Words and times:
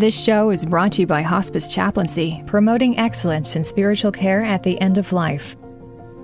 This 0.00 0.18
show 0.18 0.48
is 0.48 0.64
brought 0.64 0.92
to 0.92 1.02
you 1.02 1.06
by 1.06 1.20
Hospice 1.20 1.68
Chaplaincy, 1.68 2.42
promoting 2.46 2.96
excellence 2.96 3.54
in 3.54 3.62
spiritual 3.62 4.10
care 4.10 4.42
at 4.42 4.62
the 4.62 4.80
end 4.80 4.96
of 4.96 5.12
life. 5.12 5.56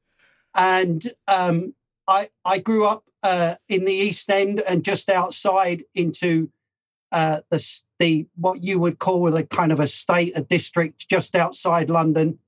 and 0.54 1.04
um, 1.26 1.74
I 2.06 2.28
I 2.44 2.58
grew 2.58 2.86
up 2.86 3.02
uh, 3.24 3.56
in 3.68 3.84
the 3.84 3.94
East 3.94 4.30
End 4.30 4.60
and 4.60 4.84
just 4.84 5.10
outside 5.10 5.82
into 5.92 6.52
uh, 7.10 7.40
the 7.50 7.82
the 7.98 8.28
what 8.36 8.62
you 8.62 8.78
would 8.78 9.00
call 9.00 9.34
a 9.34 9.42
kind 9.42 9.72
of 9.72 9.80
a 9.80 9.88
state, 9.88 10.34
a 10.36 10.42
district 10.42 11.08
just 11.08 11.34
outside 11.34 11.90
London. 11.90 12.38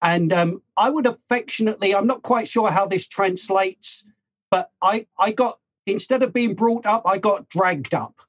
And 0.00 0.32
um, 0.32 0.62
I 0.76 0.90
would 0.90 1.06
affectionately, 1.06 1.92
I'm 1.92 2.06
not 2.06 2.22
quite 2.22 2.46
sure 2.46 2.70
how 2.70 2.86
this 2.86 3.08
translates, 3.08 4.04
but 4.50 4.70
I, 4.82 5.06
I 5.18 5.32
got, 5.32 5.58
instead 5.86 6.22
of 6.22 6.32
being 6.32 6.54
brought 6.54 6.86
up, 6.86 7.02
I 7.04 7.18
got 7.18 7.48
dragged 7.48 7.94
up. 7.94 8.20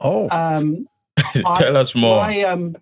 Oh. 0.00 0.28
Um, 0.30 0.88
Tell 1.56 1.76
I, 1.76 1.80
us 1.80 1.94
more. 1.94 2.20
I, 2.20 2.42
um, 2.42 2.76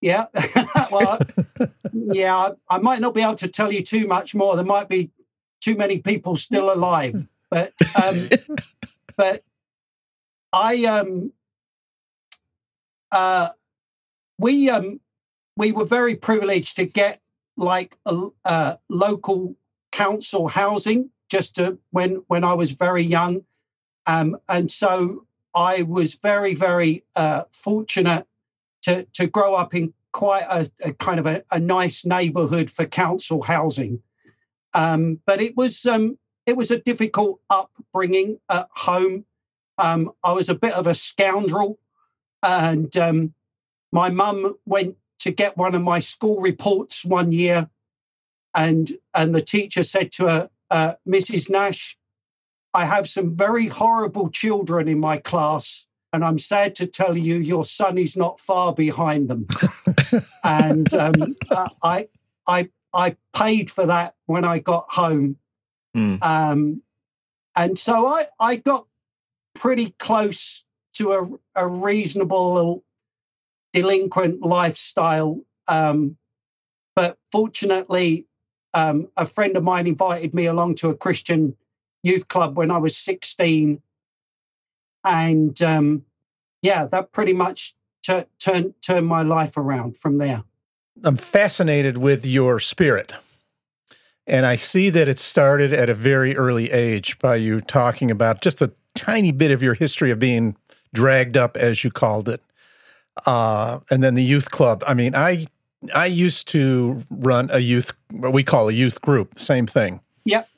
yeah. 0.00 0.26
well, 0.92 1.18
yeah, 1.92 2.36
I, 2.36 2.50
I 2.70 2.78
might 2.78 3.00
not 3.00 3.14
be 3.14 3.22
able 3.22 3.34
to 3.36 3.48
tell 3.48 3.72
you 3.72 3.82
too 3.82 4.06
much 4.06 4.34
more. 4.34 4.56
There 4.56 4.64
might 4.64 4.88
be 4.88 5.10
too 5.60 5.76
many 5.76 5.98
people 5.98 6.36
still 6.36 6.72
alive. 6.72 7.26
But, 7.50 7.72
um, 8.02 8.28
but 9.16 9.42
I, 10.52 10.84
um, 10.84 11.32
uh, 13.10 13.50
we, 14.38 14.70
um, 14.70 15.00
we 15.56 15.72
were 15.72 15.84
very 15.84 16.14
privileged 16.14 16.76
to 16.76 16.84
get 16.84 17.20
like 17.56 17.96
a, 18.06 18.28
uh, 18.44 18.76
local 18.88 19.56
council 19.90 20.48
housing 20.48 21.10
just 21.28 21.56
to, 21.56 21.78
when 21.90 22.22
when 22.28 22.44
I 22.44 22.54
was 22.54 22.72
very 22.72 23.02
young, 23.02 23.44
um, 24.06 24.38
and 24.48 24.70
so 24.70 25.26
I 25.54 25.82
was 25.82 26.14
very 26.14 26.54
very 26.54 27.04
uh, 27.16 27.44
fortunate 27.52 28.26
to 28.82 29.04
to 29.14 29.26
grow 29.26 29.54
up 29.54 29.74
in 29.74 29.94
quite 30.12 30.44
a, 30.48 30.70
a 30.84 30.92
kind 30.92 31.20
of 31.20 31.26
a, 31.26 31.44
a, 31.50 31.60
nice 31.60 32.04
neighbourhood 32.04 32.70
for 32.70 32.86
council 32.86 33.42
housing. 33.42 34.02
Um, 34.74 35.20
but 35.26 35.40
it 35.40 35.56
was 35.56 35.84
um, 35.86 36.18
it 36.46 36.56
was 36.56 36.70
a 36.70 36.78
difficult 36.78 37.40
upbringing 37.50 38.40
at 38.48 38.68
home. 38.72 39.26
Um, 39.76 40.12
I 40.24 40.32
was 40.32 40.48
a 40.48 40.54
bit 40.54 40.72
of 40.72 40.86
a 40.86 40.94
scoundrel, 40.94 41.78
and 42.42 42.96
um, 42.96 43.34
my 43.92 44.10
mum 44.10 44.56
went 44.66 44.96
to 45.20 45.30
get 45.30 45.56
one 45.56 45.74
of 45.74 45.82
my 45.82 46.00
school 46.00 46.40
reports 46.40 47.04
one 47.04 47.32
year, 47.32 47.68
and 48.54 48.90
and 49.14 49.34
the 49.34 49.42
teacher 49.42 49.84
said 49.84 50.10
to 50.12 50.26
her, 50.26 50.50
uh, 50.70 50.94
"Mrs. 51.06 51.50
Nash, 51.50 51.96
I 52.74 52.84
have 52.84 53.08
some 53.08 53.34
very 53.34 53.66
horrible 53.66 54.30
children 54.30 54.88
in 54.88 55.00
my 55.00 55.18
class." 55.18 55.86
And 56.12 56.24
I'm 56.24 56.38
sad 56.38 56.74
to 56.76 56.86
tell 56.86 57.16
you, 57.16 57.36
your 57.36 57.66
son 57.66 57.98
is 57.98 58.16
not 58.16 58.40
far 58.40 58.72
behind 58.72 59.28
them. 59.28 59.46
and 60.44 60.92
um, 60.94 61.36
uh, 61.50 61.68
I, 61.82 62.08
I, 62.46 62.70
I 62.94 63.16
paid 63.36 63.70
for 63.70 63.84
that 63.84 64.14
when 64.24 64.44
I 64.44 64.58
got 64.58 64.86
home. 64.88 65.36
Mm. 65.94 66.22
Um, 66.24 66.82
and 67.54 67.78
so 67.78 68.06
I, 68.06 68.26
I 68.40 68.56
got 68.56 68.86
pretty 69.54 69.90
close 69.98 70.64
to 70.94 71.12
a, 71.12 71.62
a 71.64 71.66
reasonable 71.66 72.84
delinquent 73.72 74.40
lifestyle. 74.40 75.42
Um, 75.66 76.16
but 76.94 77.18
fortunately, 77.30 78.27
um, 78.74 79.08
a 79.16 79.26
friend 79.26 79.56
of 79.56 79.62
mine 79.64 79.86
invited 79.86 80.34
me 80.34 80.46
along 80.46 80.76
to 80.76 80.88
a 80.88 80.96
Christian 80.96 81.56
youth 82.02 82.28
club 82.28 82.56
when 82.56 82.70
I 82.70 82.78
was 82.78 82.96
16. 82.96 83.80
And 85.04 85.62
um, 85.62 86.04
yeah, 86.62 86.84
that 86.86 87.12
pretty 87.12 87.32
much 87.32 87.74
t- 88.02 88.24
turned, 88.38 88.74
turned 88.82 89.06
my 89.06 89.22
life 89.22 89.56
around 89.56 89.96
from 89.96 90.18
there. 90.18 90.44
I'm 91.04 91.16
fascinated 91.16 91.98
with 91.98 92.26
your 92.26 92.58
spirit. 92.58 93.14
And 94.26 94.44
I 94.44 94.56
see 94.56 94.90
that 94.90 95.08
it 95.08 95.18
started 95.18 95.72
at 95.72 95.88
a 95.88 95.94
very 95.94 96.36
early 96.36 96.70
age 96.70 97.18
by 97.18 97.36
you 97.36 97.60
talking 97.60 98.10
about 98.10 98.42
just 98.42 98.60
a 98.60 98.72
tiny 98.94 99.32
bit 99.32 99.50
of 99.50 99.62
your 99.62 99.74
history 99.74 100.10
of 100.10 100.18
being 100.18 100.56
dragged 100.92 101.36
up, 101.36 101.56
as 101.56 101.82
you 101.84 101.90
called 101.90 102.28
it, 102.28 102.42
uh, 103.24 103.80
and 103.90 104.02
then 104.02 104.14
the 104.14 104.22
youth 104.22 104.50
club. 104.50 104.84
I 104.86 104.94
mean, 104.94 105.14
I 105.14 105.46
I 105.94 106.06
used 106.06 106.48
to 106.48 107.02
run 107.10 107.50
a 107.52 107.58
youth 107.58 107.92
what 108.10 108.32
we 108.32 108.42
call 108.42 108.68
a 108.68 108.72
youth 108.72 109.00
group, 109.00 109.38
same 109.38 109.66
thing. 109.66 110.00
Yep. 110.24 110.48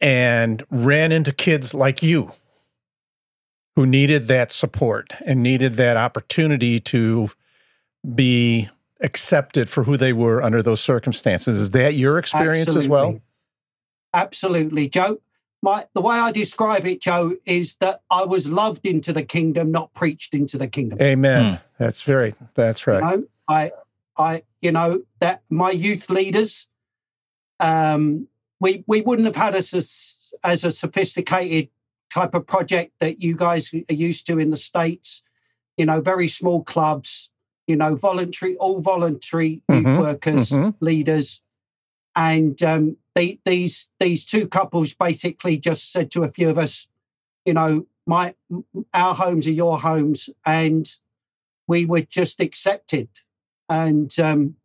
And 0.00 0.64
ran 0.70 1.12
into 1.12 1.32
kids 1.32 1.74
like 1.74 2.02
you 2.02 2.32
who 3.74 3.86
needed 3.86 4.28
that 4.28 4.52
support 4.52 5.12
and 5.24 5.42
needed 5.42 5.74
that 5.74 5.96
opportunity 5.96 6.80
to 6.80 7.30
be 8.14 8.70
accepted 9.00 9.68
for 9.68 9.84
who 9.84 9.96
they 9.96 10.12
were 10.12 10.42
under 10.42 10.62
those 10.62 10.80
circumstances. 10.80 11.58
Is 11.58 11.70
that 11.72 11.94
your 11.94 12.18
experience 12.18 12.68
Absolutely. 12.68 12.84
as 12.84 12.88
well? 12.88 13.20
Absolutely, 14.14 14.88
Joe 14.88 15.18
my 15.66 15.84
the 15.94 16.00
way 16.00 16.16
I 16.16 16.32
describe 16.32 16.86
it, 16.86 17.00
Joe, 17.00 17.34
is 17.44 17.74
that 17.76 18.00
I 18.10 18.24
was 18.24 18.48
loved 18.48 18.86
into 18.86 19.12
the 19.12 19.22
kingdom, 19.22 19.70
not 19.70 19.92
preached 19.94 20.32
into 20.32 20.58
the 20.58 20.68
kingdom. 20.68 21.00
Amen. 21.00 21.54
Hmm. 21.56 21.62
That's 21.78 22.02
very 22.02 22.34
that's 22.54 22.86
right. 22.86 23.02
You 23.02 23.18
know, 23.18 23.24
I 23.48 23.72
I 24.16 24.42
you 24.66 24.72
know 24.72 25.02
that 25.20 25.44
my 25.48 25.70
youth 25.70 26.10
leaders, 26.10 26.66
um, 27.60 28.26
we 28.58 28.82
we 28.88 29.00
wouldn't 29.00 29.26
have 29.26 29.36
had 29.36 29.54
us 29.54 29.72
as, 29.72 30.34
as 30.42 30.64
a 30.64 30.72
sophisticated 30.72 31.68
type 32.12 32.34
of 32.34 32.48
project 32.48 32.94
that 32.98 33.20
you 33.20 33.36
guys 33.36 33.72
are 33.72 33.94
used 33.94 34.26
to 34.26 34.40
in 34.40 34.50
the 34.50 34.56
states. 34.56 35.22
You 35.76 35.86
know, 35.86 36.00
very 36.00 36.26
small 36.26 36.64
clubs. 36.64 37.30
You 37.68 37.76
know, 37.76 37.94
voluntary, 37.94 38.56
all 38.56 38.80
voluntary 38.80 39.62
mm-hmm. 39.70 39.86
youth 39.86 40.00
workers, 40.00 40.50
mm-hmm. 40.50 40.84
leaders, 40.84 41.42
and 42.16 42.60
um, 42.64 42.96
they, 43.14 43.38
these 43.44 43.90
these 44.00 44.26
two 44.26 44.48
couples 44.48 44.94
basically 44.94 45.58
just 45.58 45.92
said 45.92 46.10
to 46.10 46.24
a 46.24 46.28
few 46.28 46.50
of 46.50 46.58
us, 46.58 46.88
you 47.44 47.54
know, 47.54 47.86
my 48.04 48.34
our 48.92 49.14
homes 49.14 49.46
are 49.46 49.58
your 49.62 49.78
homes, 49.78 50.28
and 50.44 50.88
we 51.68 51.86
were 51.86 52.00
just 52.00 52.40
accepted. 52.40 53.08
And 53.68 54.16
um, 54.18 54.56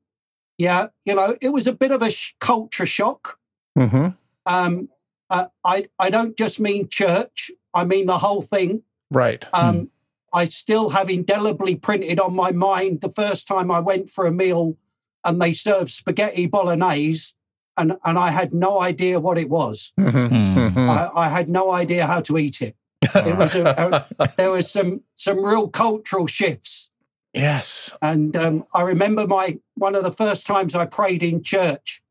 yeah, 0.57 0.87
you 1.05 1.15
know, 1.15 1.35
it 1.41 1.49
was 1.49 1.67
a 1.67 1.73
bit 1.73 1.91
of 1.91 2.01
a 2.01 2.11
sh- 2.11 2.33
culture 2.39 2.85
shock. 2.85 3.37
Mm-hmm. 3.77 4.09
Um, 4.45 4.89
uh, 5.29 5.47
I 5.63 5.87
I 5.97 6.09
don't 6.09 6.37
just 6.37 6.59
mean 6.59 6.89
church; 6.89 7.51
I 7.73 7.85
mean 7.85 8.05
the 8.05 8.19
whole 8.19 8.41
thing. 8.41 8.83
Right. 9.09 9.47
Um, 9.53 9.75
mm. 9.75 9.87
I 10.33 10.45
still 10.45 10.89
have 10.89 11.09
indelibly 11.09 11.75
printed 11.75 12.19
on 12.19 12.33
my 12.33 12.51
mind 12.51 13.01
the 13.01 13.11
first 13.11 13.47
time 13.47 13.69
I 13.69 13.79
went 13.79 14.09
for 14.09 14.25
a 14.25 14.31
meal 14.31 14.77
and 15.23 15.41
they 15.41 15.51
served 15.51 15.89
spaghetti 15.89 16.47
bolognese 16.47 17.33
and 17.77 17.97
and 18.05 18.17
I 18.17 18.31
had 18.31 18.53
no 18.53 18.81
idea 18.81 19.19
what 19.19 19.37
it 19.37 19.49
was. 19.49 19.93
Mm-hmm. 19.99 20.35
mm-hmm. 20.35 20.89
I, 20.89 21.09
I, 21.13 21.29
had 21.29 21.49
no 21.49 21.71
idea 21.71 22.05
how 22.05 22.21
to 22.21 22.37
eat 22.37 22.61
it. 22.61 22.75
It 23.01 23.37
was 23.37 23.55
a, 23.55 24.07
a, 24.19 24.33
there 24.37 24.51
was 24.51 24.69
some 24.69 25.01
some 25.15 25.43
real 25.43 25.67
cultural 25.67 26.27
shifts. 26.27 26.90
Yes, 27.33 27.95
and 28.01 28.35
um, 28.35 28.65
I 28.73 28.81
remember 28.81 29.25
my 29.25 29.59
one 29.75 29.95
of 29.95 30.03
the 30.03 30.11
first 30.11 30.45
times 30.45 30.75
I 30.75 30.85
prayed 30.85 31.23
in 31.23 31.43
church. 31.43 32.01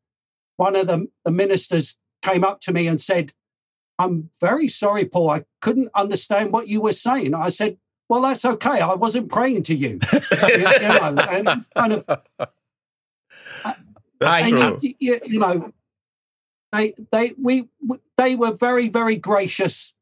One 0.57 0.75
of 0.75 0.87
the, 0.87 1.07
the 1.23 1.31
ministers 1.31 1.97
came 2.21 2.43
up 2.43 2.59
to 2.61 2.73
me 2.73 2.87
and 2.87 2.99
said, 2.99 3.33
"I'm 3.99 4.29
very 4.39 4.67
sorry, 4.67 5.05
Paul. 5.05 5.29
I 5.29 5.45
couldn't 5.61 5.89
understand 5.93 6.51
what 6.51 6.67
you 6.67 6.81
were 6.81 6.93
saying." 6.93 7.35
I 7.35 7.49
said, 7.49 7.77
well, 8.11 8.23
that's 8.23 8.43
okay. 8.43 8.81
I 8.81 8.93
wasn't 8.95 9.31
praying 9.31 9.63
to 9.63 9.73
you. 9.73 9.97
you, 10.11 10.57
know, 10.59 11.15
and 11.29 11.65
kind 11.73 11.93
of. 11.93 12.05
That's 14.19 14.49
true. 14.49 14.79
You, 14.81 15.19
you 15.25 15.39
know, 15.39 15.71
they 16.73 16.93
they 17.09 17.33
we 17.41 17.69
they 18.17 18.35
were 18.35 18.51
very 18.51 18.89
very 18.89 19.15
gracious, 19.15 19.93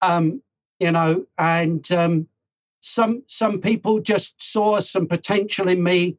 um, 0.00 0.42
you 0.78 0.92
know, 0.92 1.26
and 1.36 1.90
um, 1.90 2.28
some 2.80 3.22
some 3.26 3.60
people 3.60 4.00
just 4.00 4.42
saw 4.42 4.80
some 4.80 5.06
potential 5.06 5.68
in 5.68 5.82
me, 5.82 6.16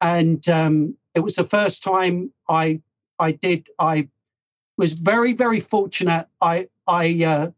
and 0.00 0.48
um, 0.48 0.96
it 1.14 1.20
was 1.20 1.36
the 1.36 1.44
first 1.44 1.82
time 1.82 2.32
I 2.48 2.80
I 3.18 3.32
did 3.32 3.68
I 3.78 4.08
was 4.76 4.92
very 4.92 5.32
very 5.32 5.60
fortunate. 5.60 6.28
I 6.40 6.68
I 6.86 7.24
uh, 7.24 7.50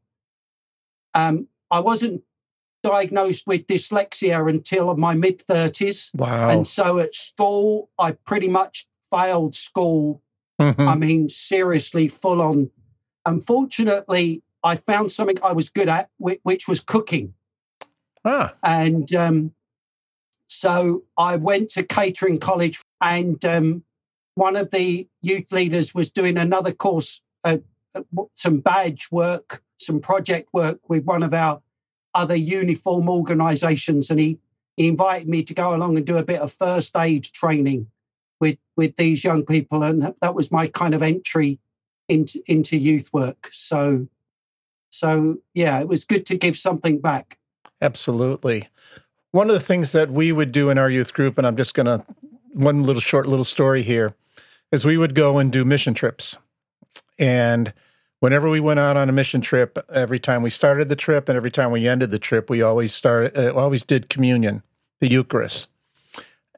um, 1.15 1.49
I 1.71 1.81
wasn't 1.81 2.23
diagnosed 2.83 3.47
with 3.47 3.67
dyslexia 3.67 4.49
until 4.49 4.97
my 4.97 5.15
mid 5.15 5.43
thirties, 5.43 6.11
Wow. 6.15 6.49
and 6.51 6.67
so 6.67 6.99
at 6.99 7.15
school 7.15 7.91
I 7.99 8.13
pretty 8.13 8.49
much 8.49 8.87
failed 9.11 9.55
school 9.55 10.23
Mhm. 10.61 10.87
I 10.89 10.95
mean, 10.95 11.29
seriously, 11.31 12.07
full 12.07 12.43
on. 12.43 12.71
Unfortunately, 13.25 14.43
I 14.63 14.77
found 14.77 15.11
something 15.11 15.39
I 15.43 15.53
was 15.53 15.71
good 15.71 15.89
at, 15.89 16.11
which 16.19 16.69
was 16.69 16.81
cooking. 16.81 17.33
Ah, 18.25 18.55
And 18.63 19.13
um, 19.15 19.55
so 20.47 21.05
I 21.17 21.37
went 21.37 21.71
to 21.71 21.83
catering 21.83 22.39
college, 22.39 22.81
and 23.01 23.45
um, 23.45 23.85
one 24.35 24.57
of 24.57 24.71
the 24.71 25.09
youth 25.23 25.53
leaders 25.53 25.95
was 25.95 26.11
doing 26.11 26.37
another 26.37 26.73
course, 26.73 27.23
uh, 27.45 27.59
uh, 27.95 28.03
some 28.35 28.61
badge 28.61 29.09
work, 29.11 29.63
some 29.79 30.01
project 30.01 30.49
work 30.53 30.81
with 30.89 31.05
one 31.05 31.23
of 31.23 31.35
our 31.35 31.63
other 32.15 32.37
uniform 32.37 33.09
organizations. 33.09 34.11
And 34.11 34.21
he, 34.21 34.39
he 34.77 34.89
invited 34.89 35.29
me 35.29 35.43
to 35.45 35.55
go 35.55 35.75
along 35.75 35.97
and 35.97 36.07
do 36.07 36.17
a 36.17 36.25
bit 36.25 36.41
of 36.41 36.53
first 36.53 36.97
aid 36.97 37.25
training 37.25 37.89
with, 38.41 38.59
with 38.77 38.97
these 38.97 39.25
young 39.25 39.45
people. 39.45 39.83
And 39.83 40.15
that 40.21 40.35
was 40.35 40.51
my 40.51 40.67
kind 40.67 40.95
of 40.95 41.03
entry 41.03 41.59
into, 42.09 42.43
into 42.47 42.77
youth 42.77 43.11
work. 43.13 43.51
So, 43.53 44.09
so 44.91 45.39
yeah, 45.55 45.81
it 45.81 45.89
was 45.89 46.05
good 46.05 46.27
to 46.27 46.39
give 46.39 46.57
something 46.57 47.01
back. 47.01 47.39
Absolutely. 47.81 48.69
One 49.33 49.49
of 49.49 49.55
the 49.55 49.61
things 49.61 49.93
that 49.93 50.11
we 50.11 50.33
would 50.33 50.53
do 50.53 50.71
in 50.71 50.79
our 50.79 50.91
youth 50.91 51.13
group, 51.13 51.39
and 51.39 51.47
I'm 51.47 51.57
just 51.57 51.75
going 51.75 51.87
to, 51.87 52.05
one 52.53 52.83
little 52.83 53.01
short 53.01 53.27
little 53.27 53.45
story 53.45 53.83
here, 53.83 54.15
is 54.73 54.85
we 54.85 54.97
would 54.97 55.15
go 55.15 55.39
and 55.39 55.53
do 55.53 55.65
mission 55.65 55.95
trips. 55.95 56.37
And 57.19 57.73
whenever 58.21 58.49
we 58.49 58.61
went 58.61 58.81
out 58.81 58.97
on 58.97 59.09
a 59.09 59.13
mission 59.13 59.41
trip, 59.41 59.79
every 59.93 60.19
time 60.19 60.43
we 60.43 60.51
started 60.51 60.89
the 60.89 60.97
trip 60.97 61.29
and 61.29 61.37
every 61.37 61.51
time 61.51 61.71
we 61.71 61.87
ended 61.87 62.11
the 62.11 62.19
trip, 62.19 62.49
we 62.49 62.63
always 62.63 62.95
started, 62.95 63.37
uh, 63.37 63.55
always 63.55 63.85
did 63.85 64.09
communion, 64.09 64.63
the 65.01 65.11
Eucharist. 65.11 65.69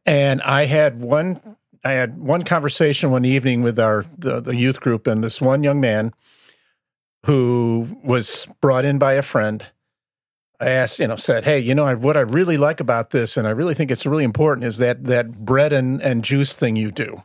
And 0.05 0.43
I 0.43 0.67
had 0.67 0.99
one, 1.01 1.57
I 1.85 1.93
had 1.93 2.19
one 2.19 2.43
conversation 2.43 3.11
one 3.11 3.25
evening 3.25 3.63
with 3.63 3.79
our 3.79 4.05
the, 4.17 4.41
the 4.41 4.57
youth 4.57 4.81
group, 4.81 5.07
and 5.07 5.23
this 5.23 5.41
one 5.41 5.63
young 5.63 5.81
man 5.81 6.13
who 7.27 7.99
was 8.03 8.49
brought 8.61 8.85
in 8.85 8.99
by 8.99 9.15
a 9.15 9.23
friend. 9.23 9.65
I 10.63 10.71
asked, 10.71 10.99
you 10.99 11.07
know, 11.07 11.17
said, 11.17 11.45
"Hey, 11.45 11.59
you 11.59 11.75
know, 11.75 11.85
I, 11.85 11.95
what 11.95 12.17
I 12.17 12.21
really 12.21 12.57
like 12.57 12.81
about 12.81 13.11
this, 13.11 13.37
and 13.37 13.47
I 13.47 13.51
really 13.51 13.75
think 13.75 13.91
it's 13.91 14.07
really 14.07 14.25
important, 14.25 14.65
is 14.65 14.79
that 14.79 15.05
that 15.05 15.45
bread 15.45 15.73
and, 15.73 16.01
and 16.01 16.25
juice 16.25 16.53
thing 16.53 16.77
you 16.77 16.91
do." 16.91 17.23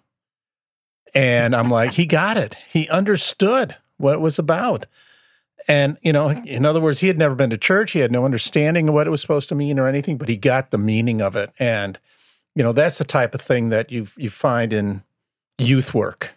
And 1.14 1.56
I'm 1.56 1.70
like, 1.70 1.94
he 1.94 2.06
got 2.06 2.38
it. 2.38 2.58
He 2.68 2.88
understood 2.90 3.76
what 3.98 4.14
it 4.14 4.22
was 4.22 4.38
about. 4.38 4.86
And, 5.68 5.98
you 6.02 6.14
know, 6.14 6.30
in 6.30 6.66
other 6.66 6.80
words, 6.80 7.00
he 7.00 7.08
had 7.08 7.18
never 7.18 7.36
been 7.36 7.50
to 7.50 7.58
church. 7.58 7.92
He 7.92 8.00
had 8.00 8.12
no 8.12 8.24
understanding 8.24 8.88
of 8.88 8.94
what 8.94 9.08
it 9.08 9.10
was 9.10 9.22
supposed 9.22 9.50
to 9.50 9.56
mean 9.56 9.80
or 9.80 9.88
anything, 9.88 10.18
but 10.18 10.30
he 10.30 10.38
got 10.38 10.72
the 10.72 10.78
meaning 10.78 11.22
of 11.22 11.36
it. 11.36 11.52
And, 11.60 12.00
you 12.56 12.64
know, 12.64 12.72
that's 12.72 12.98
the 12.98 13.04
type 13.04 13.36
of 13.36 13.42
thing 13.42 13.70
that 13.70 13.92
you 13.92 14.08
you 14.16 14.30
find 14.30 14.72
in 14.72 15.04
youth 15.58 15.94
work. 15.94 16.36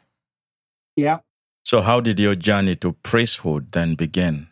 Yeah. 0.97 1.19
So, 1.65 1.81
how 1.83 2.01
did 2.01 2.19
your 2.19 2.35
journey 2.35 2.75
to 2.77 2.93
priesthood 2.93 3.73
then 3.73 3.95
begin? 3.95 4.49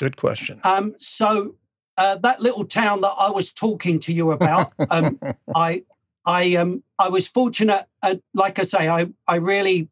Good 0.00 0.16
question. 0.16 0.60
Um, 0.64 0.94
so 0.98 1.56
uh, 1.98 2.16
that 2.16 2.40
little 2.40 2.64
town 2.64 3.02
that 3.02 3.12
I 3.18 3.30
was 3.30 3.52
talking 3.52 3.98
to 4.00 4.14
you 4.14 4.30
about, 4.30 4.72
um, 4.88 5.20
I, 5.54 5.84
I, 6.24 6.54
um, 6.56 6.82
I 6.98 7.10
was 7.10 7.28
fortunate. 7.28 7.84
Uh, 8.02 8.14
like 8.32 8.58
I 8.58 8.62
say, 8.62 8.88
I, 8.88 9.08
I 9.28 9.36
really, 9.36 9.90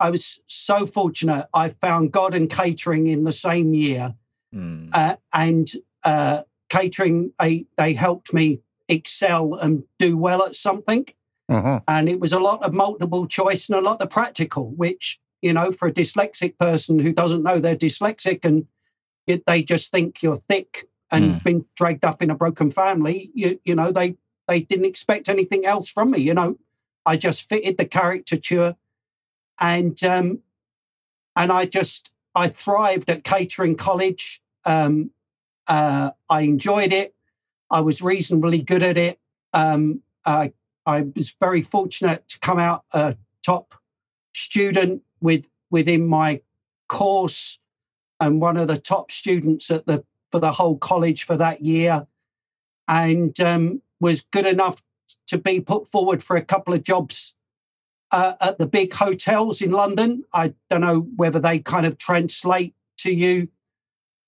I 0.00 0.08
was 0.08 0.40
so 0.46 0.86
fortunate. 0.86 1.48
I 1.52 1.68
found 1.68 2.12
God 2.12 2.34
and 2.34 2.48
catering 2.48 3.08
in 3.08 3.24
the 3.24 3.32
same 3.32 3.74
year, 3.74 4.14
Hmm. 4.54 4.88
uh, 4.94 5.16
and 5.34 5.70
uh, 6.04 6.44
catering 6.70 7.32
they 7.38 7.66
they 7.76 7.92
helped 7.92 8.32
me 8.32 8.60
excel 8.88 9.54
and 9.54 9.82
do 9.98 10.16
well 10.16 10.44
at 10.44 10.54
something. 10.54 11.04
Mhm. 11.50 11.82
And 11.86 12.08
it 12.08 12.20
was 12.20 12.32
a 12.32 12.38
lot 12.38 12.62
of 12.62 12.72
multiple 12.72 13.26
choice 13.26 13.68
and 13.68 13.76
a 13.76 13.82
lot 13.82 14.00
of 14.00 14.08
practical, 14.08 14.70
which 14.70 15.20
you 15.42 15.52
know, 15.52 15.72
for 15.72 15.88
a 15.88 15.92
dyslexic 15.92 16.56
person 16.58 16.98
who 17.00 17.12
doesn't 17.12 17.42
know 17.42 17.58
they're 17.58 17.76
dyslexic 17.76 18.44
and 18.44 18.66
they 19.26 19.62
just 19.62 19.90
think 19.90 20.22
you're 20.22 20.36
thick 20.48 20.84
and 21.10 21.36
Mm. 21.36 21.42
been 21.44 21.64
dragged 21.76 22.04
up 22.04 22.22
in 22.22 22.30
a 22.30 22.34
broken 22.34 22.70
family, 22.70 23.30
you 23.34 23.60
you 23.64 23.74
know, 23.74 23.92
they 23.92 24.16
they 24.48 24.60
didn't 24.60 24.86
expect 24.86 25.28
anything 25.28 25.64
else 25.64 25.90
from 25.90 26.10
me. 26.10 26.18
You 26.18 26.34
know, 26.34 26.58
I 27.04 27.16
just 27.16 27.48
fitted 27.48 27.78
the 27.78 27.86
caricature, 27.86 28.76
and 29.60 30.02
um, 30.04 30.42
and 31.34 31.52
I 31.52 31.64
just 31.66 32.10
I 32.34 32.48
thrived 32.48 33.08
at 33.10 33.24
catering 33.24 33.76
college. 33.76 34.42
Um, 34.64 35.10
uh, 35.68 36.10
I 36.28 36.42
enjoyed 36.42 36.92
it. 36.92 37.14
I 37.70 37.80
was 37.80 38.02
reasonably 38.02 38.62
good 38.62 38.82
at 38.82 38.96
it. 38.96 39.18
Um, 39.52 40.02
I 40.24 40.52
I 40.84 41.06
was 41.14 41.34
very 41.40 41.62
fortunate 41.62 42.28
to 42.28 42.38
come 42.40 42.58
out 42.58 42.84
a 42.92 43.16
top 43.44 43.74
student 44.34 45.02
with 45.20 45.46
within 45.70 46.06
my 46.06 46.42
course 46.88 47.58
and 48.20 48.40
one 48.40 48.56
of 48.56 48.68
the 48.68 48.78
top 48.78 49.10
students 49.10 49.70
at 49.70 49.86
the 49.86 50.04
for 50.30 50.40
the 50.40 50.52
whole 50.52 50.76
college 50.76 51.22
for 51.24 51.36
that 51.36 51.64
year 51.64 52.06
and 52.88 53.38
um, 53.40 53.80
was 54.00 54.22
good 54.22 54.46
enough 54.46 54.82
to 55.26 55.38
be 55.38 55.60
put 55.60 55.86
forward 55.86 56.22
for 56.22 56.36
a 56.36 56.44
couple 56.44 56.74
of 56.74 56.82
jobs 56.82 57.34
uh, 58.12 58.34
at 58.40 58.58
the 58.58 58.66
big 58.66 58.92
hotels 58.92 59.60
in 59.60 59.70
London. 59.70 60.24
I 60.32 60.54
don't 60.70 60.80
know 60.80 61.08
whether 61.16 61.40
they 61.40 61.58
kind 61.58 61.86
of 61.86 61.98
translate 61.98 62.74
to 62.98 63.12
you. 63.12 63.48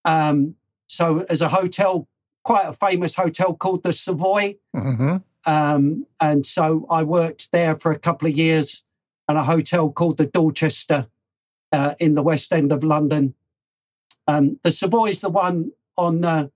Um, 0.05 0.55
so, 0.87 1.25
as 1.29 1.41
a 1.41 1.49
hotel, 1.49 2.09
quite 2.45 2.67
a 2.67 2.73
famous 2.73 3.15
hotel 3.15 3.55
called 3.55 3.83
the 3.83 3.93
Savoy. 3.93 4.57
Mhm. 4.75 5.23
Um, 5.47 6.07
and 6.21 6.45
so 6.45 6.87
I 6.91 7.05
worked 7.05 7.53
there 7.53 7.77
for 7.77 7.93
a 7.93 7.99
couple 7.99 8.29
of 8.29 8.37
years 8.37 8.85
at 9.29 9.37
a 9.37 9.45
hotel 9.45 9.91
called 9.91 10.19
the 10.19 10.27
Dorchester 10.27 11.07
uh, 11.73 11.95
in 11.99 12.15
the 12.15 12.23
West 12.23 12.53
End 12.53 12.73
of 12.73 12.83
London. 12.85 13.35
Um, 14.29 14.61
the 14.63 14.71
Savoy 14.71 15.07
is 15.07 15.21
the 15.21 15.31
one 15.31 15.73
on 15.97 16.25
uh, 16.25 16.49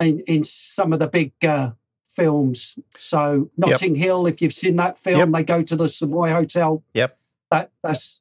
in, 0.00 0.20
in 0.26 0.44
some 0.44 0.92
of 0.92 0.98
the 0.98 1.06
big 1.08 1.32
uh, 1.42 1.70
films. 2.04 2.78
So 2.96 3.50
Notting 3.56 3.94
Hill, 3.94 4.26
if 4.26 4.42
you've 4.42 4.52
seen 4.52 4.76
that 4.76 4.98
film, 4.98 5.18
Yep. 5.18 5.28
they 5.32 5.44
go 5.44 5.62
to 5.62 5.76
the 5.76 5.88
Savoy 5.88 6.30
Hotel. 6.30 6.82
Yep. 6.92 7.18
That 7.50 7.70
that's 7.82 8.20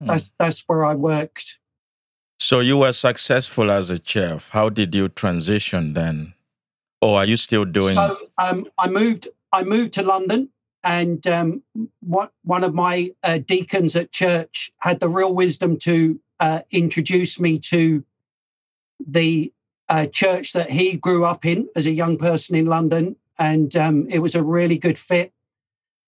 Hmm. 0.00 0.08
that's 0.08 0.34
that's 0.38 0.60
where 0.66 0.84
I 0.84 0.94
worked. 0.94 1.58
So, 2.38 2.60
you 2.60 2.76
were 2.76 2.92
successful 2.92 3.70
as 3.70 3.88
a 3.88 3.98
chef. 3.98 4.50
How 4.50 4.68
did 4.68 4.94
you 4.94 5.08
transition 5.08 5.94
then? 5.94 6.34
Or 7.00 7.18
are 7.20 7.24
you 7.24 7.38
still 7.38 7.64
doing? 7.64 7.96
So 7.96 8.18
um, 8.36 8.66
I 8.76 8.88
moved. 8.88 9.28
I 9.52 9.62
moved 9.62 9.94
to 9.94 10.02
London, 10.02 10.50
and 10.84 11.26
um, 11.26 11.62
one 12.00 12.28
one 12.44 12.62
of 12.62 12.74
my 12.74 13.14
uh, 13.22 13.38
deacons 13.38 13.96
at 13.96 14.12
church 14.12 14.70
had 14.80 15.00
the 15.00 15.08
real 15.08 15.34
wisdom 15.34 15.78
to 15.78 16.20
uh, 16.40 16.60
introduce 16.70 17.40
me 17.40 17.58
to 17.60 18.04
the 19.04 19.52
uh, 19.88 20.06
church 20.06 20.52
that 20.52 20.70
he 20.70 20.96
grew 20.96 21.24
up 21.24 21.44
in 21.44 21.68
as 21.76 21.86
a 21.86 21.90
young 21.90 22.18
person 22.18 22.56
in 22.56 22.66
London, 22.66 23.16
and 23.38 23.74
um, 23.76 24.06
it 24.08 24.20
was 24.20 24.34
a 24.34 24.42
really 24.42 24.78
good 24.78 24.98
fit. 24.98 25.32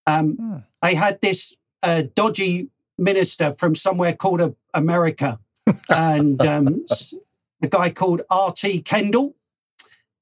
Um, 0.06 0.36
Hmm. 0.36 0.56
They 0.82 0.94
had 0.94 1.20
this 1.20 1.54
uh, 1.82 2.04
dodgy 2.14 2.68
minister 2.96 3.54
from 3.58 3.74
somewhere 3.74 4.14
called 4.14 4.40
uh, 4.40 4.50
America, 4.74 5.38
and 5.88 6.44
um, 6.44 6.84
a 7.62 7.66
guy 7.66 7.90
called 7.90 8.22
R.T. 8.30 8.82
Kendall 8.82 9.34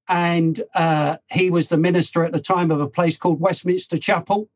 and 0.09 0.63
uh, 0.75 1.17
he 1.31 1.51
was 1.51 1.69
the 1.69 1.77
minister 1.77 2.25
at 2.25 2.33
the 2.33 2.41
time 2.41 2.71
of 2.71 2.81
a 2.81 2.89
place 2.89 3.17
called 3.17 3.41
Westminster 3.41 3.99
Chapel. 3.99 4.49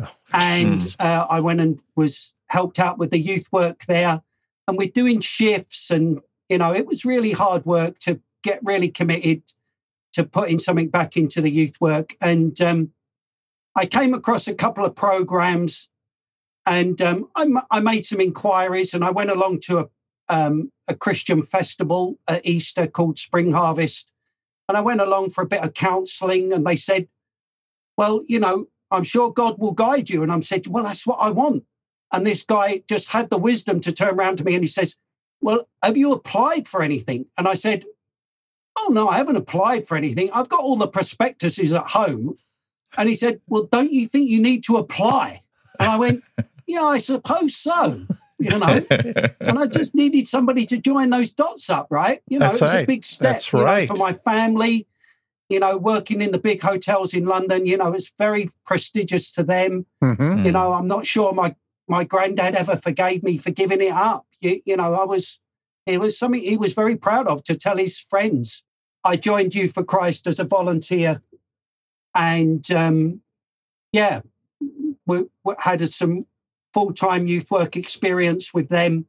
Oh, 0.00 0.08
and 0.32 0.96
uh, 0.98 1.26
I 1.30 1.40
went 1.40 1.60
and 1.60 1.80
was 1.94 2.34
helped 2.48 2.78
out 2.78 2.98
with 2.98 3.10
the 3.10 3.18
youth 3.18 3.48
work 3.52 3.86
there, 3.86 4.22
and 4.66 4.76
we're 4.76 4.88
doing 4.88 5.20
shifts, 5.20 5.90
and 5.90 6.20
you 6.48 6.58
know 6.58 6.74
it 6.74 6.86
was 6.86 7.04
really 7.04 7.32
hard 7.32 7.64
work 7.64 7.98
to 8.00 8.20
get 8.42 8.60
really 8.62 8.88
committed 8.88 9.42
to 10.12 10.24
putting 10.24 10.58
something 10.58 10.88
back 10.88 11.16
into 11.16 11.40
the 11.40 11.50
youth 11.50 11.80
work. 11.80 12.14
And 12.20 12.58
um, 12.60 12.92
I 13.74 13.86
came 13.86 14.14
across 14.14 14.48
a 14.48 14.54
couple 14.54 14.84
of 14.84 14.94
programs, 14.94 15.90
and 16.64 17.00
um, 17.02 17.28
I, 17.36 17.42
m- 17.42 17.60
I 17.70 17.80
made 17.80 18.06
some 18.06 18.20
inquiries, 18.20 18.94
and 18.94 19.04
I 19.04 19.10
went 19.10 19.30
along 19.30 19.60
to 19.62 19.78
a 19.78 19.88
um, 20.28 20.72
a 20.88 20.94
Christian 20.94 21.42
festival 21.42 22.18
at 22.28 22.46
Easter 22.46 22.86
called 22.86 23.18
Spring 23.18 23.52
Harvest 23.52 24.10
And 24.68 24.76
I 24.76 24.80
went 24.80 25.00
along 25.00 25.30
for 25.30 25.42
a 25.42 25.46
bit 25.48 25.62
of 25.62 25.74
counseling 25.74 26.52
and 26.52 26.66
they 26.66 26.76
said, 26.76 27.08
well, 27.96 28.22
you 28.26 28.40
know, 28.40 28.66
I'm 28.90 29.04
sure 29.04 29.32
God 29.32 29.58
will 29.58 29.72
guide 29.72 30.10
you. 30.10 30.22
And 30.22 30.32
I'm 30.32 30.42
said, 30.42 30.66
well, 30.66 30.84
that's 30.84 31.06
what 31.06 31.18
I 31.20 31.30
want. 31.30 31.64
And 32.12 32.26
this 32.26 32.42
guy 32.42 32.82
just 32.88 33.10
had 33.10 33.30
the 33.30 33.38
wisdom 33.38 33.80
to 33.80 33.92
turn 33.92 34.14
around 34.14 34.38
to 34.38 34.44
me 34.44 34.54
and 34.54 34.64
he 34.64 34.68
says, 34.68 34.96
well, 35.46 35.68
have 35.80 35.96
you 35.96 36.12
applied 36.12 36.66
for 36.66 36.82
anything? 36.82 37.26
And 37.38 37.46
I 37.46 37.54
said, 37.54 37.84
oh, 38.80 38.90
no, 38.90 39.08
I 39.08 39.16
haven't 39.16 39.36
applied 39.36 39.86
for 39.86 39.96
anything. 39.96 40.28
I've 40.34 40.48
got 40.48 40.58
all 40.58 40.74
the 40.74 40.88
prospectuses 40.88 41.72
at 41.72 41.84
home. 41.86 42.36
And 42.98 43.08
he 43.08 43.14
said, 43.14 43.40
well, 43.46 43.68
don't 43.70 43.92
you 43.92 44.08
think 44.08 44.28
you 44.28 44.42
need 44.42 44.64
to 44.64 44.76
apply? 44.76 45.42
And 45.78 45.88
I 45.88 45.98
went, 45.98 46.24
yeah, 46.66 46.82
I 46.82 46.98
suppose 46.98 47.54
so. 47.54 47.96
You 48.40 48.58
know, 48.58 48.84
and 48.90 49.56
I 49.56 49.66
just 49.68 49.94
needed 49.94 50.26
somebody 50.26 50.66
to 50.66 50.78
join 50.78 51.10
those 51.10 51.32
dots 51.32 51.70
up, 51.70 51.86
right? 51.90 52.20
You 52.26 52.40
know, 52.40 52.46
That's 52.46 52.58
it 52.58 52.64
was 52.64 52.72
right. 52.72 52.82
a 52.82 52.86
big 52.86 53.04
step 53.04 53.34
That's 53.34 53.52
you 53.52 53.60
know, 53.60 53.64
right. 53.66 53.86
for 53.86 53.96
my 53.96 54.14
family. 54.14 54.88
You 55.48 55.60
know, 55.60 55.76
working 55.76 56.22
in 56.22 56.32
the 56.32 56.40
big 56.40 56.60
hotels 56.60 57.14
in 57.14 57.24
London, 57.24 57.66
you 57.66 57.76
know, 57.76 57.92
it's 57.92 58.12
very 58.18 58.50
prestigious 58.64 59.30
to 59.34 59.44
them. 59.44 59.86
Mhm. 60.02 60.44
You 60.44 60.50
know, 60.50 60.72
I'm 60.72 60.88
not 60.88 61.06
sure 61.06 61.32
my 61.32 61.54
my 61.86 62.02
granddad 62.02 62.56
ever 62.56 62.76
forgave 62.76 63.22
me 63.22 63.38
for 63.38 63.52
giving 63.52 63.80
it 63.80 63.92
up. 63.92 64.25
You, 64.40 64.60
you 64.64 64.76
know, 64.76 64.94
I 64.94 65.04
was 65.04 65.40
it 65.86 66.00
was 66.00 66.18
something 66.18 66.40
he 66.40 66.56
was 66.56 66.74
very 66.74 66.96
proud 66.96 67.28
of 67.28 67.44
to 67.44 67.54
tell 67.54 67.76
his 67.76 67.98
friends. 67.98 68.64
I 69.04 69.16
joined 69.16 69.54
Youth 69.54 69.74
for 69.74 69.84
Christ 69.84 70.26
as 70.26 70.38
a 70.38 70.44
volunteer, 70.44 71.22
and 72.14 72.68
um, 72.72 73.20
yeah, 73.92 74.20
we, 75.06 75.24
we 75.44 75.54
had 75.60 75.88
some 75.88 76.26
full 76.74 76.92
time 76.92 77.26
youth 77.26 77.50
work 77.50 77.76
experience 77.76 78.52
with 78.52 78.68
them 78.68 79.06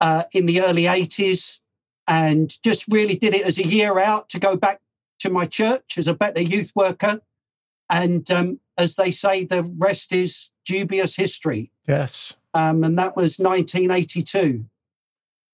uh, 0.00 0.24
in 0.32 0.46
the 0.46 0.60
early 0.60 0.84
80s 0.84 1.60
and 2.06 2.60
just 2.62 2.84
really 2.88 3.16
did 3.16 3.34
it 3.34 3.46
as 3.46 3.58
a 3.58 3.66
year 3.66 3.98
out 3.98 4.28
to 4.30 4.38
go 4.38 4.56
back 4.56 4.80
to 5.20 5.30
my 5.30 5.46
church 5.46 5.96
as 5.96 6.06
a 6.06 6.14
better 6.14 6.42
youth 6.42 6.72
worker. 6.74 7.20
And 7.88 8.28
um, 8.30 8.60
as 8.76 8.96
they 8.96 9.10
say, 9.10 9.44
the 9.44 9.62
rest 9.62 10.12
is 10.12 10.50
dubious 10.64 11.16
history. 11.16 11.70
Yes. 11.86 12.36
Um, 12.54 12.84
and 12.84 12.98
that 12.98 13.16
was 13.16 13.38
1982. 13.38 14.64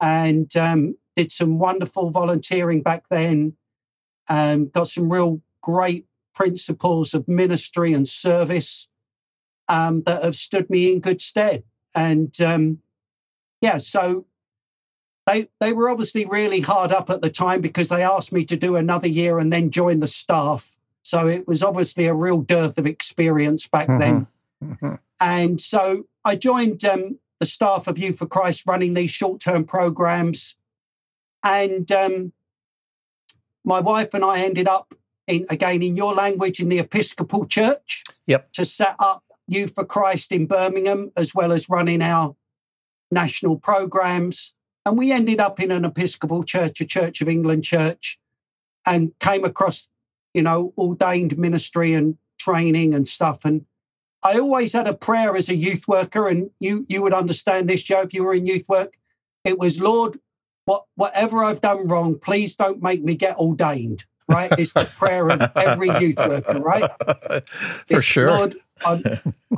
And 0.00 0.56
um, 0.56 0.96
did 1.16 1.32
some 1.32 1.58
wonderful 1.58 2.10
volunteering 2.10 2.82
back 2.82 3.04
then. 3.10 3.54
Um, 4.28 4.68
got 4.68 4.88
some 4.88 5.12
real 5.12 5.42
great 5.62 6.06
principles 6.34 7.14
of 7.14 7.26
ministry 7.26 7.92
and 7.92 8.08
service 8.08 8.88
um, 9.68 10.02
that 10.02 10.22
have 10.22 10.36
stood 10.36 10.70
me 10.70 10.92
in 10.92 11.00
good 11.00 11.20
stead. 11.20 11.64
And 11.94 12.38
um, 12.40 12.78
yeah, 13.60 13.78
so 13.78 14.26
they 15.26 15.48
they 15.60 15.72
were 15.72 15.88
obviously 15.88 16.24
really 16.24 16.60
hard 16.60 16.92
up 16.92 17.10
at 17.10 17.22
the 17.22 17.30
time 17.30 17.60
because 17.60 17.88
they 17.88 18.02
asked 18.02 18.32
me 18.32 18.44
to 18.44 18.56
do 18.56 18.76
another 18.76 19.08
year 19.08 19.38
and 19.38 19.52
then 19.52 19.70
join 19.70 20.00
the 20.00 20.06
staff. 20.06 20.76
So 21.02 21.26
it 21.26 21.48
was 21.48 21.62
obviously 21.62 22.06
a 22.06 22.14
real 22.14 22.40
dearth 22.40 22.78
of 22.78 22.86
experience 22.86 23.66
back 23.66 23.88
then. 23.88 24.26
And 25.20 25.60
so 25.60 26.06
I 26.24 26.36
joined 26.36 26.84
um, 26.84 27.18
the 27.40 27.46
staff 27.46 27.86
of 27.86 27.98
Youth 27.98 28.18
for 28.18 28.26
Christ 28.26 28.64
running 28.66 28.94
these 28.94 29.10
short 29.10 29.40
term 29.40 29.64
programs. 29.64 30.56
And 31.42 31.90
um, 31.92 32.32
my 33.64 33.80
wife 33.80 34.14
and 34.14 34.24
I 34.24 34.40
ended 34.40 34.68
up 34.68 34.94
in, 35.26 35.46
again, 35.48 35.82
in 35.82 35.96
your 35.96 36.14
language, 36.14 36.60
in 36.60 36.68
the 36.68 36.78
Episcopal 36.78 37.46
Church 37.46 38.04
Yep. 38.26 38.52
to 38.52 38.64
set 38.64 38.96
up 38.98 39.24
Youth 39.46 39.74
for 39.74 39.84
Christ 39.84 40.32
in 40.32 40.46
Birmingham, 40.46 41.12
as 41.16 41.34
well 41.34 41.52
as 41.52 41.68
running 41.68 42.02
our 42.02 42.36
national 43.10 43.58
programs. 43.58 44.54
And 44.86 44.96
we 44.96 45.12
ended 45.12 45.40
up 45.40 45.60
in 45.60 45.70
an 45.70 45.84
Episcopal 45.84 46.42
church, 46.42 46.80
a 46.80 46.86
Church 46.86 47.20
of 47.20 47.28
England 47.28 47.64
church, 47.64 48.18
and 48.86 49.12
came 49.20 49.44
across, 49.44 49.88
you 50.32 50.42
know, 50.42 50.72
ordained 50.78 51.36
ministry 51.36 51.92
and 51.92 52.16
training 52.38 52.94
and 52.94 53.06
stuff. 53.06 53.44
And 53.44 53.66
I 54.22 54.38
always 54.38 54.72
had 54.72 54.86
a 54.86 54.94
prayer 54.94 55.34
as 55.36 55.48
a 55.48 55.54
youth 55.54 55.88
worker, 55.88 56.28
and 56.28 56.50
you 56.60 56.86
you 56.88 57.02
would 57.02 57.14
understand 57.14 57.68
this, 57.68 57.82
Joe, 57.82 58.02
if 58.02 58.12
you 58.14 58.24
were 58.24 58.34
in 58.34 58.46
youth 58.46 58.68
work. 58.68 58.98
It 59.44 59.58
was, 59.58 59.80
Lord, 59.80 60.20
what 60.66 60.84
whatever 60.96 61.42
I've 61.42 61.60
done 61.62 61.88
wrong, 61.88 62.18
please 62.18 62.54
don't 62.54 62.82
make 62.82 63.02
me 63.02 63.16
get 63.16 63.36
ordained. 63.38 64.04
Right? 64.28 64.52
It's 64.56 64.74
the 64.74 64.84
prayer 64.84 65.28
of 65.30 65.50
every 65.56 65.90
youth 65.98 66.18
worker, 66.24 66.60
right? 66.60 66.84
For 67.46 67.96
It's, 67.96 68.06
sure. 68.06 68.28
Lord, 68.28 68.56
I'm, 68.84 69.02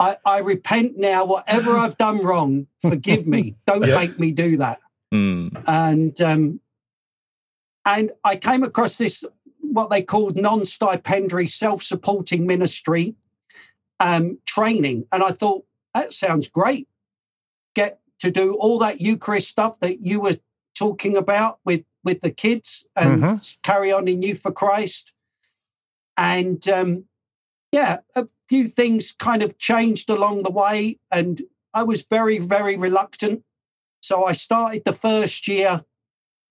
I, 0.00 0.16
I 0.24 0.38
repent 0.38 0.96
now. 0.96 1.26
Whatever 1.26 1.76
I've 1.76 1.98
done 1.98 2.24
wrong, 2.24 2.68
forgive 2.80 3.26
me. 3.26 3.56
Don't 3.66 3.86
Yep. 3.86 3.96
make 3.98 4.18
me 4.18 4.32
do 4.32 4.56
that. 4.58 4.80
Mm. 5.12 5.62
And 5.66 6.20
um, 6.22 6.60
and 7.84 8.12
I 8.24 8.36
came 8.36 8.62
across 8.62 8.96
this 8.96 9.24
what 9.60 9.90
they 9.90 10.02
called 10.02 10.36
non-stipendiary 10.36 11.48
self-supporting 11.48 12.46
ministry 12.46 13.14
um, 14.02 14.38
training, 14.46 15.06
and 15.12 15.22
I 15.22 15.30
thought 15.30 15.64
that 15.94 16.12
sounds 16.12 16.48
great. 16.48 16.88
Get 17.74 18.00
to 18.18 18.30
do 18.30 18.54
all 18.54 18.78
that 18.80 19.00
Eucharist 19.00 19.48
stuff 19.48 19.78
that 19.80 20.04
you 20.04 20.20
were 20.20 20.38
talking 20.76 21.16
about 21.16 21.60
with 21.64 21.84
with 22.04 22.20
the 22.20 22.32
kids 22.32 22.84
and 22.96 23.22
Mhm. 23.22 23.58
carry 23.62 23.92
on 23.92 24.08
in 24.08 24.22
Youth 24.22 24.40
for 24.40 24.50
Christ. 24.50 25.12
And 26.16 26.66
um, 26.68 27.04
yeah, 27.70 27.98
a 28.16 28.26
few 28.48 28.66
things 28.66 29.12
kind 29.12 29.42
of 29.42 29.56
changed 29.56 30.10
along 30.10 30.42
the 30.42 30.50
way, 30.50 30.98
and 31.10 31.42
I 31.72 31.84
was 31.84 32.02
very, 32.02 32.38
very 32.38 32.76
reluctant. 32.76 33.44
So 34.00 34.24
I 34.24 34.32
started 34.32 34.82
the 34.84 34.92
first 34.92 35.46
year 35.46 35.84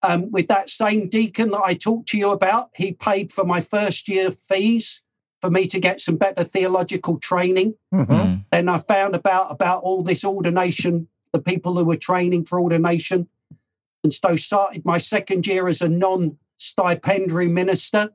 um, 0.02 0.32
with 0.32 0.48
that 0.48 0.70
same 0.70 1.10
deacon 1.10 1.52
that 1.52 1.62
I 1.64 1.74
talked 1.74 2.08
to 2.10 2.18
you 2.18 2.32
about. 2.32 2.70
He 2.76 2.94
paid 2.94 3.34
for 3.34 3.44
my 3.44 3.60
first 3.60 4.08
year 4.08 4.32
fees 4.32 5.02
for 5.42 5.50
me 5.50 5.68
to 5.68 5.80
get 5.80 6.00
some 6.00 6.16
better 6.16 6.44
theological 6.44 7.18
training. 7.18 7.76
Mhm. 7.94 8.08
Mm. 8.08 8.46
Then 8.52 8.70
I 8.70 8.78
found 8.78 9.16
about 9.16 9.52
about 9.52 9.84
all 9.84 10.04
this 10.04 10.24
ordination, 10.24 11.08
the 11.34 11.42
people 11.42 11.78
who 11.78 11.86
were 11.86 11.98
training 11.98 12.46
for 12.46 12.60
ordination, 12.60 13.28
and 14.04 14.14
so 14.14 14.36
started 14.36 14.86
my 14.86 15.00
second 15.00 15.48
year 15.48 15.68
as 15.68 15.82
a 15.82 15.90
non-stipendiary 15.90 17.48
minister, 17.48 18.14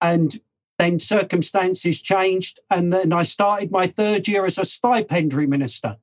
and 0.00 0.40
then 0.78 0.98
circumstances 0.98 2.00
changed, 2.00 2.60
and 2.70 2.92
then 2.92 3.12
I 3.12 3.22
started 3.22 3.70
my 3.70 3.86
third 3.86 4.28
year 4.28 4.44
as 4.44 4.58
a 4.58 4.64
stipendiary 4.64 5.46
minister, 5.46 5.96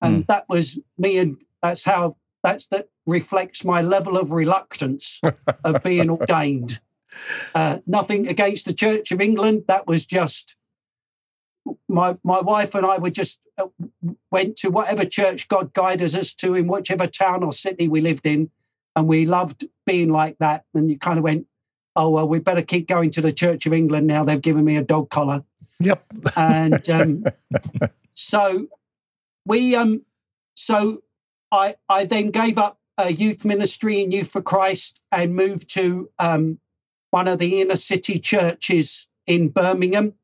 and 0.00 0.26
that 0.28 0.48
was 0.48 0.78
me, 0.96 1.18
and 1.18 1.38
that's 1.62 1.84
how 1.84 2.16
that's 2.42 2.68
that 2.68 2.88
reflects 3.06 3.64
my 3.64 3.82
level 3.82 4.16
of 4.16 4.30
reluctance 4.30 5.20
of 5.64 5.82
being 5.82 6.10
ordained. 6.10 6.80
Uh, 7.54 7.78
nothing 7.86 8.28
against 8.28 8.66
the 8.66 8.74
Church 8.74 9.12
of 9.12 9.20
England. 9.20 9.64
That 9.68 9.86
was 9.86 10.04
just 10.04 10.56
my 11.88 12.16
my 12.22 12.40
wife 12.40 12.74
and 12.74 12.86
I 12.86 12.98
were 12.98 13.10
just 13.10 13.40
uh, 13.58 13.66
went 14.30 14.56
to 14.58 14.70
whatever 14.70 15.04
church 15.04 15.48
God 15.48 15.72
guided 15.72 16.14
us 16.14 16.32
to 16.34 16.54
in 16.54 16.66
whichever 16.66 17.06
town 17.06 17.42
or 17.42 17.52
city 17.52 17.88
we 17.88 18.00
lived 18.00 18.26
in, 18.26 18.50
and 18.94 19.06
we 19.06 19.26
loved 19.26 19.66
being 19.86 20.10
like 20.10 20.38
that. 20.38 20.64
And 20.74 20.90
you 20.90 20.98
kind 20.98 21.18
of 21.18 21.24
went, 21.24 21.46
"Oh 21.96 22.10
well, 22.10 22.28
we 22.28 22.38
better 22.38 22.62
keep 22.62 22.88
going 22.88 23.10
to 23.12 23.20
the 23.20 23.32
Church 23.32 23.66
of 23.66 23.72
England 23.72 24.06
now. 24.06 24.24
They've 24.24 24.40
given 24.40 24.64
me 24.64 24.76
a 24.76 24.82
dog 24.82 25.10
collar." 25.10 25.44
Yep. 25.80 26.04
and 26.36 26.90
um, 26.90 27.24
so 28.14 28.66
we 29.46 29.74
um 29.74 30.02
so 30.54 30.98
i 31.52 31.76
i 31.88 32.04
then 32.04 32.30
gave 32.30 32.58
up 32.58 32.78
a 32.98 33.12
youth 33.12 33.44
ministry 33.44 34.00
in 34.00 34.10
youth 34.10 34.30
for 34.30 34.42
christ 34.42 35.00
and 35.12 35.34
moved 35.34 35.72
to 35.74 36.10
um 36.18 36.58
one 37.10 37.28
of 37.28 37.38
the 37.38 37.60
inner 37.60 37.76
city 37.76 38.18
churches 38.18 39.08
in 39.26 39.48
birmingham. 39.48 40.14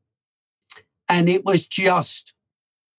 And 1.08 1.28
it 1.28 1.44
was 1.44 1.66
just 1.66 2.32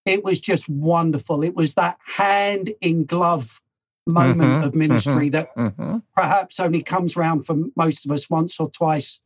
it 0.06 0.24
was 0.24 0.40
just 0.40 0.70
wonderful. 0.70 1.44
It 1.44 1.56
was 1.56 1.74
that 1.74 1.98
hand 2.06 2.72
in 2.80 3.06
glove 3.06 3.60
moment 4.06 4.62
Mhm, 4.62 4.64
of 4.64 4.76
ministry 4.76 5.30
that 5.30 5.56
Mhm. 5.58 6.04
perhaps 6.16 6.60
only 6.60 6.84
comes 6.84 7.18
round 7.18 7.44
for 7.46 7.56
most 7.76 8.06
of 8.06 8.12
us 8.12 8.30
once 8.30 8.60
or 8.60 8.70
twice 8.70 9.20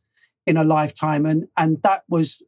in 0.46 0.56
a 0.56 0.64
lifetime. 0.64 1.26
And 1.26 1.48
and 1.56 1.82
that 1.82 2.04
was 2.08 2.42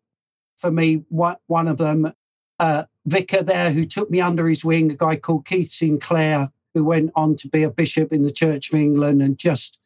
for 0.57 0.71
me 0.71 1.05
one, 1.09 1.37
one 1.47 1.69
of 1.69 1.77
them. 1.77 2.13
Uh 2.59 2.85
vicar 3.05 3.43
there 3.43 3.73
who 3.73 3.85
took 3.85 4.11
me 4.11 4.21
under 4.21 4.47
his 4.49 4.65
wing 4.65 4.93
a 4.93 4.95
guy 4.97 5.17
called 5.17 5.45
keith 5.45 5.71
sinclair 5.73 6.51
who 6.73 6.85
went 6.85 7.11
on 7.17 7.35
to 7.37 7.49
be 7.49 7.65
a 7.65 7.71
bishop 7.71 8.13
in 8.13 8.23
the 8.23 8.31
church 8.31 8.73
of 8.73 8.79
england 8.79 9.21
and 9.21 9.37
just 9.37 9.81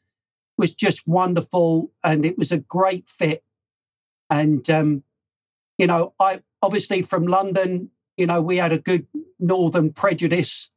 was 0.58 0.74
just 0.74 1.06
wonderful 1.06 1.92
and 2.02 2.24
it 2.24 2.38
was 2.38 2.52
a 2.52 2.58
great 2.58 3.08
fit 3.08 3.44
and 4.30 4.68
um 4.70 5.02
you 5.78 5.86
know 5.86 6.14
i 6.18 6.40
obviously 6.62 7.02
from 7.02 7.26
london 7.26 7.90
you 8.16 8.26
know 8.26 8.40
we 8.40 8.56
had 8.56 8.72
a 8.72 8.78
good 8.78 9.06
northern 9.38 9.92
prejudice 9.92 10.70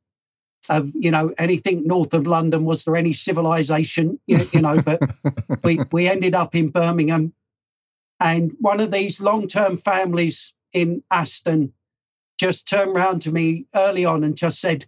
of 0.67 0.91
you 0.95 1.11
know 1.11 1.33
anything 1.37 1.85
north 1.85 2.13
of 2.13 2.27
London. 2.27 2.65
Was 2.65 2.83
there 2.83 2.95
any 2.95 3.13
civilization? 3.13 4.19
You, 4.27 4.47
you 4.51 4.61
know, 4.61 4.81
but 4.81 5.01
we 5.63 5.79
we 5.91 6.07
ended 6.07 6.35
up 6.35 6.55
in 6.55 6.69
Birmingham, 6.69 7.33
and 8.19 8.51
one 8.59 8.79
of 8.79 8.91
these 8.91 9.21
long 9.21 9.47
term 9.47 9.77
families 9.77 10.53
in 10.73 11.03
Aston 11.09 11.73
just 12.37 12.67
turned 12.67 12.95
round 12.95 13.21
to 13.23 13.31
me 13.31 13.65
early 13.75 14.05
on 14.05 14.23
and 14.23 14.35
just 14.35 14.59
said, 14.59 14.85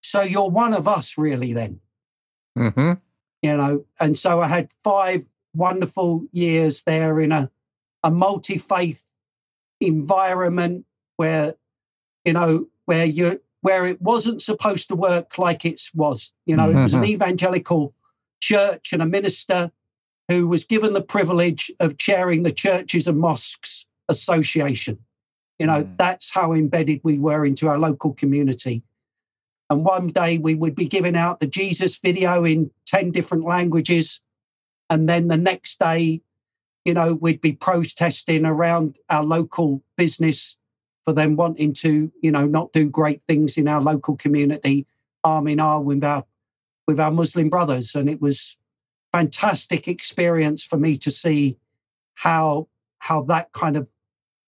"So 0.00 0.22
you're 0.22 0.50
one 0.50 0.74
of 0.74 0.88
us, 0.88 1.18
really?" 1.18 1.52
Then 1.52 1.80
Mhm. 2.56 3.00
You 3.42 3.56
know, 3.56 3.84
and 4.00 4.16
so 4.16 4.40
I 4.40 4.48
had 4.48 4.70
five 4.82 5.26
wonderful 5.54 6.24
years 6.32 6.82
there 6.82 7.20
in 7.20 7.32
a, 7.32 7.50
a 8.02 8.10
multi 8.10 8.58
faith 8.58 9.04
environment 9.80 10.84
where, 11.16 11.54
you 12.24 12.32
know, 12.32 12.68
where 12.84 13.04
you 13.04 13.40
where 13.62 13.86
it 13.86 14.00
wasn't 14.00 14.40
supposed 14.40 14.88
to 14.88 14.94
work 14.94 15.38
like 15.38 15.64
it 15.64 15.82
was. 15.94 16.32
You 16.44 16.56
know, 16.56 16.68
mm-hmm. 16.68 16.78
it 16.78 16.82
was 16.82 16.94
an 16.94 17.02
mm-hmm. 17.02 17.12
evangelical 17.12 17.94
church 18.40 18.92
and 18.92 19.02
a 19.02 19.06
minister 19.06 19.72
who 20.28 20.48
was 20.48 20.64
given 20.64 20.92
the 20.92 21.02
privilege 21.02 21.70
of 21.80 21.98
chairing 21.98 22.42
the 22.42 22.52
Churches 22.52 23.06
and 23.06 23.18
Mosques 23.18 23.86
Association. 24.08 24.98
You 25.58 25.66
know, 25.66 25.84
mm. 25.84 25.96
that's 25.96 26.30
how 26.30 26.52
embedded 26.52 27.00
we 27.02 27.18
were 27.18 27.46
into 27.46 27.68
our 27.68 27.78
local 27.78 28.12
community. 28.12 28.82
And 29.68 29.84
one 29.84 30.08
day 30.08 30.38
we 30.38 30.54
would 30.54 30.74
be 30.74 30.86
giving 30.86 31.16
out 31.16 31.40
the 31.40 31.46
Jesus 31.46 31.96
video 31.96 32.44
in 32.44 32.70
10 32.86 33.10
different 33.10 33.44
languages. 33.44 34.20
And 34.88 35.08
then 35.08 35.28
the 35.28 35.36
next 35.36 35.78
day, 35.80 36.22
you 36.84 36.94
know, 36.94 37.14
we'd 37.14 37.40
be 37.40 37.52
protesting 37.52 38.46
around 38.46 38.96
our 39.10 39.24
local 39.24 39.82
business 39.96 40.56
for 41.04 41.12
them 41.12 41.36
wanting 41.36 41.72
to, 41.72 42.12
you 42.22 42.30
know, 42.30 42.46
not 42.46 42.72
do 42.72 42.88
great 42.88 43.22
things 43.26 43.56
in 43.56 43.66
our 43.66 43.80
local 43.80 44.16
community, 44.16 44.86
arm 45.24 45.48
in 45.48 45.60
arm 45.60 45.84
with 45.84 46.04
our 46.04 46.24
with 46.86 47.00
our 47.00 47.10
Muslim 47.10 47.48
brothers. 47.48 47.96
And 47.96 48.08
it 48.08 48.20
was 48.20 48.56
fantastic 49.12 49.88
experience 49.88 50.62
for 50.62 50.76
me 50.76 50.96
to 50.98 51.10
see 51.10 51.58
how 52.14 52.68
how 52.98 53.22
that 53.22 53.52
kind 53.52 53.76
of 53.76 53.88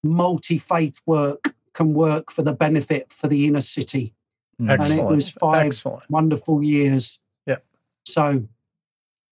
multi-faith 0.02 1.00
work 1.06 1.54
can 1.72 1.94
work 1.94 2.30
for 2.30 2.42
the 2.42 2.52
benefit 2.52 3.12
for 3.12 3.28
the 3.28 3.46
inner 3.46 3.60
city. 3.60 4.14
Excellent. 4.60 4.90
And 4.90 5.00
it 5.00 5.04
was 5.04 5.30
five 5.30 5.66
Excellent. 5.66 6.10
wonderful 6.10 6.62
years. 6.62 7.20
Yeah. 7.46 7.56
So 8.04 8.48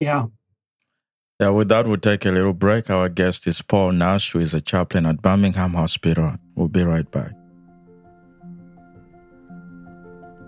yeah. 0.00 0.26
Yeah, 1.40 1.50
with 1.50 1.68
that, 1.68 1.86
we'll 1.86 1.98
take 1.98 2.24
a 2.24 2.30
little 2.30 2.54
break. 2.54 2.88
Our 2.88 3.10
guest 3.10 3.46
is 3.46 3.60
Paul 3.60 3.92
Nash, 3.92 4.32
who 4.32 4.40
is 4.40 4.54
a 4.54 4.60
chaplain 4.60 5.04
at 5.04 5.20
Birmingham 5.20 5.74
Hospital. 5.74 6.36
We'll 6.54 6.68
be 6.68 6.82
right 6.82 7.10
back. 7.10 7.32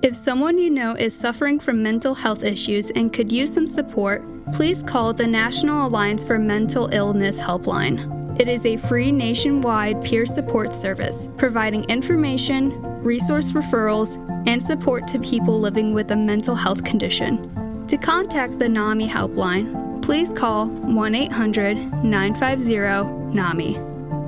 If 0.00 0.14
someone 0.14 0.58
you 0.58 0.70
know 0.70 0.94
is 0.94 1.14
suffering 1.14 1.58
from 1.58 1.82
mental 1.82 2.14
health 2.14 2.44
issues 2.44 2.90
and 2.92 3.12
could 3.12 3.32
use 3.32 3.52
some 3.52 3.66
support, 3.66 4.23
please 4.52 4.82
call 4.82 5.12
the 5.12 5.26
National 5.26 5.88
Alliance 5.88 6.25
for 6.25 6.38
Mental 6.38 6.88
Illness 6.94 7.40
Helpline. 7.40 8.40
It 8.40 8.47
is 8.47 8.64
a 8.64 8.76
free 8.76 9.11
nationwide 9.11 10.02
peer 10.04 10.25
support 10.25 10.73
service 10.73 11.28
providing 11.37 11.82
information, 11.85 12.70
resource 13.05 13.52
referrals, 13.52 14.19
and 14.47 14.62
support 14.62 15.07
to 15.09 15.19
people 15.19 15.59
living 15.59 15.93
with 15.95 16.11
a 16.11 16.17
mental 16.17 16.55
health 16.55 16.85
condition. 16.85 17.87
To 17.87 17.97
contact 17.97 18.59
the 18.59 18.69
NAMI 18.69 19.09
helpline, 19.09 20.02
please 20.02 20.33
call 20.33 20.67
1 20.67 21.14
800 21.14 22.05
950 22.05 23.35
NAMI. 23.35 23.78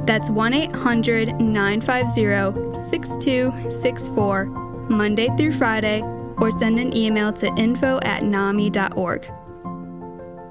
That's 0.07 0.31
1 0.31 0.55
800 0.55 1.41
950 1.41 2.75
6264, 2.75 4.45
Monday 4.89 5.29
through 5.37 5.53
Friday, 5.53 6.03
or 6.39 6.50
send 6.50 6.79
an 6.79 6.97
email 6.97 7.33
to 7.35 7.47
info 7.57 7.99
at 8.03 8.23
NAMI.org. 8.23 9.31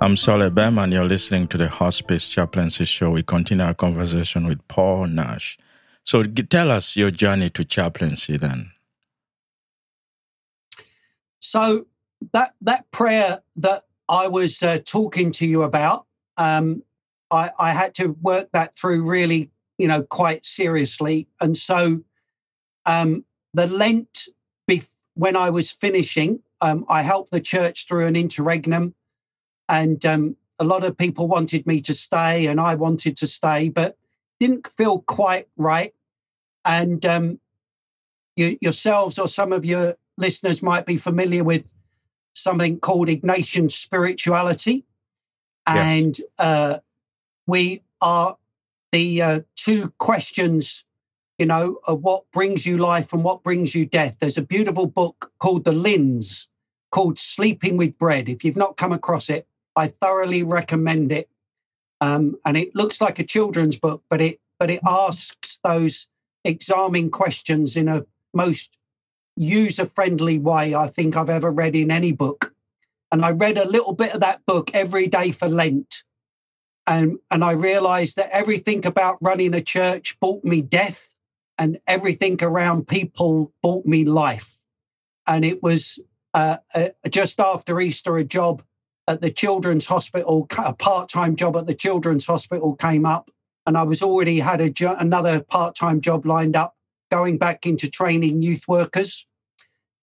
I'm 0.02 0.16
Solly 0.16 0.50
Bem, 0.50 0.78
and 0.78 0.94
you're 0.94 1.04
listening 1.04 1.48
to 1.50 1.58
the 1.58 1.68
Hospice 1.68 2.30
Chaplaincy 2.30 2.86
Show. 2.86 3.12
We 3.12 3.24
continue 3.24 3.66
our 3.66 3.74
conversation 3.74 4.48
with 4.48 4.66
Paul 4.70 5.08
Nash. 5.08 5.58
So 6.10 6.24
tell 6.24 6.72
us 6.72 6.96
your 6.96 7.12
journey 7.12 7.51
to 7.51 7.63
chaplaincy 7.63 8.36
then. 8.36 8.72
So 11.39 11.86
that 12.34 12.56
that 12.62 12.89
prayer 12.89 13.44
that 13.57 13.83
I 14.10 14.27
was 14.27 14.64
uh, 14.64 14.79
talking 14.83 15.31
to 15.33 15.46
you 15.46 15.62
about. 15.62 16.07
Um, 16.36 16.81
I, 17.29 17.51
I, 17.60 17.74
had 17.74 17.94
to 17.96 18.18
work 18.24 18.50
that 18.53 18.75
through 18.75 19.03
really, 19.03 19.51
you 19.77 19.88
know, 19.88 20.01
quite 20.01 20.48
seriously. 20.48 21.27
And 21.40 21.55
so 21.55 22.00
um, 22.88 23.24
the 23.53 23.68
Lent, 23.68 24.29
bef- 24.68 24.96
when 25.14 25.36
I 25.36 25.51
was 25.51 25.70
finishing, 25.70 26.40
um, 26.60 26.86
I 26.90 27.03
helped 27.03 27.31
the 27.31 27.40
church 27.40 27.88
through 27.88 28.07
an 28.07 28.16
interregnum. 28.16 28.96
And 29.68 30.03
um, 30.07 30.38
a 30.57 30.64
lot 30.64 30.83
of 30.83 30.98
people 30.98 31.27
wanted 31.27 31.68
me 31.68 31.81
to 31.81 31.94
stay, 31.94 32.48
and 32.48 32.60
I 32.60 32.74
wanted 32.74 33.16
to 33.18 33.27
stay, 33.27 33.70
but 33.70 33.96
didn't 34.40 34.66
feel 34.66 35.01
quite 35.01 35.48
right. 35.55 35.94
And 36.70 37.03
um, 37.03 37.40
you, 38.36 38.60
yourselves 38.62 39.18
or 39.18 39.27
some 39.27 39.51
of 39.51 39.66
your 39.66 39.96
listeners 40.20 40.62
might 40.62 40.86
be 40.86 40.98
familiar 40.98 41.44
with 41.44 41.66
something 42.34 42.79
called 42.79 43.08
Ignatian 43.08 43.72
spirituality. 43.72 44.86
And 45.66 46.20
yes. 46.20 46.27
uh, 46.38 46.77
we 47.48 47.82
are 48.01 48.38
the 48.92 49.22
uh, 49.22 49.42
two 49.55 49.94
questions, 49.98 50.86
you 51.40 51.48
know, 51.48 51.79
of 51.88 52.03
what 52.03 52.29
brings 52.32 52.68
you 52.68 52.77
life 52.77 53.14
and 53.14 53.24
what 53.24 53.42
brings 53.42 53.74
you 53.74 53.88
death. 53.88 54.18
There's 54.20 54.38
a 54.38 54.44
beautiful 54.44 54.86
book 54.86 55.32
called 55.40 55.66
The 55.66 55.72
Linns 55.72 56.50
called 56.92 57.18
Sleeping 57.18 57.77
with 57.77 57.98
Bread. 57.98 58.29
If 58.29 58.46
you've 58.46 58.55
not 58.55 58.77
come 58.77 58.92
across 58.92 59.27
it, 59.27 59.48
I 59.75 59.88
thoroughly 59.88 60.44
recommend 60.44 61.12
it. 61.12 61.29
Um, 62.00 62.38
and 62.46 62.55
it 62.58 62.75
looks 62.75 63.01
like 63.01 63.18
a 63.18 63.24
children's 63.24 63.79
book, 63.79 64.03
but 64.08 64.22
it 64.22 64.40
but 64.60 64.70
it 64.70 64.82
asks 64.86 65.60
those 65.64 66.08
examining 66.44 67.10
questions 67.10 67.75
in 67.75 67.88
a 67.88 68.06
most 68.34 68.78
user 69.36 69.86
friendly 69.86 70.38
way 70.38 70.75
I 70.75 70.88
think 70.88 71.16
I've 71.16 71.30
ever 71.30 71.52
read 71.52 71.75
in 71.75 71.92
any 71.92 72.12
book. 72.12 72.54
And 73.12 73.25
I 73.25 73.32
read 73.32 73.58
a 73.58 73.68
little 73.68 73.94
bit 73.94 74.14
of 74.14 74.22
that 74.22 74.46
book 74.46 74.74
every 74.74 75.08
day 75.08 75.32
for 75.32 75.48
Lent. 75.48 76.04
And, 76.86 77.20
and 77.32 77.44
I 77.44 77.52
realized 77.52 78.16
that 78.16 78.30
everything 78.32 78.86
about 78.86 79.18
running 79.22 79.54
a 79.54 79.62
church 79.62 80.20
brought 80.20 80.44
me 80.44 80.62
death, 80.62 81.10
and 81.58 81.78
everything 81.86 82.42
around 82.42 82.88
people 82.88 83.52
brought 83.62 83.86
me 83.86 84.06
life. 84.06 84.64
And 85.28 85.44
it 85.44 85.62
was 85.62 86.00
uh, 86.34 86.58
uh, 86.74 86.90
just 87.10 87.40
after 87.40 87.80
Easter, 87.82 88.18
a 88.18 88.24
job 88.24 88.64
at 89.08 89.22
the 89.22 89.30
Children's 89.30 89.86
Hospital, 89.88 90.48
a 90.58 90.74
part 90.74 91.10
time 91.10 91.36
job 91.36 91.58
at 91.58 91.68
the 91.68 91.74
Children's 91.74 92.25
Hospital 92.25 92.75
came 92.75 93.06
up. 93.06 93.30
And 93.65 93.77
I 93.77 93.83
was 93.83 94.01
already 94.01 94.39
had 94.39 94.61
a 94.61 94.69
jo- 94.69 94.95
another 94.98 95.41
part 95.41 95.75
time 95.75 96.01
job 96.01 96.25
lined 96.25 96.55
up 96.55 96.75
going 97.11 97.37
back 97.37 97.65
into 97.65 97.89
training 97.89 98.41
youth 98.41 98.67
workers. 98.67 99.25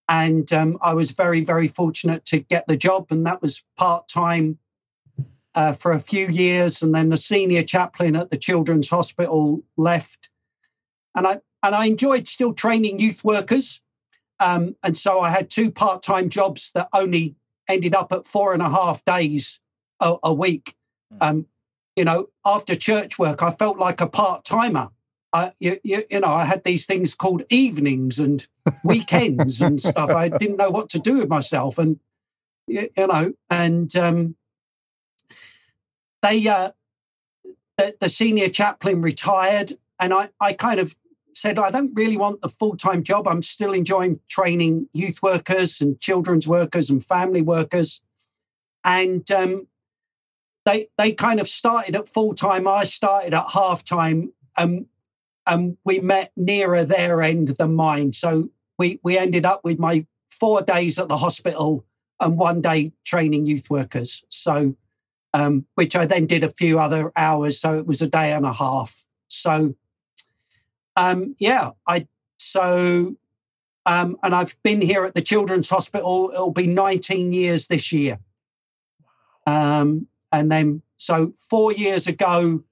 And 0.08 0.52
um, 0.52 0.78
I 0.80 0.94
was 0.94 1.10
very, 1.10 1.40
very 1.40 1.66
fortunate 1.66 2.24
to 2.26 2.38
get 2.38 2.66
the 2.68 2.76
job, 2.76 3.06
and 3.10 3.26
that 3.26 3.42
was 3.42 3.64
part 3.76 4.06
time 4.08 4.58
uh, 5.54 5.72
for 5.72 5.90
a 5.90 5.98
few 5.98 6.28
years. 6.28 6.80
And 6.80 6.94
then 6.94 7.08
the 7.08 7.16
senior 7.16 7.64
chaplain 7.64 8.14
at 8.14 8.30
the 8.30 8.36
Children's 8.36 8.88
Hospital 8.88 9.64
left, 9.76 10.28
and 11.16 11.26
I 11.26 11.40
and 11.62 11.74
I 11.74 11.86
enjoyed 11.86 12.28
still 12.28 12.54
training 12.54 13.00
youth 13.00 13.24
workers. 13.24 13.80
Um, 14.38 14.76
and 14.82 14.96
so 14.96 15.20
I 15.20 15.30
had 15.30 15.50
two 15.50 15.72
part 15.72 16.02
time 16.02 16.28
jobs 16.28 16.70
that 16.74 16.88
only 16.92 17.34
ended 17.68 17.94
up 17.94 18.12
at 18.12 18.26
four 18.26 18.52
and 18.52 18.62
a 18.62 18.68
half 18.68 19.04
days 19.04 19.60
a, 20.00 20.16
a 20.22 20.32
week. 20.32 20.74
Hmm. 21.10 21.18
Um, 21.20 21.46
you 21.96 22.04
know, 22.04 22.28
after 22.44 22.76
church 22.76 23.18
work, 23.18 23.42
I 23.42 23.50
felt 23.50 23.78
like 23.78 24.00
a 24.00 24.06
part 24.06 24.44
timer. 24.44 24.90
I, 25.32 25.52
you, 25.58 25.78
you, 25.82 26.02
you, 26.10 26.20
know, 26.20 26.28
I 26.28 26.44
had 26.44 26.62
these 26.62 26.86
things 26.86 27.14
called 27.14 27.42
evenings 27.48 28.18
and 28.18 28.46
weekends 28.84 29.60
and 29.60 29.80
stuff. 29.80 30.10
I 30.10 30.28
didn't 30.28 30.56
know 30.56 30.70
what 30.70 30.90
to 30.90 30.98
do 30.98 31.18
with 31.18 31.28
myself, 31.28 31.78
and 31.78 31.98
you, 32.66 32.88
you 32.96 33.06
know, 33.06 33.32
and 33.50 33.94
um, 33.96 34.36
they, 36.22 36.46
uh, 36.46 36.70
the, 37.78 37.96
the, 38.00 38.08
senior 38.08 38.48
chaplain 38.48 39.02
retired, 39.02 39.72
and 39.98 40.12
I, 40.14 40.30
I 40.40 40.52
kind 40.52 40.80
of 40.80 40.94
said, 41.34 41.58
I 41.58 41.70
don't 41.70 41.94
really 41.94 42.16
want 42.16 42.40
the 42.40 42.48
full 42.48 42.76
time 42.76 43.02
job. 43.02 43.26
I'm 43.26 43.42
still 43.42 43.72
enjoying 43.72 44.20
training 44.28 44.88
youth 44.92 45.22
workers 45.22 45.80
and 45.80 46.00
children's 46.00 46.46
workers 46.46 46.88
and 46.88 47.04
family 47.04 47.42
workers, 47.42 48.00
and 48.84 49.28
um, 49.30 49.66
they 50.66 50.88
they 50.98 51.12
kind 51.12 51.40
of 51.40 51.48
started 51.48 51.96
at 51.96 52.08
full 52.08 52.34
time. 52.34 52.68
I 52.68 52.84
started 52.84 53.32
at 53.32 53.46
half 53.54 53.82
time. 53.82 54.32
Um, 54.58 54.86
and 55.46 55.76
we 55.84 56.00
met 56.00 56.32
nearer 56.36 56.84
their 56.84 57.22
end 57.22 57.48
than 57.48 57.74
mine. 57.74 58.12
So 58.12 58.50
we 58.78 59.00
we 59.02 59.16
ended 59.16 59.46
up 59.46 59.64
with 59.64 59.78
my 59.78 60.06
four 60.30 60.60
days 60.60 60.98
at 60.98 61.08
the 61.08 61.18
hospital 61.18 61.86
and 62.20 62.36
one 62.36 62.60
day 62.60 62.92
training 63.04 63.46
youth 63.46 63.70
workers. 63.70 64.24
So 64.28 64.76
um, 65.32 65.66
which 65.74 65.94
I 65.94 66.06
then 66.06 66.26
did 66.26 66.44
a 66.44 66.50
few 66.50 66.78
other 66.78 67.12
hours. 67.16 67.60
So 67.60 67.78
it 67.78 67.86
was 67.86 68.02
a 68.02 68.06
day 68.06 68.32
and 68.32 68.46
a 68.46 68.52
half. 68.52 69.06
So 69.28 69.74
um, 70.96 71.36
yeah, 71.38 71.70
I 71.86 72.08
so 72.38 73.16
um, 73.84 74.16
and 74.22 74.34
I've 74.34 74.56
been 74.64 74.80
here 74.80 75.04
at 75.04 75.14
the 75.14 75.22
Children's 75.22 75.70
Hospital. 75.70 76.30
It'll 76.34 76.50
be 76.50 76.66
19 76.66 77.32
years 77.32 77.68
this 77.68 77.92
year. 77.92 78.18
Um, 79.46 80.08
and 80.36 80.52
then 80.52 80.82
so 80.98 81.32
four 81.38 81.72
years 81.72 82.06
ago, 82.06 82.62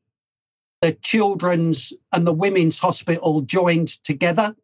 the 0.83 0.93
children's 0.93 1.95
and 2.13 2.27
the 2.27 2.33
women's 2.33 2.79
hospital 2.79 3.41
joined 3.41 4.03
together. 4.05 4.55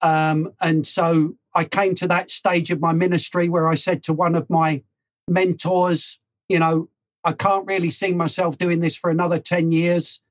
Um, 0.00 0.54
and 0.62 0.86
so 0.86 1.36
I 1.54 1.64
came 1.64 1.94
to 1.96 2.08
that 2.08 2.30
stage 2.30 2.70
of 2.70 2.80
my 2.80 2.94
ministry 2.94 3.50
where 3.50 3.68
I 3.68 3.74
said 3.74 4.02
to 4.04 4.14
one 4.14 4.34
of 4.34 4.48
my 4.48 4.82
mentors, 5.28 6.18
you 6.48 6.58
know, 6.58 6.88
I 7.24 7.32
can't 7.32 7.66
really 7.66 7.90
see 7.90 8.12
myself 8.12 8.56
doing 8.56 8.80
this 8.80 8.96
for 8.96 9.10
another 9.10 9.38
10 9.38 9.70
years. 9.70 10.22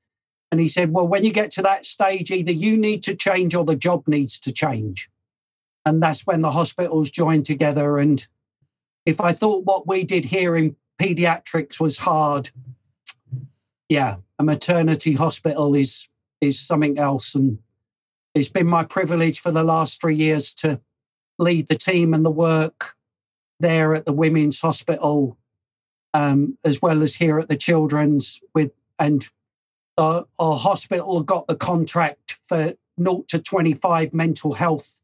And 0.50 0.60
he 0.60 0.68
said, 0.68 0.92
Well, 0.92 1.06
when 1.06 1.24
you 1.24 1.32
get 1.32 1.52
to 1.52 1.62
that 1.62 1.86
stage, 1.86 2.32
either 2.32 2.50
you 2.50 2.76
need 2.76 3.04
to 3.04 3.14
change 3.14 3.54
or 3.54 3.64
the 3.64 3.76
job 3.76 4.08
needs 4.08 4.40
to 4.40 4.50
change. 4.50 5.08
And 5.86 6.02
that's 6.02 6.26
when 6.26 6.40
the 6.40 6.50
hospitals 6.50 7.08
joined 7.08 7.46
together. 7.46 7.98
And 7.98 8.26
if 9.06 9.20
I 9.20 9.32
thought 9.32 9.64
what 9.64 9.86
we 9.86 10.02
did 10.02 10.24
here 10.24 10.56
in 10.56 10.74
pediatrics 11.00 11.80
was 11.80 11.98
hard, 11.98 12.50
yeah, 13.88 14.16
a 14.38 14.44
maternity 14.44 15.14
hospital 15.14 15.74
is 15.74 16.08
is 16.40 16.58
something 16.58 16.98
else. 16.98 17.34
And 17.34 17.58
it's 18.34 18.48
been 18.48 18.66
my 18.66 18.84
privilege 18.84 19.40
for 19.40 19.50
the 19.50 19.64
last 19.64 20.00
three 20.00 20.14
years 20.14 20.54
to 20.54 20.80
lead 21.38 21.68
the 21.68 21.76
team 21.76 22.14
and 22.14 22.24
the 22.24 22.30
work 22.30 22.94
there 23.58 23.94
at 23.94 24.04
the 24.04 24.12
women's 24.12 24.60
hospital, 24.60 25.38
um, 26.14 26.56
as 26.64 26.80
well 26.80 27.02
as 27.02 27.16
here 27.16 27.38
at 27.38 27.48
the 27.48 27.56
children's 27.56 28.40
with 28.54 28.72
and 28.98 29.28
uh, 29.96 30.22
our 30.38 30.56
hospital 30.56 31.22
got 31.22 31.46
the 31.46 31.56
contract 31.56 32.36
for 32.46 32.74
0 32.98 33.24
to 33.28 33.38
25 33.38 34.14
mental 34.14 34.54
health 34.54 34.98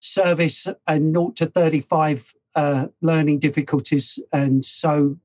service 0.00 0.66
and 0.86 1.14
0 1.14 1.30
to 1.36 1.46
35 1.46 2.34
uh, 2.54 2.88
learning 3.00 3.40
difficulties. 3.40 4.18
And 4.32 4.64
so 4.64 5.18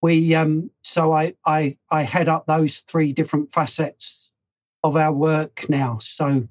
we, 0.00 0.34
um, 0.34 0.70
so 0.82 1.12
I, 1.12 1.34
I, 1.46 1.78
I 1.90 2.02
head 2.02 2.28
up 2.28 2.46
those 2.46 2.80
three 2.80 3.12
different 3.12 3.52
facets 3.52 4.30
of 4.82 4.96
our 4.96 5.12
work 5.12 5.66
now. 5.68 5.98
So, 6.00 6.48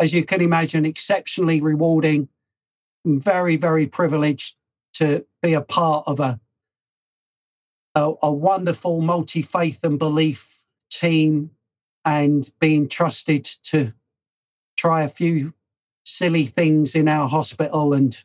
as 0.00 0.12
you 0.12 0.24
can 0.24 0.40
imagine, 0.40 0.84
exceptionally 0.84 1.60
rewarding. 1.60 2.28
Very, 3.04 3.56
very 3.56 3.86
privileged 3.86 4.56
to 4.94 5.26
be 5.42 5.52
a 5.52 5.60
part 5.60 6.04
of 6.06 6.20
a 6.20 6.40
a, 7.94 8.12
a 8.22 8.32
wonderful 8.32 9.00
multi 9.00 9.42
faith 9.42 9.84
and 9.84 9.98
belief 9.98 10.64
team, 10.90 11.50
and 12.04 12.50
being 12.60 12.88
trusted 12.88 13.44
to 13.44 13.92
try 14.76 15.02
a 15.02 15.08
few 15.08 15.54
silly 16.04 16.44
things 16.44 16.94
in 16.94 17.08
our 17.08 17.28
hospital 17.28 17.94
and 17.94 18.24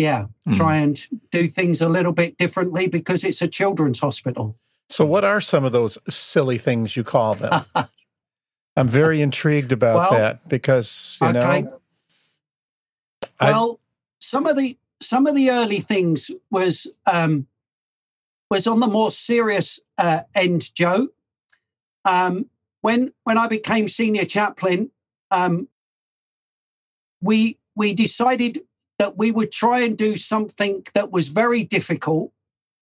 yeah, 0.00 0.26
mm. 0.48 0.56
try 0.56 0.76
and 0.76 1.00
do 1.30 1.46
things 1.46 1.80
a 1.80 1.88
little 1.88 2.12
bit 2.12 2.38
differently 2.38 2.88
because 2.88 3.24
it's 3.24 3.42
a 3.42 3.48
children's 3.48 4.00
hospital. 4.00 4.56
So, 4.88 5.04
what 5.04 5.24
are 5.24 5.40
some 5.40 5.64
of 5.64 5.72
those 5.72 5.98
silly 6.08 6.58
things 6.58 6.96
you 6.96 7.04
call 7.04 7.34
them? 7.34 7.64
I'm 8.76 8.88
very 8.88 9.20
intrigued 9.20 9.72
about 9.72 9.96
well, 9.96 10.10
that 10.12 10.48
because 10.48 11.18
you 11.20 11.28
okay. 11.28 11.62
know. 11.62 11.80
Well, 13.40 13.80
some 14.18 14.46
of 14.46 14.56
the 14.56 14.76
some 15.00 15.26
of 15.26 15.34
the 15.34 15.50
early 15.50 15.80
things 15.80 16.30
was 16.50 16.86
um, 17.06 17.46
was 18.50 18.66
on 18.66 18.80
the 18.80 18.86
more 18.86 19.10
serious 19.10 19.80
uh, 19.98 20.22
end, 20.34 20.74
Joe. 20.74 21.08
Um, 22.04 22.46
when 22.80 23.12
when 23.24 23.38
I 23.38 23.46
became 23.46 23.88
senior 23.88 24.24
chaplain, 24.24 24.90
um, 25.30 25.68
we 27.20 27.58
we 27.74 27.94
decided 27.94 28.62
that 29.00 29.16
we 29.16 29.30
would 29.30 29.50
try 29.50 29.80
and 29.80 29.96
do 29.96 30.18
something 30.18 30.84
that 30.92 31.10
was 31.10 31.28
very 31.28 31.64
difficult, 31.64 32.32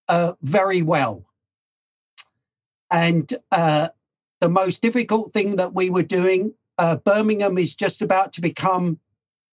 uh, 0.09 0.33
very 0.43 0.83
well. 0.83 1.25
And 2.91 3.33
uh, 3.53 3.91
the 4.41 4.49
most 4.49 4.83
difficult 4.83 5.33
thing 5.33 5.55
that 5.57 5.75
we 5.75 5.91
were 5.91 6.03
doing, 6.03 6.55
uh, 6.77 6.97
Birmingham 6.97 7.57
is 7.57 7.77
just 7.77 8.03
about 8.03 8.33
to 8.33 8.41
become 8.41 8.99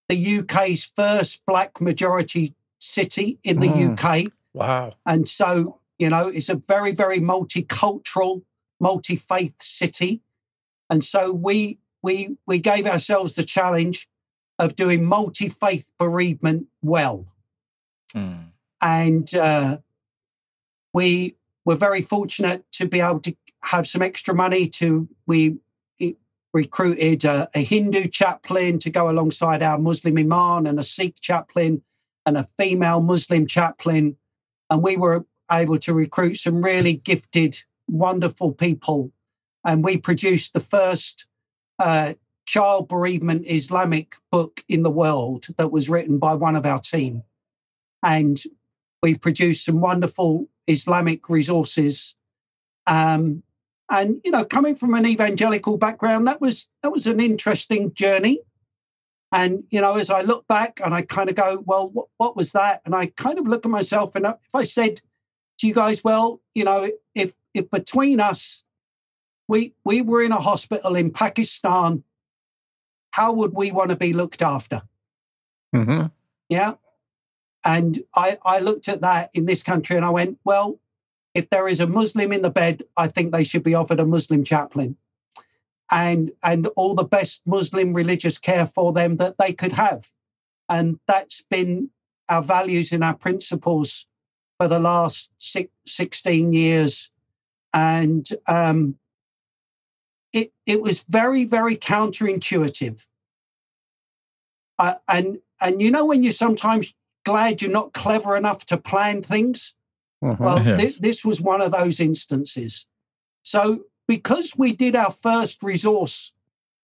the 0.09 0.39
UK's 0.39 0.91
first 0.95 1.45
black 1.45 1.79
majority 1.79 2.55
city 2.79 3.37
in 3.43 3.59
the 3.59 3.67
mm. 3.67 3.91
UK. 3.91 4.31
Wow. 4.55 4.93
And 5.05 5.27
so, 5.27 5.81
you 5.99 6.09
know, 6.09 6.29
it's 6.29 6.49
a 6.49 6.55
very, 6.55 6.93
very 6.93 7.19
multicultural, 7.19 8.41
multi 8.79 9.17
faith 9.17 9.61
city. 9.61 10.23
And 10.89 11.03
so 11.03 11.31
we 11.31 11.77
we 12.01 12.37
we 12.47 12.57
gave 12.57 12.87
ourselves 12.87 13.35
the 13.35 13.43
challenge 13.43 14.09
of 14.59 14.75
doing 14.75 15.05
multi 15.05 15.49
faith 15.49 15.89
bereavement 15.99 16.67
well. 16.81 17.25
Mm. 18.13 18.51
And 18.81 19.33
uh, 19.35 19.77
we 20.93 21.35
were 21.65 21.75
very 21.75 22.01
fortunate 22.01 22.63
to 22.73 22.87
be 22.87 23.01
able 23.01 23.19
to 23.21 23.35
have 23.63 23.87
some 23.87 24.01
extra 24.01 24.33
money 24.33 24.67
to 24.67 25.09
we 25.27 25.57
recruited 26.55 27.25
a, 27.25 27.49
a, 27.53 27.61
Hindu 27.61 28.07
chaplain 28.07 28.79
to 28.79 28.89
go 28.89 29.09
alongside 29.09 29.61
our 29.61 29.77
Muslim 29.77 30.17
imam 30.17 30.65
and 30.65 30.79
a 30.79 30.83
Sikh 30.83 31.19
chaplain 31.19 31.81
and 32.25 32.37
a 32.37 32.45
female 32.57 33.01
Muslim 33.01 33.45
chaplain. 33.45 34.15
And 34.69 34.81
we 34.81 34.95
were 34.95 35.25
able 35.51 35.77
to 35.79 35.93
recruit 35.93 36.35
some 36.35 36.61
really 36.61 36.95
gifted, 36.95 37.57
wonderful 37.89 38.53
people. 38.53 39.11
And 39.65 39.83
we 39.83 39.97
produced 39.97 40.53
the 40.53 40.61
first 40.61 41.27
uh, 41.77 42.13
child 42.45 42.87
bereavement 42.87 43.45
Islamic 43.47 44.15
book 44.31 44.63
in 44.67 44.83
the 44.83 44.91
world 44.91 45.47
that 45.57 45.71
was 45.71 45.89
written 45.89 46.19
by 46.19 46.33
one 46.33 46.55
of 46.55 46.65
our 46.65 46.79
team. 46.79 47.23
And 48.03 48.41
we 49.01 49.15
produced 49.15 49.65
some 49.65 49.81
wonderful 49.81 50.47
Islamic 50.67 51.29
resources 51.29 52.15
um, 52.87 53.43
and 53.89 54.19
you 54.23 54.31
know, 54.31 54.43
coming 54.43 54.75
from 54.75 54.93
an 54.93 55.05
evangelical 55.05 55.77
background, 55.77 56.27
that 56.27 56.41
was 56.41 56.67
that 56.81 56.91
was 56.91 57.05
an 57.05 57.19
interesting 57.19 57.93
journey. 57.93 58.39
And 59.31 59.63
you 59.69 59.81
know, 59.81 59.95
as 59.95 60.09
I 60.09 60.21
look 60.21 60.47
back 60.47 60.79
and 60.83 60.93
I 60.93 61.01
kind 61.03 61.29
of 61.29 61.35
go, 61.35 61.63
well, 61.65 61.89
what, 61.89 62.07
what 62.17 62.35
was 62.35 62.51
that? 62.53 62.81
And 62.85 62.95
I 62.95 63.07
kind 63.07 63.37
of 63.37 63.47
look 63.47 63.65
at 63.65 63.71
myself, 63.71 64.15
and 64.15 64.25
if 64.25 64.53
I 64.53 64.63
said 64.63 65.01
to 65.59 65.67
you 65.67 65.73
guys, 65.73 66.03
well, 66.03 66.41
you 66.53 66.63
know, 66.63 66.91
if 67.13 67.33
if 67.53 67.69
between 67.69 68.19
us, 68.19 68.63
we 69.47 69.75
we 69.83 70.01
were 70.01 70.21
in 70.21 70.31
a 70.31 70.41
hospital 70.41 70.95
in 70.95 71.11
Pakistan, 71.11 72.03
how 73.15 73.31
would 73.31 73.53
we 73.53 73.71
want 73.71 73.91
to 73.91 73.95
be 73.95 74.11
looked 74.11 74.41
after? 74.41 74.81
Mm-hmm. 75.73 76.07
Yeah. 76.49 76.73
And 77.63 78.03
I, 78.13 78.37
I 78.43 78.59
looked 78.59 78.89
at 78.89 78.99
that 79.01 79.29
in 79.33 79.45
this 79.45 79.63
country 79.63 79.95
and 79.95 80.03
I 80.03 80.09
went, 80.09 80.37
well, 80.43 80.81
if 81.33 81.49
there 81.49 81.69
is 81.69 81.79
a 81.79 81.87
Muslim 81.87 82.33
in 82.33 82.41
the 82.41 82.49
bed, 82.49 82.83
I 82.97 83.07
think 83.07 83.31
they 83.31 83.45
should 83.45 83.63
be 83.63 83.73
offered 83.73 84.01
a 84.01 84.05
Muslim 84.05 84.43
chaplain 84.43 84.97
and 85.89 86.31
and 86.43 86.67
all 86.75 86.93
the 86.93 87.05
best 87.05 87.41
Muslim 87.45 87.93
religious 87.93 88.37
care 88.37 88.65
for 88.65 88.91
them 88.91 89.15
that 89.15 89.37
they 89.37 89.53
could 89.53 89.73
have. 89.73 90.11
And 90.67 90.99
that's 91.07 91.41
been 91.49 91.91
our 92.27 92.43
values 92.43 92.91
and 92.91 93.01
our 93.01 93.15
principles 93.15 94.07
for 94.57 94.67
the 94.67 94.79
last 94.79 95.31
six, 95.39 95.71
16 95.85 96.51
years. 96.51 97.11
And 97.73 98.27
um, 98.47 98.97
it, 100.35 100.53
it 100.65 100.81
was 100.81 101.03
very, 101.07 101.45
very 101.45 101.77
counterintuitive. 101.77 103.07
Uh, 104.77 104.95
and 105.07 105.39
and 105.61 105.81
you 105.81 105.89
know 105.89 106.05
when 106.05 106.21
you're 106.21 106.33
sometimes 106.33 106.93
glad 107.23 107.61
you're 107.61 107.71
not 107.71 107.93
clever 107.93 108.35
enough 108.35 108.65
to 108.65 108.77
plan 108.77 109.23
things 109.23 109.73
uh-huh. 110.25 110.35
Well, 110.39 110.63
yes. 110.63 110.81
th- 110.81 110.99
this 110.99 111.25
was 111.25 111.41
one 111.41 111.61
of 111.61 111.71
those 111.71 111.99
instances. 111.99 112.87
So, 113.43 113.85
because 114.07 114.53
we 114.57 114.73
did 114.73 114.95
our 114.95 115.11
first 115.11 115.61
resource 115.61 116.33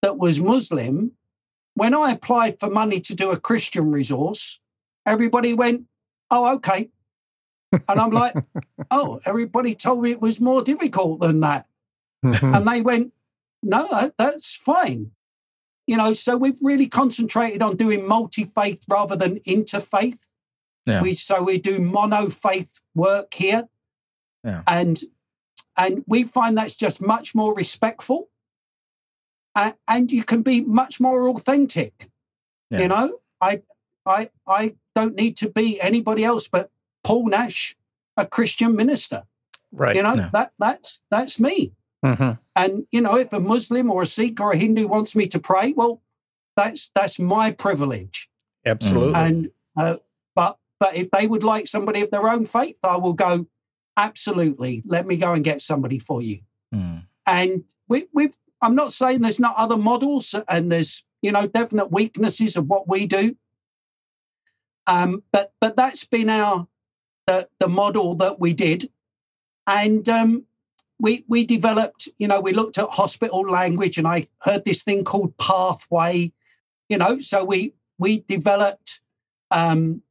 that 0.02 0.18
was 0.18 0.40
Muslim, 0.40 1.14
when 1.74 1.94
I 1.94 2.12
applied 2.12 2.60
for 2.60 2.70
money 2.70 3.00
to 3.02 3.16
do 3.16 3.32
a 3.32 3.40
Christian 3.40 3.92
resource, 3.92 4.60
everybody 5.06 5.54
went, 5.54 5.86
Oh, 6.30 6.54
okay. 6.56 6.90
And 7.72 8.00
I'm 8.00 8.12
like, 8.12 8.36
Oh, 8.92 9.20
everybody 9.26 9.76
told 9.76 10.04
me 10.04 10.12
it 10.12 10.22
was 10.22 10.40
more 10.40 10.62
difficult 10.62 11.22
than 11.22 11.40
that. 11.40 11.68
Mm-hmm. 12.24 12.54
And 12.54 12.68
they 12.68 12.82
went, 12.82 13.14
No, 13.64 13.88
that, 13.92 14.14
that's 14.18 14.56
fine. 14.56 15.12
You 15.88 15.98
know, 15.98 16.14
so 16.14 16.38
we've 16.38 16.60
really 16.62 16.88
concentrated 16.88 17.62
on 17.62 17.76
doing 17.76 18.08
multi 18.08 18.46
faith 18.46 18.84
rather 18.90 19.16
than 19.16 19.40
interfaith. 19.40 20.20
Yeah. 20.86 21.02
We 21.02 21.14
so 21.14 21.44
we 21.44 21.60
do 21.60 21.80
mono 21.80 22.30
faith 22.30 22.80
work 22.96 23.34
here, 23.34 23.68
yeah. 24.44 24.64
and 24.68 25.00
and 25.78 26.04
we 26.08 26.24
find 26.24 26.58
that's 26.58 26.76
just 26.76 27.02
much 27.02 27.36
more 27.36 27.54
respectful, 27.54 28.30
and, 29.56 29.76
and 29.88 30.12
you 30.12 30.24
can 30.24 30.42
be 30.42 30.62
much 30.62 31.00
more 31.00 31.30
authentic. 31.30 32.10
Yeah. 32.70 32.82
You 32.82 32.88
know, 32.88 33.20
I 33.40 33.62
I 34.06 34.30
I 34.48 34.76
don't 34.96 35.16
need 35.16 35.38
to 35.38 35.50
be 35.50 35.80
anybody 35.82 36.24
else 36.24 36.48
but 36.48 36.72
Paul 37.04 37.30
Nash, 37.30 37.76
a 38.18 38.26
Christian 38.26 38.76
minister. 38.76 39.24
Right. 39.72 39.96
You 39.96 40.04
know 40.04 40.16
yeah. 40.16 40.30
that 40.34 40.54
that's 40.58 41.00
that's 41.10 41.40
me. 41.40 41.74
Mm-hmm. 42.04 42.32
And 42.56 42.86
you 42.92 43.02
know, 43.02 43.16
if 43.18 43.32
a 43.34 43.40
Muslim 43.40 43.92
or 43.92 44.02
a 44.02 44.08
Sikh 44.08 44.40
or 44.40 44.52
a 44.52 44.58
Hindu 44.58 44.88
wants 44.88 45.16
me 45.16 45.28
to 45.28 45.40
pray, 45.40 45.74
well, 45.74 46.02
that's 46.56 46.92
that's 46.96 47.20
my 47.20 47.52
privilege. 47.52 48.30
Absolutely. 48.66 49.20
And 49.20 49.52
uh, 49.78 49.98
but 50.36 50.58
but 50.80 50.96
if 50.96 51.12
they 51.12 51.28
would 51.28 51.44
like 51.44 51.68
somebody 51.68 52.02
of 52.02 52.12
their 52.12 52.28
own 52.28 52.46
faith, 52.46 52.78
I 52.84 52.98
will 52.98 53.14
go, 53.14 53.48
absolutely, 53.98 54.82
let 54.86 55.06
me 55.06 55.18
go 55.18 55.34
and 55.34 55.44
get 55.44 55.62
somebody 55.62 56.00
for 56.00 56.22
you. 56.22 56.40
Mm. 56.74 57.04
And 57.26 57.64
we, 57.88 58.08
we've, 58.14 58.36
I'm 58.62 58.76
not 58.76 58.94
saying 58.94 59.22
there's 59.22 59.40
not 59.40 59.56
other 59.58 59.78
models 59.78 60.34
and 60.48 60.72
there's, 60.72 61.04
you 61.22 61.32
know, 61.32 61.48
definite 61.48 61.92
weaknesses 61.92 62.56
of 62.56 62.68
what 62.68 62.88
we 62.88 63.06
do. 63.06 63.36
Um, 64.88 65.24
but 65.32 65.54
but 65.62 65.76
that's 65.76 66.04
been 66.06 66.30
our 66.30 66.68
the, 67.28 67.48
the 67.60 67.68
model 67.68 68.16
that 68.16 68.40
we 68.40 68.54
did. 68.54 68.90
And 69.68 70.08
um, 70.10 70.46
we, 71.02 71.26
we 71.28 71.44
developed, 71.44 72.08
you 72.20 72.28
know, 72.28 72.40
we 72.40 72.54
looked 72.54 72.78
at 72.78 72.88
hospital 72.90 73.42
language 73.42 73.98
and 73.98 74.08
I 74.08 74.28
heard 74.44 74.64
this 74.66 74.84
thing 74.84 75.04
called 75.04 75.36
pathway, 75.38 76.32
you 76.90 76.98
know, 76.98 77.20
so 77.20 77.44
we, 77.44 77.74
we 77.98 78.20
developed 78.28 79.02
um, 79.50 80.04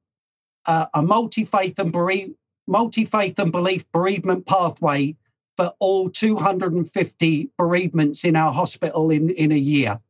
uh, 0.67 0.87
a 0.93 1.01
multi-faith 1.01 1.79
and 1.79 1.93
bereave, 1.93 2.35
multi-faith 2.67 3.39
and 3.39 3.53
belief 3.53 3.91
bereavement 3.93 4.47
pathway 4.47 5.17
for 5.57 5.73
all 5.79 6.11
250 6.11 7.51
bereavements 7.57 8.25
in 8.25 8.35
our 8.35 8.53
hospital 8.53 9.11
in, 9.11 9.31
in 9.31 9.53
a 9.53 9.59
year. 9.59 10.01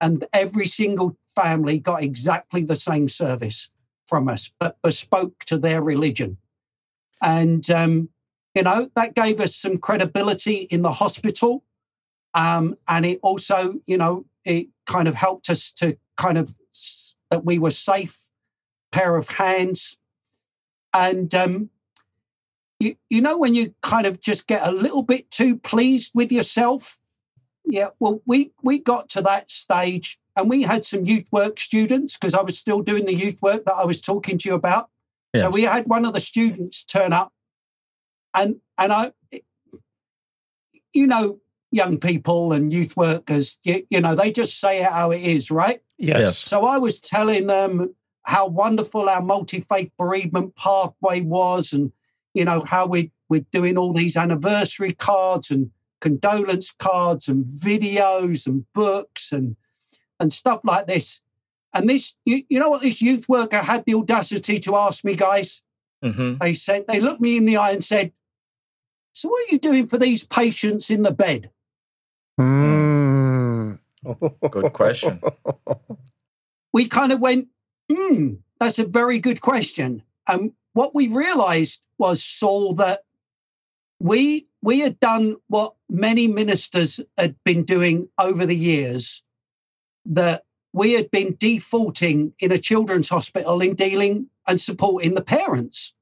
And 0.00 0.24
every 0.32 0.66
single 0.66 1.18
family 1.36 1.78
got 1.78 2.02
exactly 2.02 2.62
the 2.62 2.76
same 2.76 3.06
service 3.06 3.68
from 4.06 4.28
us, 4.28 4.50
but 4.58 4.78
bespoke 4.82 5.44
to 5.44 5.58
their 5.58 5.82
religion. 5.82 6.38
And, 7.20 7.68
um, 7.70 8.08
you 8.54 8.62
know, 8.62 8.90
that 8.94 9.14
gave 9.14 9.40
us 9.40 9.54
some 9.54 9.78
credibility 9.78 10.66
in 10.70 10.82
the 10.82 10.92
hospital. 10.92 11.64
Um, 12.34 12.76
and 12.88 13.04
it 13.04 13.18
also, 13.22 13.80
you 13.86 13.96
know, 13.96 14.26
it 14.44 14.68
kind 14.86 15.08
of 15.08 15.14
helped 15.14 15.48
us 15.48 15.72
to 15.72 15.96
kind 16.16 16.38
of 16.38 16.54
that 17.30 17.44
we 17.44 17.58
were 17.58 17.70
safe 17.70 18.30
pair 18.90 19.16
of 19.16 19.28
hands. 19.28 19.96
And 20.94 21.34
um, 21.34 21.70
you, 22.78 22.96
you 23.08 23.20
know, 23.20 23.38
when 23.38 23.54
you 23.54 23.74
kind 23.82 24.06
of 24.06 24.20
just 24.20 24.46
get 24.46 24.66
a 24.66 24.72
little 24.72 25.02
bit 25.02 25.30
too 25.30 25.56
pleased 25.56 26.12
with 26.14 26.30
yourself. 26.30 26.98
Yeah, 27.64 27.90
well, 28.00 28.20
we 28.26 28.52
we 28.62 28.80
got 28.80 29.08
to 29.10 29.22
that 29.22 29.50
stage 29.50 30.18
and 30.36 30.50
we 30.50 30.62
had 30.62 30.84
some 30.84 31.04
youth 31.04 31.26
work 31.30 31.60
students 31.60 32.16
because 32.16 32.34
I 32.34 32.42
was 32.42 32.58
still 32.58 32.82
doing 32.82 33.06
the 33.06 33.14
youth 33.14 33.40
work 33.40 33.64
that 33.64 33.74
I 33.74 33.84
was 33.84 34.00
talking 34.00 34.36
to 34.38 34.48
you 34.48 34.54
about. 34.54 34.90
Yes. 35.32 35.42
So 35.42 35.50
we 35.50 35.62
had 35.62 35.86
one 35.86 36.04
of 36.04 36.12
the 36.12 36.20
students 36.20 36.82
turn 36.82 37.12
up 37.12 37.32
and 38.34 38.56
and 38.78 38.92
I 38.92 39.12
you 40.92 41.06
know 41.06 41.38
young 41.70 41.98
people 41.98 42.52
and 42.52 42.72
youth 42.72 42.96
workers 42.96 43.58
you, 43.62 43.82
you 43.88 44.00
know 44.00 44.14
they 44.14 44.30
just 44.30 44.60
say 44.60 44.82
it 44.82 44.90
how 44.90 45.10
it 45.10 45.22
is 45.22 45.50
right 45.50 45.80
yes 45.96 46.36
so 46.36 46.64
I 46.64 46.78
was 46.78 47.00
telling 47.00 47.46
them 47.46 47.94
how 48.24 48.46
wonderful 48.46 49.08
our 49.08 49.22
multi-faith 49.22 49.90
bereavement 49.98 50.54
pathway 50.54 51.22
was 51.22 51.72
and 51.72 51.92
you 52.34 52.44
know, 52.44 52.62
how 52.66 52.86
we, 52.86 53.12
we're 53.28 53.46
doing 53.52 53.76
all 53.76 53.92
these 53.92 54.16
anniversary 54.16 54.92
cards 54.92 55.50
and 55.50 55.70
condolence 56.00 56.72
cards 56.72 57.28
and 57.28 57.44
videos 57.44 58.46
and 58.46 58.64
books 58.74 59.32
and 59.32 59.56
and 60.18 60.32
stuff 60.32 60.60
like 60.62 60.86
this. 60.86 61.20
And 61.74 61.88
this, 61.88 62.14
you, 62.24 62.42
you 62.48 62.60
know 62.60 62.70
what 62.70 62.82
this 62.82 63.02
youth 63.02 63.28
worker 63.28 63.58
had 63.58 63.84
the 63.86 63.94
audacity 63.94 64.60
to 64.60 64.76
ask 64.76 65.04
me, 65.04 65.16
guys? 65.16 65.62
Mm-hmm. 66.04 66.34
They 66.40 66.54
said, 66.54 66.84
they 66.86 67.00
looked 67.00 67.20
me 67.20 67.36
in 67.36 67.44
the 67.44 67.56
eye 67.56 67.72
and 67.72 67.82
said, 67.82 68.12
So 69.12 69.28
what 69.28 69.48
are 69.48 69.52
you 69.52 69.58
doing 69.58 69.86
for 69.86 69.98
these 69.98 70.24
patients 70.24 70.90
in 70.90 71.02
the 71.02 71.12
bed? 71.12 71.50
Mm. 72.40 73.78
good 74.50 74.72
question. 74.72 75.20
We 76.74 76.88
kind 76.88 77.12
of 77.12 77.20
went, 77.20 77.48
hmm, 77.92 78.36
that's 78.58 78.78
a 78.78 78.86
very 78.86 79.18
good 79.20 79.42
question. 79.42 80.02
And 80.26 80.52
what 80.72 80.94
we 80.94 81.06
realized 81.06 81.82
was 81.98 82.24
Saul 82.24 82.72
that 82.76 83.00
we 84.00 84.46
we 84.62 84.80
had 84.80 84.98
done 85.00 85.36
what 85.48 85.74
many 85.90 86.28
ministers 86.28 87.00
had 87.18 87.36
been 87.44 87.64
doing 87.64 88.08
over 88.18 88.46
the 88.46 88.56
years 88.56 89.22
that 90.04 90.44
we 90.72 90.92
had 90.92 91.10
been 91.10 91.36
defaulting 91.38 92.32
in 92.38 92.50
a 92.50 92.58
children's 92.58 93.08
hospital 93.08 93.60
in 93.60 93.74
dealing 93.74 94.28
and 94.48 94.60
supporting 94.60 95.14
the 95.14 95.22
parents 95.22 95.94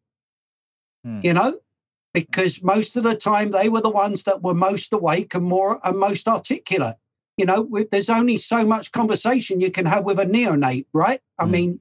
hmm. 1.05 1.21
you 1.23 1.35
know 1.35 1.59
because 2.13 2.63
most 2.63 2.97
of 2.97 3.05
the 3.05 3.15
time 3.15 3.51
they 3.51 3.69
were 3.69 3.81
the 3.81 3.91
ones 3.91 4.25
that 4.25 4.43
were 4.43 4.55
most 4.55 4.93
awake 4.93 5.35
and 5.35 5.45
more 5.45 5.81
and 5.85 5.99
most 5.99 6.27
articulate. 6.29 6.97
You 7.37 7.47
know 7.47 7.69
there's 7.91 8.11
only 8.11 8.37
so 8.39 8.67
much 8.67 8.93
conversation 8.93 9.61
you 9.61 9.71
can 9.71 9.87
have 9.87 10.05
with 10.05 10.19
a 10.19 10.27
neonate 10.27 10.87
right? 10.93 11.21
I 11.39 11.45
hmm. 11.45 11.51
mean 11.51 11.81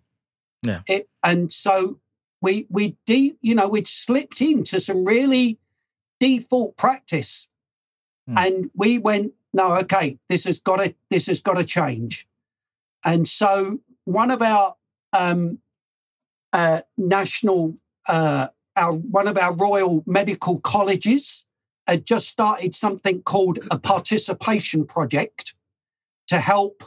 yeah. 0.63 0.81
it 0.87 1.09
and 1.23 1.51
so 1.51 1.99
we 2.41 2.67
we 2.69 2.97
de- 3.05 3.37
you 3.41 3.55
know 3.55 3.67
we'd 3.67 3.87
slipped 3.87 4.41
into 4.41 4.79
some 4.79 5.03
really 5.03 5.59
default 6.19 6.77
practice. 6.77 7.47
Mm. 8.29 8.45
and 8.45 8.71
we 8.75 8.99
went 8.99 9.33
no 9.53 9.73
okay 9.77 10.19
this 10.29 10.43
has 10.43 10.59
got 10.59 10.77
to 10.77 10.93
this 11.09 11.25
has 11.25 11.41
got 11.41 11.57
to 11.57 11.63
change. 11.63 12.27
And 13.03 13.27
so 13.27 13.79
one 14.05 14.31
of 14.31 14.41
our 14.41 14.75
um, 15.13 15.59
uh, 16.53 16.81
national 16.97 17.77
uh, 18.07 18.47
our 18.79 18.93
one 18.93 19.27
of 19.27 19.37
our 19.37 19.55
royal 19.55 20.03
medical 20.05 20.59
colleges 20.59 21.45
had 21.87 22.05
just 22.05 22.27
started 22.27 22.73
something 22.75 23.21
called 23.23 23.59
a 23.71 23.79
participation 23.79 24.85
project 24.85 25.55
to 26.27 26.39
help 26.39 26.83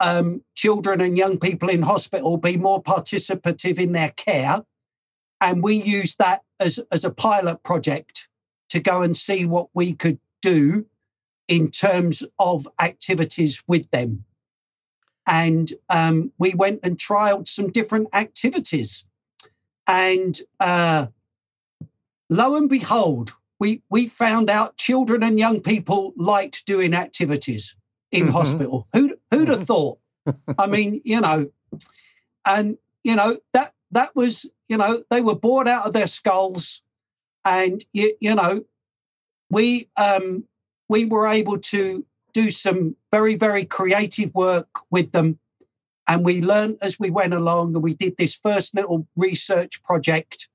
um, 0.00 0.42
children 0.54 1.00
and 1.00 1.16
young 1.16 1.38
people 1.38 1.68
in 1.68 1.82
hospital 1.82 2.36
be 2.36 2.56
more 2.56 2.82
participative 2.82 3.78
in 3.78 3.92
their 3.92 4.10
care 4.10 4.64
and 5.40 5.62
we 5.62 5.74
used 5.74 6.18
that 6.18 6.42
as, 6.58 6.80
as 6.90 7.04
a 7.04 7.10
pilot 7.10 7.62
project 7.62 8.28
to 8.70 8.80
go 8.80 9.02
and 9.02 9.16
see 9.16 9.44
what 9.44 9.68
we 9.74 9.92
could 9.92 10.18
do 10.40 10.86
in 11.48 11.70
terms 11.70 12.22
of 12.38 12.66
activities 12.80 13.62
with 13.66 13.90
them. 13.90 14.24
And 15.26 15.72
um, 15.88 16.32
we 16.38 16.54
went 16.54 16.80
and 16.82 16.98
trialed 16.98 17.48
some 17.48 17.70
different 17.70 18.08
activities. 18.14 19.04
And 19.86 20.40
uh, 20.60 21.08
lo 22.28 22.54
and 22.54 22.68
behold, 22.68 23.32
we, 23.60 23.82
we 23.90 24.06
found 24.06 24.50
out 24.50 24.76
children 24.76 25.22
and 25.22 25.38
young 25.38 25.60
people 25.60 26.12
liked 26.16 26.66
doing 26.66 26.94
activities 26.94 27.76
in 28.10 28.24
mm-hmm. 28.24 28.32
hospital. 28.32 28.88
Who'd, 28.92 29.14
who'd 29.30 29.48
have 29.48 29.64
thought? 29.64 29.98
I 30.58 30.66
mean, 30.66 31.00
you 31.04 31.20
know, 31.20 31.50
and, 32.46 32.78
you 33.02 33.16
know, 33.16 33.38
that 33.52 33.74
that 33.90 34.14
was, 34.16 34.46
you 34.68 34.76
know, 34.76 35.02
they 35.10 35.20
were 35.20 35.34
bored 35.34 35.68
out 35.68 35.86
of 35.86 35.92
their 35.92 36.06
skulls. 36.06 36.82
And, 37.44 37.84
you, 37.92 38.14
you 38.20 38.34
know, 38.34 38.64
we, 39.50 39.88
um, 39.96 40.44
we 40.88 41.04
were 41.04 41.26
able 41.26 41.58
to 41.58 42.04
do 42.32 42.50
some 42.50 42.96
very, 43.12 43.36
very 43.36 43.64
creative 43.64 44.34
work 44.34 44.80
with 44.90 45.12
them. 45.12 45.38
And 46.06 46.24
we 46.24 46.42
learned 46.42 46.78
as 46.82 46.98
we 46.98 47.08
went 47.08 47.32
along 47.32 47.74
and 47.74 47.82
we 47.82 47.94
did 47.94 48.16
this 48.18 48.34
first 48.34 48.74
little 48.74 49.06
research 49.16 49.82
project. 49.82 50.48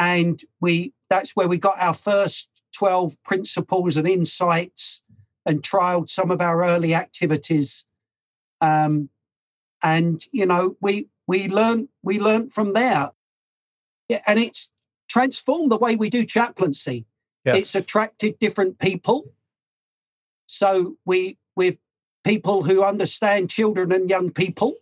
And 0.00 0.42
we, 0.60 0.94
that's 1.10 1.36
where 1.36 1.46
we 1.46 1.58
got 1.58 1.78
our 1.78 1.92
first 1.92 2.48
12 2.72 3.22
principles 3.22 3.98
and 3.98 4.08
insights 4.08 5.02
and 5.44 5.62
trialed 5.62 6.08
some 6.08 6.30
of 6.30 6.40
our 6.40 6.64
early 6.64 6.94
activities. 6.94 7.84
Um, 8.62 9.10
and 9.82 10.24
you 10.32 10.46
know, 10.46 10.76
we 10.80 11.08
we 11.26 11.48
learn 11.48 11.88
we 12.02 12.18
learn 12.18 12.50
from 12.50 12.72
there. 12.72 13.12
Yeah, 14.08 14.22
and 14.26 14.38
it's 14.38 14.70
transformed 15.08 15.70
the 15.70 15.78
way 15.78 15.96
we 15.96 16.10
do 16.10 16.24
chaplaincy. 16.24 17.06
Yes. 17.44 17.56
It's 17.56 17.74
attracted 17.74 18.38
different 18.38 18.78
people. 18.78 19.32
So 20.46 20.96
we 21.04 21.38
with 21.56 21.78
people 22.24 22.64
who 22.64 22.82
understand 22.82 23.50
children 23.50 23.92
and 23.92 24.10
young 24.10 24.30
people 24.30 24.76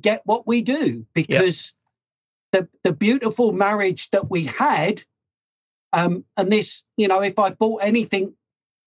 get 0.00 0.22
what 0.24 0.46
we 0.46 0.62
do 0.62 1.06
because 1.14 1.74
the 2.52 2.68
the 2.84 2.92
beautiful 2.92 3.52
marriage 3.52 4.10
that 4.10 4.30
we 4.30 4.44
had 4.44 5.02
um 5.92 6.24
and 6.36 6.52
this 6.52 6.82
you 6.96 7.08
know 7.08 7.20
if 7.20 7.38
i 7.38 7.50
bought 7.50 7.82
anything 7.82 8.34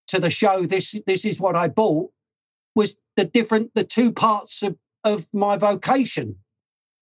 to 0.08 0.20
the 0.20 0.30
show 0.30 0.66
this 0.66 0.96
this 1.06 1.26
is 1.26 1.40
what 1.40 1.56
i 1.56 1.68
bought 1.68 2.12
was 2.76 2.98
the 3.18 3.26
different 3.26 3.72
the 3.76 3.84
two 3.84 4.12
parts 4.12 4.64
of 4.64 4.78
of 5.04 5.28
my 5.34 5.58
vocation 5.58 6.38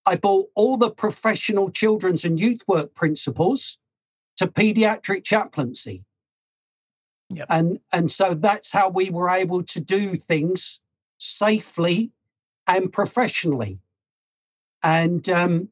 I 0.05 0.15
bought 0.15 0.49
all 0.55 0.77
the 0.77 0.89
professional 0.89 1.69
children's 1.69 2.25
and 2.25 2.39
youth 2.39 2.61
work 2.67 2.93
principles 2.93 3.77
to 4.37 4.47
pediatric 4.47 5.23
chaplaincy. 5.23 6.05
Yep. 7.29 7.45
And, 7.49 7.79
and 7.93 8.11
so 8.11 8.33
that's 8.33 8.71
how 8.71 8.89
we 8.89 9.09
were 9.09 9.29
able 9.29 9.63
to 9.63 9.79
do 9.79 10.15
things 10.15 10.79
safely 11.17 12.11
and 12.67 12.91
professionally. 12.91 13.79
And 14.83 15.29
um, 15.29 15.69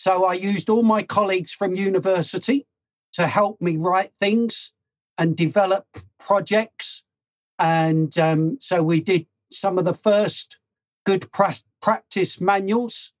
so 0.00 0.24
I 0.24 0.32
used 0.32 0.70
all 0.70 0.82
my 0.82 1.02
colleagues 1.02 1.52
from 1.52 1.74
university 1.74 2.66
to 3.12 3.26
help 3.26 3.60
me 3.60 3.76
write 3.76 4.12
things 4.18 4.72
and 5.18 5.36
develop 5.36 5.84
projects. 6.18 7.04
And 7.58 8.16
um, 8.18 8.56
so 8.62 8.82
we 8.82 9.02
did 9.02 9.26
some 9.52 9.76
of 9.76 9.84
the 9.84 9.92
first 9.92 10.58
good 11.04 11.30
pra- 11.32 11.66
practice 11.82 12.40
manuals 12.40 13.12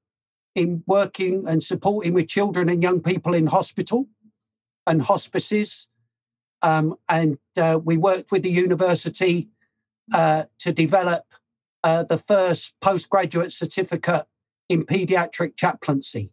in 0.54 0.82
working 0.86 1.46
and 1.46 1.62
supporting 1.62 2.14
with 2.14 2.28
children 2.28 2.70
and 2.70 2.82
young 2.82 3.02
people 3.02 3.34
in 3.34 3.48
hospital 3.48 4.08
and 4.86 5.02
hospices. 5.02 5.90
Um, 6.62 6.96
and 7.10 7.36
uh, 7.58 7.78
we 7.84 7.98
worked 7.98 8.30
with 8.30 8.42
the 8.42 8.50
university 8.50 9.50
uh, 10.14 10.44
to 10.60 10.72
develop 10.72 11.24
uh, 11.84 12.04
the 12.04 12.16
first 12.16 12.72
postgraduate 12.80 13.52
certificate 13.52 14.24
in 14.70 14.86
paediatric 14.86 15.58
chaplaincy. 15.58 16.32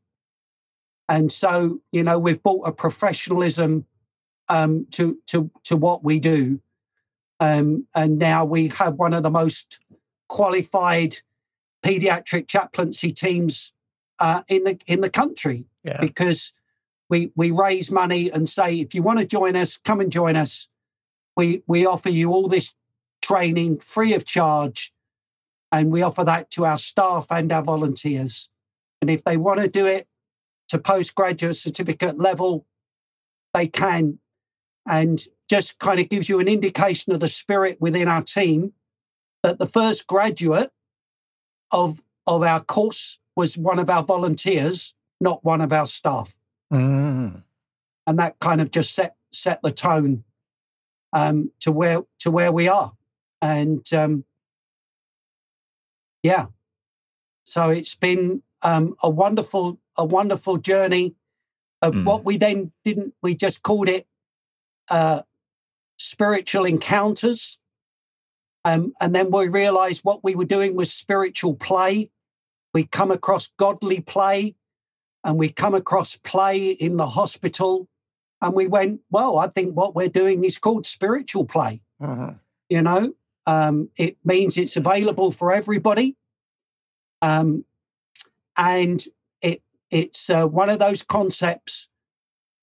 And 1.09 1.31
so, 1.31 1.79
you 1.91 2.03
know, 2.03 2.19
we've 2.19 2.41
brought 2.41 2.67
a 2.67 2.71
professionalism 2.71 3.85
um, 4.49 4.87
to 4.91 5.17
to 5.27 5.49
to 5.63 5.75
what 5.77 6.03
we 6.03 6.19
do, 6.19 6.61
um, 7.39 7.85
and 7.93 8.17
now 8.17 8.45
we 8.45 8.67
have 8.69 8.95
one 8.95 9.13
of 9.13 9.23
the 9.23 9.29
most 9.29 9.79
qualified 10.29 11.17
pediatric 11.85 12.47
chaplaincy 12.47 13.11
teams 13.11 13.73
uh, 14.19 14.43
in 14.47 14.63
the 14.63 14.79
in 14.87 15.01
the 15.01 15.09
country 15.09 15.65
Yeah. 15.83 15.99
because 16.01 16.53
we 17.09 17.31
we 17.35 17.51
raise 17.51 17.91
money 17.91 18.29
and 18.29 18.47
say 18.49 18.79
if 18.79 18.93
you 18.95 19.01
want 19.01 19.19
to 19.19 19.25
join 19.25 19.55
us, 19.55 19.77
come 19.77 19.99
and 20.01 20.11
join 20.11 20.35
us. 20.35 20.67
We 21.35 21.63
we 21.67 21.85
offer 21.85 22.09
you 22.09 22.31
all 22.31 22.47
this 22.47 22.73
training 23.21 23.79
free 23.79 24.13
of 24.13 24.25
charge, 24.25 24.93
and 25.71 25.91
we 25.91 26.01
offer 26.01 26.23
that 26.23 26.51
to 26.51 26.65
our 26.65 26.77
staff 26.77 27.27
and 27.29 27.51
our 27.51 27.63
volunteers. 27.63 28.49
And 29.01 29.09
if 29.09 29.23
they 29.23 29.37
want 29.37 29.59
to 29.61 29.67
do 29.67 29.85
it 29.85 30.07
to 30.69 30.79
postgraduate 30.79 31.55
certificate 31.55 32.17
level, 32.17 32.65
they 33.53 33.67
can. 33.67 34.19
And 34.89 35.21
just 35.49 35.79
kind 35.79 35.99
of 35.99 36.09
gives 36.09 36.29
you 36.29 36.39
an 36.39 36.47
indication 36.47 37.13
of 37.13 37.19
the 37.19 37.29
spirit 37.29 37.77
within 37.79 38.07
our 38.07 38.21
team 38.21 38.73
that 39.43 39.59
the 39.59 39.67
first 39.67 40.07
graduate 40.07 40.71
of 41.71 42.01
of 42.25 42.43
our 42.43 42.59
course 42.59 43.19
was 43.35 43.57
one 43.57 43.79
of 43.79 43.89
our 43.89 44.03
volunteers, 44.03 44.93
not 45.21 45.43
one 45.45 45.61
of 45.61 45.71
our 45.71 45.87
staff. 45.87 46.37
Mm. 46.73 47.43
And 48.05 48.19
that 48.19 48.39
kind 48.39 48.59
of 48.59 48.71
just 48.71 48.93
set 48.93 49.15
set 49.31 49.61
the 49.61 49.71
tone 49.71 50.23
um, 51.13 51.51
to 51.61 51.71
where 51.71 52.01
to 52.19 52.31
where 52.31 52.51
we 52.51 52.67
are. 52.67 52.93
And 53.41 53.85
um, 53.93 54.25
yeah, 56.23 56.47
so 57.43 57.69
it's 57.69 57.95
been 57.95 58.41
um, 58.63 58.95
a 59.01 59.09
wonderful 59.09 59.79
a 59.97 60.05
wonderful 60.05 60.57
journey 60.57 61.15
of 61.81 61.93
Mm. 61.93 62.05
what 62.05 62.25
we 62.25 62.37
then 62.37 62.71
didn't 62.83 63.13
we 63.21 63.35
just 63.35 63.61
called 63.61 63.89
it 63.89 64.07
uh, 64.89 65.21
spiritual 65.97 66.65
encounters. 66.65 67.59
Um, 68.65 68.93
and 68.99 69.13
then 69.15 69.31
we 69.31 69.47
realized 69.47 70.01
what 70.03 70.23
we 70.23 70.35
were 70.35 70.45
doing 70.45 70.75
was 70.75 70.91
spiritual 70.93 71.55
play. 71.55 72.11
We 72.73 72.85
come 72.85 73.11
across 73.11 73.47
godly 73.57 74.01
play 74.01 74.55
and 75.23 75.37
we 75.37 75.49
come 75.49 75.73
across 75.73 76.15
play 76.17 76.71
in 76.71 76.97
the 76.97 77.07
hospital. 77.07 77.87
And 78.41 78.53
we 78.53 78.67
went, 78.67 79.01
well, 79.09 79.37
I 79.39 79.47
think 79.47 79.75
what 79.75 79.95
we're 79.95 80.09
doing 80.09 80.43
is 80.43 80.57
called 80.57 80.85
spiritual 80.85 81.45
play. 81.45 81.81
Mhm. 82.01 82.39
You 82.69 82.81
know, 82.81 83.13
um, 83.45 83.89
it 83.97 84.17
means 84.23 84.57
it's 84.57 84.75
available 84.75 85.31
for 85.31 85.51
everybody. 85.51 86.15
Um, 87.21 87.65
and 88.57 89.03
it's 89.89 90.29
uh, 90.29 90.47
one 90.47 90.69
of 90.69 90.79
those 90.79 91.03
concepts 91.03 91.89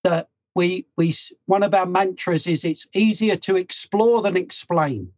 that 0.03 0.29
we 0.53 0.87
we 0.95 1.13
one 1.45 1.63
of 1.63 1.73
our 1.73 1.85
mantras 1.85 2.47
is 2.47 2.63
it's 2.63 2.87
easier 2.95 3.35
to 3.35 3.55
explore 3.55 4.21
than 4.21 4.37
explain. 4.37 5.11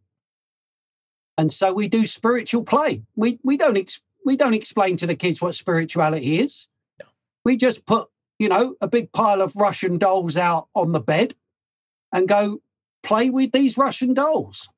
And 1.36 1.52
so 1.52 1.72
we 1.72 1.86
do 1.86 2.06
spiritual 2.06 2.64
play. 2.64 3.04
We 3.14 3.38
we 3.44 3.56
don't 3.56 3.76
ex, 3.76 4.00
we 4.26 4.36
don't 4.36 4.54
explain 4.54 4.96
to 4.96 5.06
the 5.06 5.14
kids 5.14 5.40
what 5.40 5.54
spirituality 5.54 6.40
is. 6.40 6.66
We 7.44 7.56
just 7.56 7.86
put 7.86 8.08
you 8.38 8.48
know 8.48 8.74
a 8.80 8.88
big 8.88 9.12
pile 9.12 9.40
of 9.40 9.56
russian 9.56 9.98
dolls 9.98 10.36
out 10.36 10.68
on 10.74 10.92
the 10.92 11.00
bed 11.00 11.34
and 12.12 12.28
go 12.28 12.60
play 13.02 13.30
with 13.30 13.52
these 13.52 13.78
russian 13.78 14.14
dolls. 14.14 14.68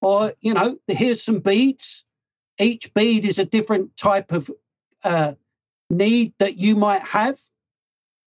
Or 0.00 0.32
you 0.40 0.54
know 0.54 0.78
here's 0.88 1.22
some 1.22 1.38
beads. 1.38 2.04
Each 2.58 2.92
bead 2.92 3.24
is 3.24 3.38
a 3.38 3.44
different 3.44 3.96
type 3.96 4.32
of 4.32 4.50
uh, 5.04 5.34
need 5.92 6.34
that 6.38 6.56
you 6.56 6.74
might 6.74 7.02
have 7.02 7.38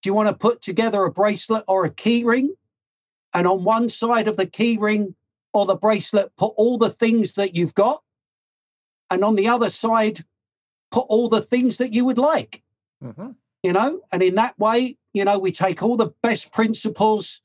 do 0.06 0.10
you 0.10 0.14
want 0.14 0.30
to 0.30 0.36
put 0.36 0.62
together 0.62 1.04
a 1.04 1.12
bracelet 1.12 1.64
or 1.68 1.84
a 1.84 1.90
key 1.90 2.24
ring? 2.24 2.54
And 3.34 3.48
on 3.48 3.64
one 3.64 3.90
side 3.90 4.28
of 4.28 4.38
the 4.38 4.46
key 4.46 4.78
ring 4.78 5.16
or 5.52 5.66
the 5.66 5.76
bracelet, 5.76 6.32
put 6.38 6.54
all 6.58 6.78
the 6.78 6.92
things 6.92 7.34
that 7.34 7.56
you've 7.56 7.74
got. 7.74 8.04
And 9.10 9.24
on 9.24 9.36
the 9.36 9.48
other 9.48 9.72
side, 9.72 10.24
put 10.92 11.08
all 11.10 11.28
the 11.28 11.42
things 11.42 11.80
that 11.80 11.92
you 11.92 12.06
would 12.06 12.20
like, 12.20 12.62
Mhm. 13.04 13.36
you 13.64 13.74
know? 13.74 14.02
And 14.12 14.22
in 14.22 14.36
that 14.36 14.60
way, 14.60 15.00
you 15.12 15.26
know, 15.26 15.40
we 15.40 15.52
take 15.52 15.82
all 15.82 15.98
the 15.98 16.14
best 16.22 16.52
principles 16.52 17.42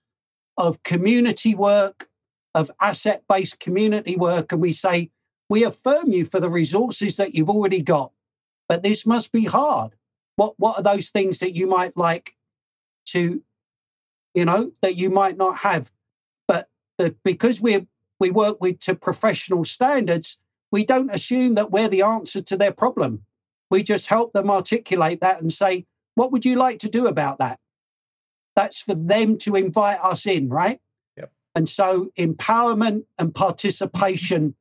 of 0.59 0.83
community 0.83 1.55
work, 1.55 2.11
of 2.55 2.71
asset 2.79 3.25
based 3.27 3.59
community 3.59 4.17
work, 4.17 4.53
and 4.53 4.61
we 4.61 4.75
say, 4.75 5.11
we 5.49 5.65
affirm 5.65 6.13
you 6.13 6.27
for 6.27 6.41
the 6.41 6.51
resources 6.51 7.17
that 7.17 7.33
you've 7.33 7.49
already 7.49 7.81
got. 7.81 8.13
But 8.69 8.83
this 8.83 9.07
must 9.07 9.33
be 9.33 9.45
hard. 9.45 9.97
What, 10.41 10.55
what 10.57 10.79
are 10.79 10.83
those 10.83 11.11
things 11.11 11.39
that 11.41 11.53
you 11.53 11.67
might 11.67 11.99
like 11.99 12.35
to 13.09 13.43
you 14.33 14.45
know 14.47 14.73
that 14.81 14.97
you 14.97 15.11
might 15.11 15.37
not 15.37 15.59
have? 15.59 15.91
But 16.49 16.71
the, 16.97 17.15
because 17.23 17.61
we 17.61 17.87
we 18.19 18.31
work 18.31 18.59
with 18.59 18.81
to 18.81 18.95
professional 18.95 19.65
standards 19.65 20.39
we 20.73 20.83
don't 20.83 21.11
assume 21.11 21.57
that 21.57 21.71
we're 21.71 21.89
the 21.89 22.01
answer 22.01 22.41
to 22.41 22.57
their 22.57 22.73
problem. 22.73 23.27
We 23.71 23.83
just 23.83 24.07
help 24.07 24.33
them 24.33 24.51
articulate 24.51 25.21
that 25.21 25.43
and 25.43 25.53
say 25.53 25.85
what 26.15 26.33
would 26.33 26.47
you 26.47 26.57
like 26.57 26.79
to 26.79 26.89
do 26.89 27.07
about 27.07 27.39
that? 27.39 27.61
That's 28.57 28.81
for 28.81 28.95
them 28.95 29.37
to 29.39 29.57
invite 29.57 30.01
us 30.03 30.25
in 30.25 30.49
right? 30.49 30.81
Yep. 31.19 31.33
and 31.55 31.69
so 31.69 32.13
empowerment 32.17 33.05
and 33.19 33.35
participation 33.35 34.55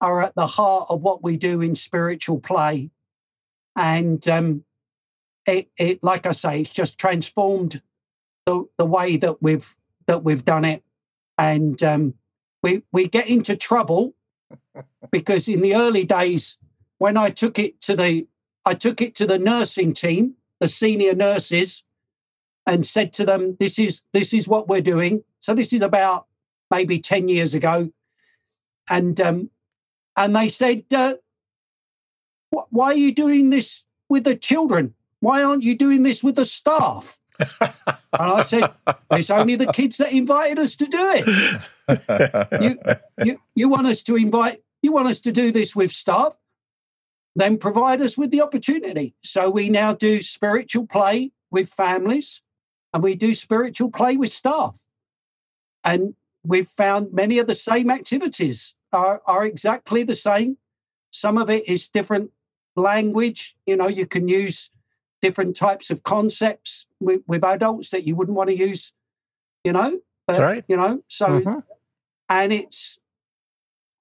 are 0.00 0.20
at 0.20 0.34
the 0.34 0.48
heart 0.48 0.86
of 0.90 1.00
what 1.00 1.22
we 1.22 1.36
do 1.36 1.60
in 1.60 1.76
spiritual 1.76 2.40
play. 2.40 2.90
And 3.76 4.26
um 4.26 4.64
it, 5.46 5.70
it 5.76 6.02
like 6.02 6.26
I 6.26 6.32
say, 6.32 6.60
it's 6.60 6.70
just 6.70 6.98
transformed 6.98 7.82
the, 8.46 8.66
the 8.78 8.86
way 8.86 9.16
that 9.16 9.42
we've 9.42 9.76
that 10.06 10.24
we've 10.24 10.44
done 10.44 10.64
it, 10.64 10.82
and 11.38 11.82
um, 11.82 12.14
we 12.62 12.82
we 12.92 13.08
get 13.08 13.28
into 13.28 13.56
trouble 13.56 14.14
because 15.10 15.48
in 15.48 15.62
the 15.62 15.74
early 15.74 16.04
days 16.04 16.58
when 16.98 17.16
I 17.16 17.30
took 17.30 17.58
it 17.58 17.80
to 17.82 17.96
the 17.96 18.26
I 18.64 18.74
took 18.74 19.00
it 19.00 19.14
to 19.16 19.26
the 19.26 19.38
nursing 19.38 19.92
team, 19.92 20.34
the 20.60 20.68
senior 20.68 21.14
nurses, 21.14 21.82
and 22.66 22.86
said 22.86 23.12
to 23.14 23.24
them, 23.24 23.56
"This 23.58 23.78
is 23.78 24.04
this 24.12 24.32
is 24.32 24.46
what 24.46 24.68
we're 24.68 24.80
doing." 24.80 25.24
So 25.40 25.54
this 25.54 25.72
is 25.72 25.82
about 25.82 26.26
maybe 26.70 27.00
ten 27.00 27.28
years 27.28 27.54
ago, 27.54 27.92
and 28.88 29.20
um, 29.20 29.50
and 30.16 30.36
they 30.36 30.48
said, 30.48 30.84
uh, 30.94 31.14
"Why 32.50 32.86
are 32.86 32.94
you 32.94 33.12
doing 33.12 33.50
this 33.50 33.84
with 34.08 34.24
the 34.24 34.36
children?" 34.36 34.94
Why 35.22 35.44
aren't 35.44 35.62
you 35.62 35.76
doing 35.76 36.02
this 36.02 36.22
with 36.22 36.34
the 36.34 36.44
staff? 36.44 37.20
and 37.38 37.72
I 38.12 38.42
said, 38.42 38.72
it's 39.12 39.30
only 39.30 39.54
the 39.54 39.72
kids 39.72 39.98
that 39.98 40.12
invited 40.12 40.58
us 40.58 40.74
to 40.76 40.86
do 40.86 40.98
it. 40.98 42.60
You, 42.60 42.78
you, 43.24 43.38
you 43.54 43.68
want 43.68 43.86
us 43.86 44.02
to 44.04 44.16
invite, 44.16 44.58
you 44.82 44.92
want 44.92 45.06
us 45.06 45.20
to 45.20 45.30
do 45.30 45.52
this 45.52 45.76
with 45.76 45.92
staff, 45.92 46.36
then 47.36 47.56
provide 47.56 48.00
us 48.00 48.18
with 48.18 48.32
the 48.32 48.42
opportunity. 48.42 49.14
So 49.22 49.48
we 49.48 49.70
now 49.70 49.92
do 49.92 50.22
spiritual 50.22 50.88
play 50.88 51.30
with 51.52 51.68
families 51.68 52.42
and 52.92 53.00
we 53.00 53.14
do 53.14 53.32
spiritual 53.34 53.92
play 53.92 54.16
with 54.16 54.32
staff. 54.32 54.88
And 55.84 56.14
we've 56.44 56.66
found 56.66 57.12
many 57.12 57.38
of 57.38 57.46
the 57.46 57.54
same 57.54 57.90
activities 57.90 58.74
are, 58.92 59.22
are 59.24 59.46
exactly 59.46 60.02
the 60.02 60.16
same. 60.16 60.58
Some 61.12 61.38
of 61.38 61.48
it 61.48 61.68
is 61.68 61.88
different 61.88 62.32
language. 62.74 63.56
You 63.66 63.76
know, 63.76 63.86
you 63.86 64.06
can 64.06 64.26
use 64.26 64.70
different 65.22 65.56
types 65.56 65.90
of 65.90 66.02
concepts 66.02 66.86
with, 67.00 67.22
with 67.26 67.44
adults 67.44 67.90
that 67.90 68.04
you 68.04 68.14
wouldn't 68.16 68.36
want 68.36 68.50
to 68.50 68.56
use, 68.56 68.92
you 69.64 69.72
know. 69.72 70.00
That's 70.28 70.40
right. 70.40 70.64
You 70.68 70.76
know, 70.76 71.02
so 71.08 71.40
Mhm. 71.40 71.62
and 72.28 72.52
it's 72.52 72.98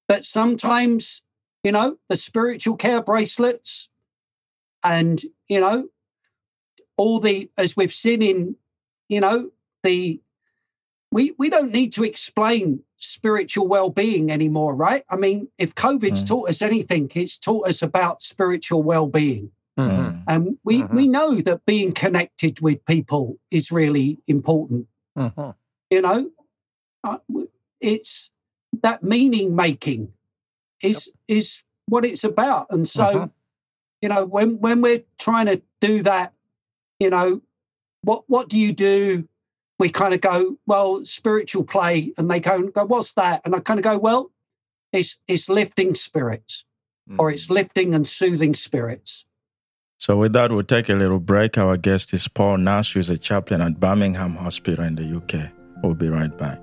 but 0.07 0.25
sometimes, 0.25 1.21
you 1.63 1.71
know, 1.71 1.97
the 2.09 2.17
spiritual 2.17 2.75
care 2.75 3.01
bracelets 3.01 3.89
and 4.83 5.21
you 5.47 5.59
know, 5.61 5.89
all 6.97 7.19
the 7.19 7.49
as 7.57 7.77
we've 7.77 7.93
seen 7.93 8.21
in, 8.21 8.55
you 9.09 9.21
know, 9.21 9.51
the 9.83 10.21
we 11.11 11.33
we 11.37 11.49
don't 11.49 11.71
need 11.71 11.91
to 11.93 12.03
explain 12.03 12.83
spiritual 12.97 13.67
well-being 13.67 14.31
anymore, 14.31 14.75
right? 14.75 15.03
I 15.09 15.15
mean, 15.17 15.47
if 15.57 15.73
COVID's 15.73 16.23
Mm. 16.23 16.27
taught 16.27 16.49
us 16.49 16.61
anything, 16.61 17.09
it's 17.15 17.37
taught 17.37 17.67
us 17.67 17.81
about 17.81 18.21
spiritual 18.21 18.83
well-being. 18.83 19.51
Mhm. 19.77 20.23
And 20.27 20.57
we, 20.63 20.83
Mhm. 20.83 20.93
we 20.93 21.07
know 21.07 21.35
that 21.41 21.65
being 21.65 21.91
connected 21.93 22.59
with 22.61 22.85
people 22.85 23.39
is 23.49 23.71
really 23.71 24.19
important. 24.27 24.87
Mhm. 25.17 25.55
You 25.89 26.01
know, 26.01 26.31
Uh, 27.03 27.17
it's 27.79 28.29
that 28.83 29.01
meaning 29.01 29.55
making 29.55 30.13
is 30.83 31.09
is 31.27 31.63
what 31.87 32.05
it's 32.05 32.23
about. 32.23 32.67
And 32.69 32.87
so, 32.87 33.03
Mhm. 33.03 33.31
you 34.03 34.09
know, 34.09 34.23
when 34.23 34.59
when 34.59 34.81
we're 34.83 35.03
trying 35.17 35.47
to 35.47 35.63
do 35.79 36.03
that, 36.03 36.35
you 36.99 37.09
know, 37.09 37.41
what 38.03 38.29
what 38.29 38.49
do 38.49 38.57
you 38.59 38.71
do? 38.71 39.27
We 39.79 39.89
kind 39.89 40.13
of 40.13 40.21
go, 40.21 40.59
well, 40.67 41.03
spiritual 41.05 41.63
play, 41.63 42.13
and 42.19 42.29
they 42.29 42.39
go, 42.39 42.67
go, 42.67 42.85
what's 42.85 43.13
that? 43.13 43.41
And 43.43 43.55
I 43.55 43.59
kind 43.61 43.79
of 43.79 43.83
go, 43.83 43.97
well, 43.97 44.31
it's 44.93 45.17
it's 45.27 45.49
lifting 45.49 45.95
spirits, 45.95 46.65
or 47.17 47.31
it's 47.31 47.49
lifting 47.49 47.95
and 47.95 48.05
soothing 48.05 48.53
spirits. 48.53 49.25
So, 50.01 50.17
with 50.17 50.33
that, 50.33 50.51
we'll 50.51 50.63
take 50.63 50.89
a 50.89 50.95
little 50.95 51.19
break. 51.19 51.59
Our 51.59 51.77
guest 51.77 52.11
is 52.11 52.27
Paul 52.27 52.57
Nash, 52.57 52.93
who 52.93 52.99
is 52.99 53.11
a 53.11 53.19
chaplain 53.19 53.61
at 53.61 53.79
Birmingham 53.79 54.35
Hospital 54.35 54.83
in 54.83 54.95
the 54.95 55.17
UK. 55.17 55.51
We'll 55.83 55.93
be 55.93 56.09
right 56.09 56.35
back. 56.35 56.59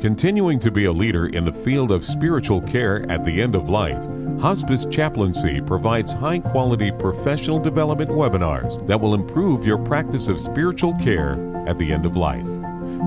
Continuing 0.00 0.58
to 0.60 0.70
be 0.70 0.86
a 0.86 0.92
leader 0.92 1.26
in 1.26 1.44
the 1.44 1.52
field 1.52 1.92
of 1.92 2.06
spiritual 2.06 2.62
care 2.62 3.04
at 3.10 3.26
the 3.26 3.42
end 3.42 3.54
of 3.54 3.68
life, 3.68 4.02
Hospice 4.40 4.86
Chaplaincy 4.86 5.60
provides 5.60 6.10
high 6.10 6.38
quality 6.38 6.90
professional 6.90 7.60
development 7.60 8.08
webinars 8.08 8.86
that 8.86 8.98
will 8.98 9.12
improve 9.12 9.66
your 9.66 9.76
practice 9.76 10.28
of 10.28 10.40
spiritual 10.40 10.94
care 10.94 11.34
at 11.68 11.76
the 11.76 11.92
end 11.92 12.06
of 12.06 12.16
life. 12.16 12.48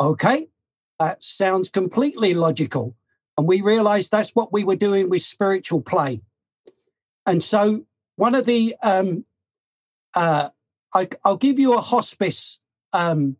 okay, 0.00 0.46
that 1.00 1.24
sounds 1.24 1.68
completely 1.68 2.34
logical. 2.34 2.94
And 3.36 3.48
we 3.48 3.62
realized 3.62 4.12
that's 4.12 4.30
what 4.30 4.52
we 4.52 4.62
were 4.62 4.76
doing 4.76 5.10
with 5.10 5.22
spiritual 5.22 5.80
play. 5.82 6.20
And 7.26 7.42
so, 7.42 7.84
one 8.14 8.36
of 8.36 8.46
the, 8.46 8.76
um, 8.80 9.24
uh, 10.14 10.50
I, 10.94 11.08
will 11.24 11.36
give 11.36 11.58
you 11.58 11.74
a 11.74 11.80
hospice 11.80 12.60
um, 12.92 13.38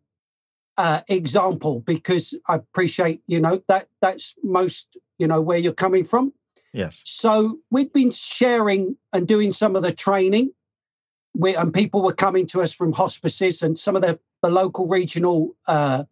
uh, 0.75 0.99
example 1.07 1.79
because 1.79 2.37
I 2.45 2.55
appreciate, 2.55 3.21
you 3.25 3.39
know, 3.39 3.63
that 3.69 3.87
that's 4.01 4.35
most, 4.43 4.97
you 5.17 5.27
know, 5.27 5.39
where 5.39 5.59
you're 5.59 5.71
coming 5.71 6.03
from. 6.03 6.33
Yes. 6.73 6.99
So 7.05 7.59
we'd 7.69 7.93
been 7.93 8.11
sharing 8.11 8.97
and 9.13 9.25
doing 9.25 9.53
some 9.53 9.77
of 9.77 9.83
the 9.83 9.93
training, 9.93 10.51
we, 11.33 11.55
and 11.55 11.73
people 11.73 12.01
were 12.01 12.13
coming 12.13 12.45
to 12.47 12.61
us 12.61 12.73
from 12.73 12.93
hospices 12.93 13.61
and 13.61 13.77
some 13.77 13.95
of 13.95 14.01
the, 14.01 14.19
the 14.41 14.49
local 14.49 14.87
regional 14.87 15.55
uh, 15.67 16.03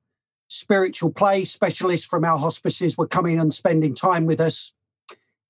spiritual 0.48 1.12
play 1.12 1.46
specialists 1.46 2.06
from 2.06 2.26
our 2.26 2.38
hospices 2.38 2.98
were 2.98 3.08
coming 3.08 3.40
and 3.40 3.54
spending 3.54 3.94
time 3.94 4.26
with 4.26 4.40
us. 4.40 4.74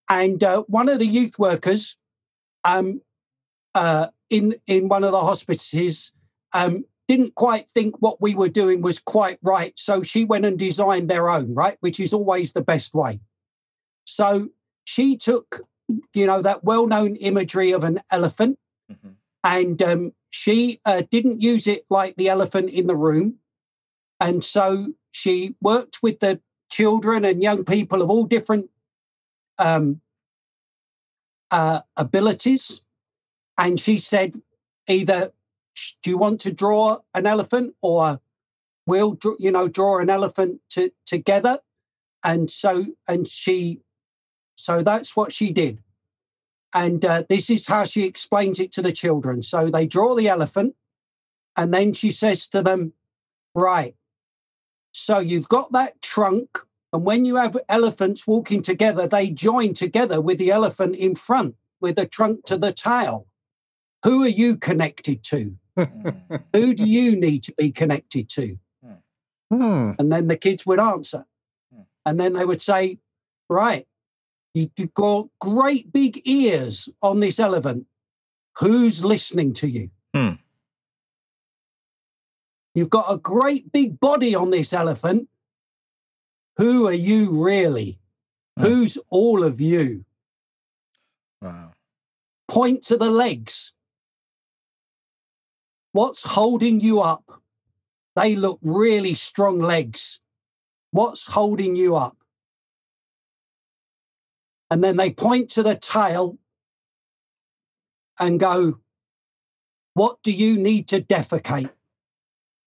And 0.09 0.43
uh, 0.43 0.63
one 0.63 0.89
of 0.89 0.99
the 0.99 1.05
youth 1.05 1.37
workers 1.37 1.97
um, 2.63 3.01
uh, 3.75 4.07
in 4.29 4.55
in 4.65 4.89
one 4.89 5.03
of 5.03 5.11
the 5.11 5.21
hospices 5.21 6.11
um, 6.53 6.85
didn't 7.07 7.35
quite 7.35 7.69
think 7.69 7.95
what 7.99 8.21
we 8.21 8.35
were 8.35 8.49
doing 8.49 8.81
was 8.81 8.99
quite 8.99 9.39
right, 9.41 9.73
so 9.75 10.03
she 10.03 10.25
went 10.25 10.45
and 10.45 10.59
designed 10.59 11.09
their 11.09 11.29
own, 11.29 11.53
right, 11.53 11.77
which 11.79 11.99
is 11.99 12.13
always 12.13 12.53
the 12.53 12.61
best 12.61 12.93
way. 12.93 13.19
So 14.05 14.49
she 14.83 15.15
took, 15.15 15.61
you 16.13 16.25
know, 16.25 16.41
that 16.41 16.63
well-known 16.63 17.15
imagery 17.15 17.71
of 17.71 17.83
an 17.83 18.01
elephant, 18.11 18.59
mm-hmm. 18.91 19.09
And 19.43 19.81
um, 19.81 20.13
she 20.29 20.79
uh, 20.85 21.03
didn't 21.09 21.41
use 21.41 21.67
it 21.67 21.85
like 21.89 22.15
the 22.15 22.29
elephant 22.29 22.69
in 22.69 22.87
the 22.87 22.95
room, 22.95 23.35
and 24.19 24.43
so 24.43 24.93
she 25.11 25.55
worked 25.61 26.03
with 26.03 26.19
the 26.19 26.41
children 26.69 27.25
and 27.25 27.41
young 27.41 27.65
people 27.65 28.01
of 28.01 28.09
all 28.09 28.25
different 28.25 28.69
um, 29.57 30.01
uh, 31.51 31.81
abilities, 31.97 32.81
and 33.57 33.79
she 33.79 33.97
said, 33.97 34.41
either 34.87 35.31
do 36.03 36.09
you 36.09 36.17
want 36.17 36.41
to 36.41 36.51
draw 36.51 36.99
an 37.13 37.25
elephant 37.25 37.75
or 37.81 38.19
we'll 38.85 39.17
you 39.39 39.51
know 39.51 39.67
draw 39.67 39.99
an 39.99 40.09
elephant 40.09 40.61
to, 40.69 40.91
together? 41.05 41.59
And 42.23 42.51
so 42.51 42.87
and 43.07 43.27
she 43.27 43.81
so 44.55 44.81
that's 44.81 45.15
what 45.15 45.31
she 45.31 45.53
did. 45.53 45.81
And 46.73 47.03
uh, 47.03 47.23
this 47.27 47.49
is 47.49 47.67
how 47.67 47.85
she 47.85 48.05
explains 48.05 48.59
it 48.59 48.71
to 48.73 48.81
the 48.81 48.91
children. 48.91 49.41
So 49.41 49.69
they 49.69 49.87
draw 49.87 50.15
the 50.15 50.27
elephant, 50.27 50.75
and 51.55 51.73
then 51.73 51.93
she 51.93 52.11
says 52.11 52.47
to 52.49 52.61
them, 52.61 52.93
Right, 53.55 53.95
so 54.91 55.19
you've 55.19 55.49
got 55.49 55.71
that 55.71 56.01
trunk, 56.01 56.59
and 56.91 57.03
when 57.03 57.25
you 57.25 57.35
have 57.35 57.57
elephants 57.67 58.27
walking 58.27 58.61
together, 58.61 59.07
they 59.07 59.29
join 59.29 59.73
together 59.73 60.21
with 60.21 60.37
the 60.37 60.51
elephant 60.51 60.95
in 60.95 61.15
front, 61.15 61.55
with 61.79 61.95
the 61.95 62.05
trunk 62.05 62.45
to 62.45 62.57
the 62.57 62.71
tail. 62.71 63.27
Who 64.03 64.23
are 64.23 64.29
you 64.29 64.55
connected 64.55 65.23
to? 65.23 65.57
Who 66.53 66.73
do 66.73 66.85
you 66.85 67.15
need 67.15 67.43
to 67.43 67.53
be 67.53 67.71
connected 67.71 68.29
to? 68.29 68.59
Hmm. 69.51 69.91
And 69.97 70.11
then 70.11 70.27
the 70.27 70.37
kids 70.37 70.65
would 70.65 70.79
answer. 70.79 71.25
And 72.05 72.19
then 72.19 72.33
they 72.33 72.45
would 72.45 72.61
say, 72.61 72.99
Right, 73.49 73.87
You've 74.53 74.93
got 74.93 75.27
great 75.39 75.93
big 75.93 76.21
ears 76.25 76.89
on 77.01 77.19
this 77.19 77.39
elephant. 77.39 77.85
Who's 78.57 79.05
listening 79.05 79.53
to 79.53 79.67
you? 79.69 79.89
Hmm. 80.13 80.33
You've 82.73 82.89
got 82.89 83.11
a 83.11 83.17
great 83.17 83.71
big 83.71 83.99
body 83.99 84.35
on 84.35 84.51
this 84.51 84.73
elephant. 84.73 85.29
Who 86.57 86.87
are 86.87 86.93
you 86.93 87.43
really? 87.43 87.99
Hmm. 88.57 88.63
Who's 88.63 88.97
all 89.09 89.43
of 89.43 89.61
you? 89.61 90.05
Wow. 91.41 91.71
Point 92.47 92.83
to 92.85 92.97
the 92.97 93.09
legs. 93.09 93.73
What's 95.91 96.23
holding 96.23 96.79
you 96.79 97.01
up? 97.01 97.41
They 98.15 98.35
look 98.35 98.59
really 98.61 99.13
strong 99.13 99.59
legs. 99.59 100.19
What's 100.91 101.27
holding 101.27 101.75
you 101.75 101.95
up? 101.95 102.18
And 104.69 104.83
then 104.83 104.97
they 104.97 105.11
point 105.11 105.49
to 105.51 105.63
the 105.63 105.75
tail 105.75 106.37
and 108.19 108.39
go, 108.39 108.79
What 109.93 110.21
do 110.23 110.31
you 110.31 110.57
need 110.57 110.87
to 110.89 111.01
defecate? 111.01 111.71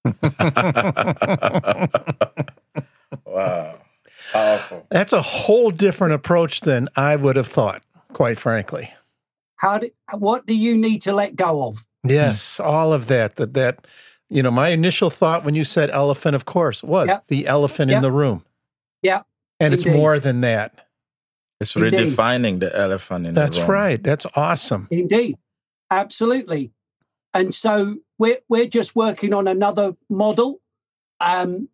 wow. 3.24 3.78
Powerful. 4.32 4.86
That's 4.90 5.12
a 5.12 5.22
whole 5.22 5.70
different 5.70 6.14
approach 6.14 6.62
than 6.62 6.88
I 6.96 7.16
would 7.16 7.36
have 7.36 7.48
thought, 7.48 7.82
quite 8.12 8.38
frankly. 8.38 8.92
How 9.56 9.78
do, 9.78 9.90
what 10.16 10.46
do 10.46 10.56
you 10.56 10.76
need 10.76 11.02
to 11.02 11.12
let 11.12 11.36
go 11.36 11.68
of? 11.68 11.86
Yes, 12.02 12.56
hmm. 12.56 12.64
all 12.64 12.92
of 12.92 13.06
that. 13.08 13.36
That 13.36 13.54
that 13.54 13.86
you 14.28 14.42
know, 14.42 14.50
my 14.50 14.70
initial 14.70 15.10
thought 15.10 15.44
when 15.44 15.54
you 15.54 15.64
said 15.64 15.90
elephant, 15.90 16.34
of 16.34 16.46
course, 16.46 16.82
was 16.82 17.08
yep. 17.08 17.26
the 17.28 17.46
elephant 17.46 17.90
yep. 17.90 17.98
in 17.98 18.02
the 18.02 18.10
room. 18.10 18.44
Yeah. 19.02 19.22
And 19.60 19.74
Indeed. 19.74 19.86
it's 19.86 19.96
more 19.96 20.18
than 20.18 20.40
that. 20.40 20.81
It's 21.62 21.76
Indeed. 21.76 21.92
redefining 21.94 22.60
the 22.60 22.76
elephant 22.76 23.26
in 23.26 23.34
That's 23.34 23.56
the 23.56 23.62
room. 23.62 23.68
That's 23.68 23.70
right. 23.70 24.02
That's 24.02 24.26
awesome. 24.34 24.88
Indeed. 24.90 25.36
Absolutely. 25.90 26.72
And 27.34 27.54
so 27.54 27.98
we're 28.18 28.38
we're 28.48 28.66
just 28.66 28.94
working 28.94 29.32
on 29.32 29.48
another 29.48 29.96
model. 30.10 30.60
Um, 31.20 31.68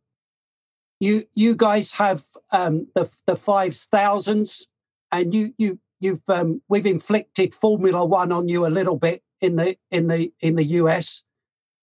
you 1.00 1.24
you 1.34 1.56
guys 1.56 1.92
have 1.92 2.22
um, 2.52 2.88
the 2.94 3.10
the 3.26 3.36
five 3.36 3.74
thousands, 3.74 4.68
and 5.10 5.34
you 5.34 5.54
you 5.58 5.80
you've 6.00 6.28
um, 6.28 6.62
we've 6.68 6.86
inflicted 6.86 7.54
Formula 7.54 8.04
One 8.04 8.30
on 8.32 8.48
you 8.48 8.66
a 8.66 8.68
little 8.68 8.96
bit 8.96 9.22
in 9.40 9.56
the 9.56 9.76
in 9.90 10.08
the 10.08 10.32
in 10.40 10.56
the 10.56 10.64
US. 10.64 11.24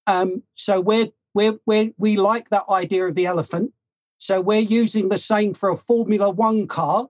Um, 0.07 0.43
so 0.55 0.79
we're 0.79 1.11
we're, 1.33 1.59
we're 1.65 1.91
we 1.97 2.15
like 2.15 2.49
that 2.49 2.65
idea 2.69 3.07
of 3.07 3.15
the 3.15 3.25
elephant. 3.25 3.73
So 4.17 4.39
we're 4.41 4.59
using 4.59 5.09
the 5.09 5.17
same 5.17 5.53
for 5.53 5.69
a 5.69 5.77
Formula 5.77 6.29
One 6.29 6.67
car, 6.67 7.09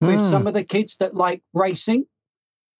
with 0.00 0.20
mm. 0.20 0.30
some 0.30 0.46
of 0.46 0.54
the 0.54 0.64
kids 0.64 0.96
that 0.96 1.14
like 1.14 1.42
racing. 1.52 2.06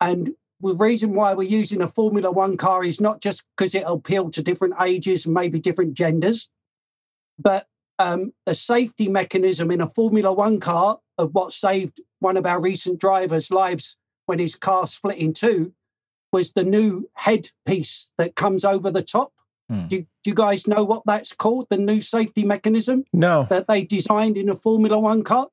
And 0.00 0.34
the 0.60 0.74
reason 0.74 1.14
why 1.14 1.34
we're 1.34 1.48
using 1.48 1.80
a 1.80 1.88
Formula 1.88 2.30
One 2.30 2.56
car 2.56 2.84
is 2.84 3.00
not 3.00 3.20
just 3.20 3.44
because 3.56 3.74
it'll 3.74 3.94
appeal 3.94 4.30
to 4.30 4.42
different 4.42 4.74
ages 4.80 5.26
and 5.26 5.34
maybe 5.34 5.60
different 5.60 5.94
genders, 5.94 6.48
but 7.38 7.66
um, 7.98 8.32
the 8.46 8.54
safety 8.54 9.08
mechanism 9.08 9.70
in 9.70 9.80
a 9.80 9.88
Formula 9.88 10.32
One 10.32 10.58
car 10.60 11.00
of 11.18 11.34
what 11.34 11.52
saved 11.52 12.00
one 12.18 12.36
of 12.36 12.46
our 12.46 12.60
recent 12.60 12.98
drivers' 12.98 13.50
lives 13.50 13.96
when 14.26 14.38
his 14.38 14.54
car 14.54 14.86
split 14.86 15.18
in 15.18 15.32
two 15.32 15.74
was 16.32 16.52
the 16.52 16.64
new 16.64 17.10
headpiece 17.14 18.12
that 18.16 18.36
comes 18.36 18.64
over 18.64 18.90
the 18.90 19.02
top. 19.02 19.32
Hmm. 19.68 19.86
Do, 19.88 20.00
do 20.00 20.06
you 20.24 20.34
guys 20.34 20.66
know 20.66 20.84
what 20.84 21.02
that's 21.06 21.32
called? 21.32 21.66
The 21.70 21.78
new 21.78 22.00
safety 22.00 22.44
mechanism 22.44 23.04
No. 23.12 23.46
that 23.50 23.68
they 23.68 23.84
designed 23.84 24.36
in 24.36 24.48
a 24.48 24.56
Formula 24.56 24.98
One 24.98 25.22
car? 25.22 25.48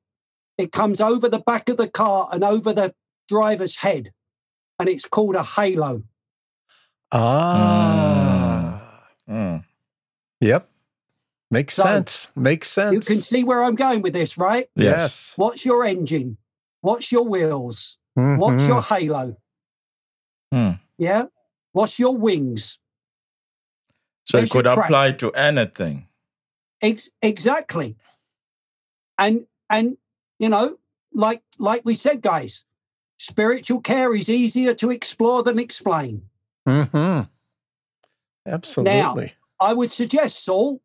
It 0.58 0.72
comes 0.72 1.00
over 1.00 1.28
the 1.28 1.38
back 1.38 1.68
of 1.68 1.76
the 1.76 1.88
car 1.88 2.28
and 2.32 2.42
over 2.42 2.72
the 2.74 2.92
driver's 3.28 3.76
head, 3.76 4.12
and 4.78 4.88
it's 4.88 5.06
called 5.06 5.36
a 5.36 5.44
halo. 5.44 6.02
Ah. 7.12 9.06
Mm. 9.28 9.64
Yep. 10.40 10.68
Makes 11.50 11.74
So, 11.74 11.82
sense. 11.84 12.28
Makes 12.36 12.68
sense. 12.70 12.92
You 12.92 13.00
can 13.00 13.22
see 13.22 13.44
where 13.44 13.62
I'm 13.62 13.74
going 13.74 14.02
with 14.02 14.12
this, 14.12 14.36
right? 14.36 14.68
Yes. 14.74 15.32
What's 15.36 15.64
your 15.64 15.84
engine? 15.84 16.36
What's 16.80 17.10
your 17.12 17.24
wheels? 17.24 17.98
What's 18.14 18.62
Mhm. 18.62 18.68
your 18.68 18.82
halo? 18.82 19.36
Hmm. 20.52 20.72
Yeah. 20.98 21.26
What's 21.72 21.98
your 21.98 22.16
wings? 22.16 22.78
So 24.26 24.38
it 24.38 24.40
There's 24.40 24.54
your 24.54 24.62
could 24.64 24.72
apply 24.72 25.12
to 25.12 25.30
anything. 25.32 26.08
Ex- 26.82 27.10
exactly. 27.22 27.96
And 29.16 29.46
and 29.70 29.96
you 30.38 30.48
know, 30.48 30.78
like 31.12 31.42
like 31.58 31.82
we 31.84 31.94
said, 31.94 32.22
guys, 32.22 32.64
spiritual 33.18 33.80
care 33.80 34.14
is 34.14 34.28
easier 34.28 34.74
to 34.74 34.90
explore 34.90 35.42
than 35.42 35.58
explain. 35.58 36.28
Mhm. 36.66 37.28
Absolutely. 38.46 38.94
Now, 38.94 39.16
I 39.60 39.74
would 39.74 39.92
suggest, 39.92 40.44
Saul, 40.44 40.80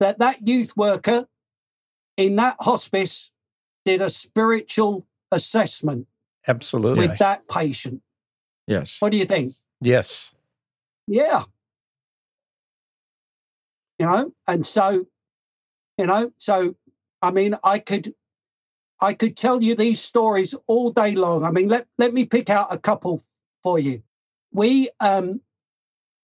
that 0.00 0.18
that 0.18 0.46
youth 0.46 0.76
worker 0.76 1.28
in 2.16 2.36
that 2.36 2.56
hospice 2.60 3.30
did 3.84 4.00
a 4.00 4.10
spiritual 4.10 5.06
assessment 5.30 6.06
Absolutely. 6.46 7.08
with 7.08 7.18
that 7.18 7.48
patient. 7.48 8.02
Yes. 8.66 9.00
What 9.00 9.12
do 9.12 9.18
you 9.18 9.24
think? 9.24 9.54
Yes. 9.80 10.34
Yeah. 11.06 11.44
You 13.98 14.06
know, 14.06 14.34
and 14.46 14.66
so, 14.66 15.06
you 15.98 16.06
know, 16.06 16.32
so 16.36 16.76
I 17.20 17.30
mean, 17.30 17.56
I 17.62 17.78
could 17.78 18.14
I 19.02 19.14
could 19.14 19.36
tell 19.36 19.62
you 19.62 19.74
these 19.74 20.00
stories 20.00 20.54
all 20.68 20.92
day 20.92 21.16
long. 21.16 21.44
I 21.44 21.50
mean, 21.50 21.68
let 21.68 21.88
let 21.98 22.14
me 22.14 22.24
pick 22.24 22.48
out 22.48 22.72
a 22.72 22.78
couple 22.78 23.22
for 23.62 23.78
you. 23.78 24.02
We 24.52 24.90
um 25.00 25.40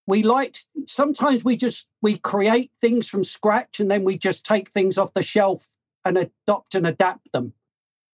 we 0.06 0.22
liked 0.22 0.66
sometimes 0.86 1.44
we 1.44 1.56
just 1.56 1.88
we 2.00 2.18
create 2.18 2.70
things 2.80 3.08
from 3.08 3.24
scratch 3.24 3.80
and 3.80 3.90
then 3.90 4.04
we 4.04 4.16
just 4.16 4.44
take 4.44 4.70
things 4.70 4.96
off 4.96 5.12
the 5.12 5.24
shelf 5.24 5.74
and 6.04 6.16
adopt 6.16 6.76
and 6.76 6.86
adapt 6.86 7.32
them. 7.32 7.54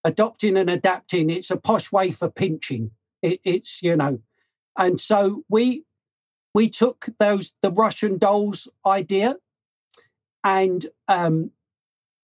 Adopting 0.02 0.56
and 0.56 0.70
adapting, 0.70 1.28
it's 1.30 1.50
a 1.50 1.56
posh 1.56 1.92
way 1.92 2.10
for 2.10 2.30
pinching. 2.30 2.90
It, 3.22 3.40
it's, 3.44 3.82
you 3.82 3.96
know, 3.96 4.20
and 4.78 4.98
so 4.98 5.44
we 5.48 5.84
we 6.54 6.70
took 6.70 7.08
those 7.18 7.52
the 7.60 7.70
Russian 7.70 8.16
dolls 8.16 8.66
idea 8.86 9.36
and 10.42 10.86
um, 11.08 11.50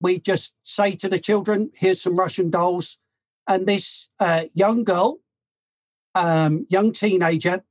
we 0.01 0.19
just 0.19 0.57
say 0.63 0.93
to 0.97 1.09
the 1.09 1.19
children, 1.19 1.71
"Here's 1.75 2.01
some 2.03 2.17
Russian 2.17 2.51
dolls," 2.51 2.99
and 3.47 3.67
this 3.67 4.11
uh, 4.19 4.45
young 4.55 4.85
girl, 4.85 5.21
um, 6.15 6.67
young 6.71 6.93
teenager, 6.93 7.65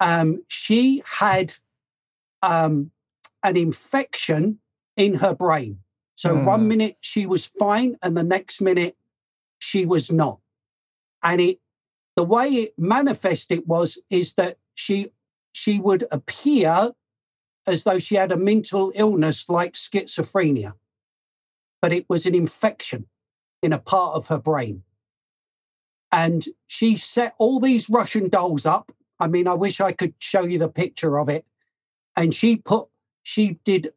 um, 0.00 0.44
she 0.48 1.02
had 1.04 1.54
um, 2.42 2.90
an 3.42 3.56
infection 3.56 4.60
in 4.96 5.14
her 5.16 5.34
brain. 5.34 5.80
So 6.14 6.36
Hmm. 6.36 6.44
one 6.44 6.68
minute 6.68 6.96
she 7.00 7.26
was 7.26 7.46
fine, 7.46 7.96
and 8.02 8.16
the 8.16 8.24
next 8.24 8.60
minute 8.60 8.96
she 9.58 9.84
was 9.86 10.10
not. 10.10 10.40
And 11.22 11.40
it, 11.40 11.60
the 12.16 12.24
way 12.24 12.48
it 12.48 12.78
manifested 12.78 13.62
was, 13.66 13.98
is 14.10 14.34
that 14.34 14.58
she 14.74 15.12
she 15.52 15.80
would 15.80 16.04
appear 16.10 16.92
as 17.66 17.84
though 17.84 17.98
she 17.98 18.14
had 18.14 18.32
a 18.32 18.36
mental 18.36 18.92
illness 18.94 19.48
like 19.48 19.74
schizophrenia, 19.74 20.74
but 21.80 21.92
it 21.92 22.06
was 22.08 22.26
an 22.26 22.34
infection 22.34 23.06
in 23.62 23.72
a 23.72 23.78
part 23.78 24.14
of 24.14 24.28
her 24.28 24.38
brain. 24.38 24.82
And 26.10 26.46
she 26.66 26.96
set 26.96 27.34
all 27.38 27.60
these 27.60 27.90
Russian 27.90 28.28
dolls 28.28 28.64
up. 28.64 28.92
I 29.20 29.26
mean, 29.26 29.46
I 29.46 29.54
wish 29.54 29.80
I 29.80 29.92
could 29.92 30.14
show 30.18 30.42
you 30.42 30.58
the 30.58 30.68
picture 30.68 31.18
of 31.18 31.28
it. 31.28 31.44
And 32.16 32.34
she 32.34 32.56
put, 32.56 32.88
she 33.22 33.58
did, 33.64 33.92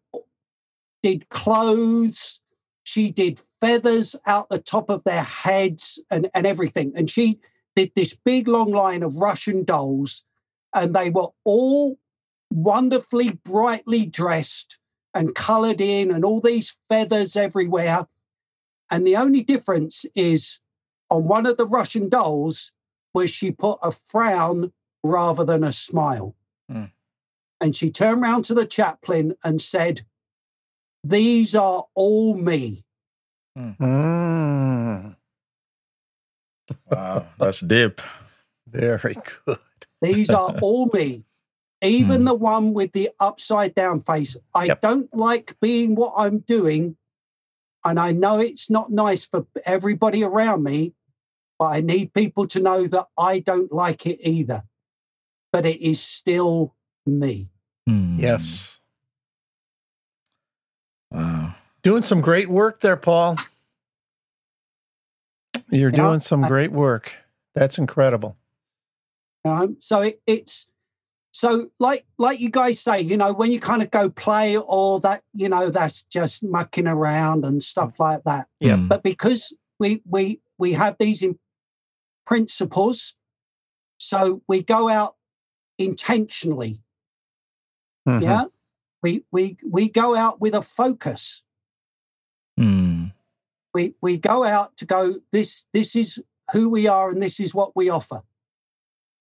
did 1.02 1.30
clothes, 1.30 2.42
she 2.84 3.12
did 3.12 3.42
feathers 3.60 4.16
out 4.26 4.50
the 4.50 4.60
top 4.60 4.90
of 4.90 5.04
their 5.04 5.24
heads 5.24 6.00
and, 6.10 6.30
and 6.34 6.46
everything. 6.46 6.92
And 6.96 7.10
she 7.10 7.40
did 7.76 7.92
this 7.96 8.14
big 8.14 8.48
long 8.48 8.72
line 8.72 9.04
of 9.04 9.16
Russian 9.16 9.64
dolls, 9.64 10.24
and 10.76 10.94
they 10.94 11.10
were 11.10 11.30
all 11.44 11.98
wonderfully 12.50 13.40
brightly 13.46 14.06
dressed 14.06 14.78
and 15.14 15.36
colored 15.36 15.82
in 15.82 16.12
and 16.12 16.24
all 16.24 16.42
these 16.42 16.78
feathers 16.90 17.36
everywhere. 17.36 18.08
And 18.90 19.06
the 19.06 19.16
only 19.16 19.42
difference 19.42 20.06
is 20.16 20.60
on 21.10 21.28
one 21.28 21.46
of 21.46 21.58
the 21.58 21.68
Russian 21.68 22.10
dolls 22.10 22.72
was 23.14 23.30
she 23.30 23.52
put 23.52 23.80
a 23.82 23.92
frown 23.92 24.72
rather 25.04 25.44
than 25.44 25.64
a 25.64 25.72
smile. 25.72 26.36
Hmm. 26.70 26.86
And 27.60 27.76
she 27.76 27.92
turned 27.92 28.22
round 28.22 28.46
to 28.46 28.54
the 28.54 28.66
chaplain 28.66 29.36
and 29.44 29.62
said, 29.62 30.06
These 31.04 31.54
are 31.54 31.86
all 31.94 32.36
me. 32.36 32.86
Mm. 33.58 35.16
Wow. 36.90 37.28
That's 37.38 37.60
deep. 37.60 38.02
Very 38.68 39.18
good. 39.46 39.58
These 40.02 40.30
are 40.30 40.56
all 40.62 40.90
me. 40.94 41.26
Even 41.82 42.22
Hmm. 42.22 42.26
the 42.26 42.34
one 42.36 42.74
with 42.74 42.92
the 42.92 43.10
upside 43.20 43.74
down 43.74 44.02
face. 44.02 44.38
I 44.54 44.66
Yep. 44.66 44.82
don't 44.82 45.14
like 45.14 45.60
being 45.60 45.96
what 45.96 46.14
I'm 46.16 46.40
doing. 46.40 46.98
And 47.84 48.00
I 48.00 48.12
know 48.12 48.38
it's 48.40 48.70
not 48.70 48.92
nice 48.92 49.26
for 49.26 49.48
everybody 49.66 50.24
around 50.24 50.64
me, 50.64 50.94
but 51.58 51.66
I 51.66 51.82
need 51.82 52.14
people 52.14 52.46
to 52.48 52.60
know 52.60 52.86
that 52.86 53.08
I 53.18 53.40
don't 53.40 53.72
like 53.72 54.06
it 54.06 54.20
either. 54.22 54.64
But 55.52 55.66
it 55.66 55.82
is 55.82 56.00
still 56.00 56.76
me. 57.06 57.50
Hmm. 57.88 58.20
Yes. 58.20 58.80
Wow. 61.10 61.56
Doing 61.82 62.04
some 62.04 62.22
great 62.22 62.50
work 62.50 62.82
there, 62.82 62.96
Paul. 62.96 63.38
You're 65.70 65.90
Yeah, 65.90 65.96
doing 65.96 66.20
some 66.20 66.44
I- 66.44 66.48
great 66.48 66.72
work. 66.72 67.18
That's 67.56 67.78
incredible. 67.78 68.38
You 69.44 69.52
know? 69.52 69.76
So 69.80 70.02
it, 70.02 70.22
it's 70.28 70.68
so 71.32 71.70
like 71.80 72.06
like 72.18 72.40
you 72.40 72.50
guys 72.50 72.80
say, 72.80 73.02
you 73.02 73.18
know, 73.18 73.32
when 73.34 73.52
you 73.52 73.60
kind 73.60 73.82
of 73.82 73.90
go 73.90 74.10
play 74.10 74.58
or 74.58 75.00
that, 75.00 75.24
you 75.34 75.48
know, 75.50 75.70
that's 75.70 76.04
just 76.04 76.44
mucking 76.44 76.88
around 76.88 77.46
and 77.46 77.64
stuff 77.64 77.94
like 78.00 78.24
that. 78.26 78.48
Yeah. 78.60 78.76
Hmm. 78.76 78.88
but 78.88 79.04
because 79.04 79.54
we 79.80 80.02
we 80.06 80.42
we 80.58 80.74
have 80.74 80.98
these 81.00 81.22
in 81.22 81.40
principles 82.26 83.16
so 83.98 84.42
we 84.48 84.62
go 84.62 84.90
out 84.90 85.16
intentionally 85.78 86.82
Mhm. 88.08 88.22
yeah 88.22 88.44
we 89.02 89.26
we 89.32 89.58
we 89.68 89.90
go 89.90 90.16
out 90.16 90.40
with 90.40 90.54
a 90.54 90.62
focus 90.62 91.44
Hmm. 92.58 93.06
we 93.74 93.96
we 94.02 94.18
go 94.18 94.44
out 94.44 94.78
to 94.78 94.86
go 94.86 95.16
this 95.32 95.66
this 95.74 95.96
is 95.96 96.20
who 96.54 96.70
we 96.70 96.88
are 96.88 97.10
and 97.10 97.22
this 97.22 97.40
is 97.40 97.54
what 97.56 97.76
we 97.76 97.90
offer 97.90 98.22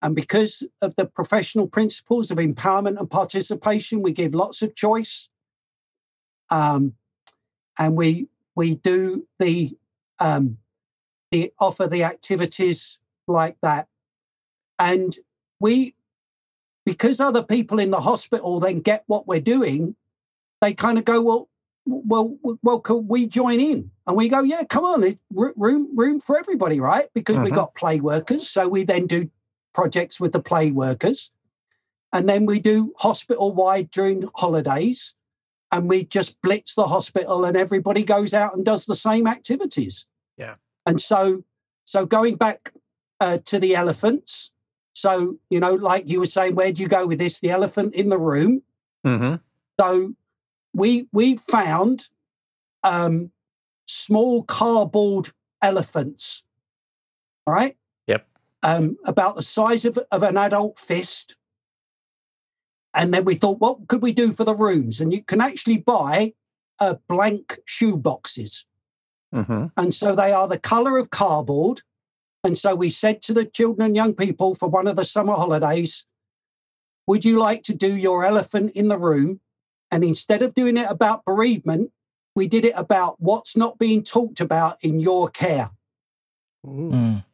and 0.02 0.16
because 0.16 0.62
of 0.80 0.96
the 0.96 1.06
professional 1.06 1.66
principles 1.66 2.30
of 2.30 2.38
empowerment 2.38 2.98
and 2.98 3.10
participation 3.10 4.02
we 4.02 4.12
give 4.12 4.34
lots 4.34 4.62
of 4.62 4.74
choice. 4.74 5.28
Um, 6.48 6.94
and 7.78 7.96
we 7.96 8.28
we 8.54 8.76
do 8.76 9.26
the 9.38 9.76
um, 10.18 10.58
the 11.30 11.52
offer 11.58 11.86
the 11.86 12.04
activities 12.04 13.00
like 13.28 13.56
that. 13.62 13.88
And 14.78 15.16
we 15.60 15.94
because 16.84 17.20
other 17.20 17.42
people 17.42 17.78
in 17.78 17.90
the 17.90 18.00
hospital 18.00 18.58
then 18.58 18.80
get 18.80 19.04
what 19.06 19.28
we're 19.28 19.40
doing 19.40 19.96
they 20.62 20.74
kind 20.74 20.98
of 20.98 21.04
go 21.04 21.20
well 21.20 21.48
well 21.86 22.36
well 22.62 22.80
can 22.80 23.06
we 23.06 23.26
join 23.26 23.60
in? 23.60 23.90
And 24.06 24.16
we 24.16 24.28
go 24.28 24.40
yeah 24.40 24.64
come 24.64 24.84
on 24.84 25.18
room 25.30 25.88
room 25.94 26.20
for 26.20 26.38
everybody 26.38 26.80
right? 26.80 27.06
Because 27.14 27.36
we 27.36 27.50
Mhm. 27.50 27.54
got 27.54 27.74
play 27.74 28.00
workers 28.00 28.48
so 28.48 28.66
we 28.66 28.84
then 28.84 29.06
do 29.06 29.30
projects 29.72 30.18
with 30.20 30.32
the 30.32 30.42
play 30.42 30.70
workers 30.70 31.30
and 32.12 32.28
then 32.28 32.44
we 32.46 32.58
do 32.58 32.92
hospital 32.98 33.52
wide 33.52 33.90
during 33.90 34.28
holidays 34.36 35.14
and 35.72 35.88
we 35.88 36.04
just 36.04 36.40
blitz 36.42 36.74
the 36.74 36.88
hospital 36.88 37.44
and 37.44 37.56
everybody 37.56 38.02
goes 38.04 38.34
out 38.34 38.54
and 38.56 38.64
does 38.64 38.86
the 38.86 38.96
same 38.96 39.26
activities 39.26 40.06
Yeah. 40.36 40.56
and 40.86 41.00
so 41.00 41.44
so 41.84 42.06
going 42.06 42.36
back 42.36 42.72
uh, 43.20 43.38
to 43.46 43.58
the 43.60 43.74
elephants 43.76 44.52
so 44.92 45.38
you 45.50 45.60
know 45.60 45.74
like 45.74 46.08
you 46.08 46.18
were 46.20 46.26
saying 46.26 46.54
where 46.56 46.72
do 46.72 46.82
you 46.82 46.88
go 46.88 47.06
with 47.06 47.18
this 47.18 47.38
the 47.40 47.50
elephant 47.50 47.94
in 47.94 48.08
the 48.08 48.18
room 48.18 48.62
Mhm. 49.06 49.40
so 49.80 50.14
we 50.74 51.08
we 51.12 51.36
found 51.36 52.08
um, 52.82 53.30
small 53.86 54.42
cardboard 54.44 55.30
elephants, 55.60 56.44
right? 57.46 57.76
Yep. 58.62 58.80
Um, 58.80 58.96
about 59.06 59.36
the 59.36 59.42
size 59.42 59.84
of, 59.84 59.98
of 60.10 60.22
an 60.22 60.36
adult 60.36 60.78
fist. 60.78 61.36
And 62.92 63.14
then 63.14 63.24
we 63.24 63.34
thought, 63.34 63.60
what 63.60 63.88
could 63.88 64.02
we 64.02 64.12
do 64.12 64.32
for 64.32 64.44
the 64.44 64.54
rooms? 64.54 65.00
And 65.00 65.12
you 65.12 65.22
can 65.22 65.40
actually 65.40 65.78
buy 65.78 66.34
uh, 66.80 66.96
blank 67.08 67.58
shoe 67.64 67.96
boxes. 67.96 68.66
Mm-hmm. 69.34 69.66
And 69.76 69.94
so 69.94 70.14
they 70.14 70.32
are 70.32 70.48
the 70.48 70.58
color 70.58 70.98
of 70.98 71.10
cardboard. 71.10 71.82
And 72.42 72.58
so 72.58 72.74
we 72.74 72.90
said 72.90 73.22
to 73.22 73.32
the 73.32 73.44
children 73.44 73.86
and 73.86 73.96
young 73.96 74.14
people 74.14 74.54
for 74.54 74.68
one 74.68 74.86
of 74.86 74.96
the 74.96 75.04
summer 75.04 75.34
holidays, 75.34 76.06
would 77.06 77.24
you 77.24 77.38
like 77.38 77.62
to 77.64 77.74
do 77.74 77.94
your 77.94 78.24
elephant 78.24 78.72
in 78.72 78.88
the 78.88 78.98
room? 78.98 79.40
And 79.90 80.04
instead 80.04 80.42
of 80.42 80.54
doing 80.54 80.76
it 80.76 80.86
about 80.90 81.24
bereavement, 81.24 81.92
we 82.34 82.46
did 82.46 82.64
it 82.64 82.74
about 82.76 83.16
what's 83.20 83.56
not 83.56 83.78
being 83.78 84.02
talked 84.02 84.40
about 84.40 84.78
in 84.82 85.00
your 85.00 85.28
care. 85.28 85.70
Mm. 86.66 87.24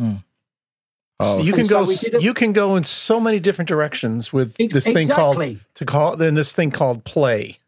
Mm. 0.00 0.18
So 0.18 1.38
Oh, 1.38 1.42
you 1.42 1.52
can 1.52 1.60
And 1.60 1.68
so 1.68 1.84
go. 1.84 1.90
we 2.18 2.24
You 2.24 2.34
can 2.34 2.52
go 2.52 2.74
in 2.76 2.82
so 2.82 3.20
many 3.20 3.38
different 3.38 3.68
directions 3.68 4.32
with 4.32 4.56
Ex- 4.58 4.72
this 4.74 4.84
thing 4.84 5.08
called 5.08 5.40
to 5.74 5.84
call 5.84 6.16
then 6.16 6.34
this 6.34 6.52
thing 6.52 6.70
called 6.70 7.04
play. 7.04 7.58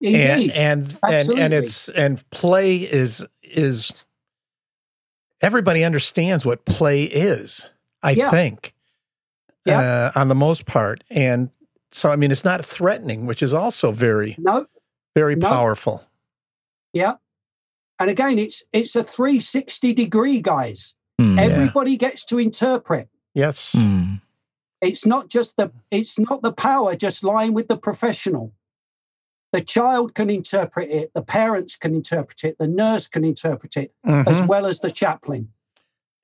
Indeed. 0.00 0.50
and 0.52 0.52
and 0.52 0.98
and, 1.06 1.38
and 1.38 1.52
it's 1.54 1.90
and 1.90 2.28
play 2.30 2.76
is 2.78 3.22
is 3.42 3.92
everybody 5.42 5.84
understands 5.84 6.44
what 6.46 6.64
play 6.64 7.02
is 7.04 7.68
i 8.02 8.12
Yeah. 8.12 8.30
think 8.30 8.74
Yeah. 9.66 9.80
uh, 10.14 10.18
on 10.20 10.28
the 10.28 10.34
most 10.34 10.64
part 10.64 11.04
and 11.10 11.50
so 11.92 12.10
i 12.10 12.16
mean 12.16 12.30
it's 12.30 12.44
not 12.46 12.64
threatening 12.64 13.26
which 13.26 13.42
is 13.42 13.52
also 13.52 13.92
very 13.92 14.36
no, 14.38 14.66
very 15.14 15.36
No. 15.36 15.48
powerful 15.48 16.06
yeah. 16.94 17.16
And 18.00 18.08
again, 18.10 18.38
it's 18.38 18.64
it's 18.72 18.96
a 18.96 19.04
360 19.04 19.92
degree, 19.92 20.40
guys. 20.40 20.94
Mm. 21.20 21.38
Everybody 21.38 21.96
gets 21.96 22.24
to 22.26 22.38
interpret. 22.38 23.08
yes 23.34 23.74
Mm. 23.76 24.20
It's 24.88 25.04
not 25.04 25.28
just 25.28 25.56
the 25.58 25.70
it's 25.90 26.18
not 26.18 26.40
the 26.42 26.52
power 26.52 26.96
just 26.96 27.22
lying 27.22 27.52
with 27.52 27.68
the 27.68 27.76
professional. 27.76 28.52
The 29.52 29.60
child 29.60 30.14
can 30.14 30.30
interpret 30.30 30.88
it, 30.90 31.10
the 31.14 31.22
parents 31.22 31.76
can 31.76 31.92
interpret 31.94 32.44
it, 32.44 32.56
the 32.58 32.68
nurse 32.68 33.06
can 33.14 33.24
interpret 33.24 33.76
it, 33.76 33.92
as 34.04 34.36
Mhm. 34.40 34.46
well 34.46 34.64
as 34.66 34.80
the 34.80 34.90
chaplain. 35.02 35.52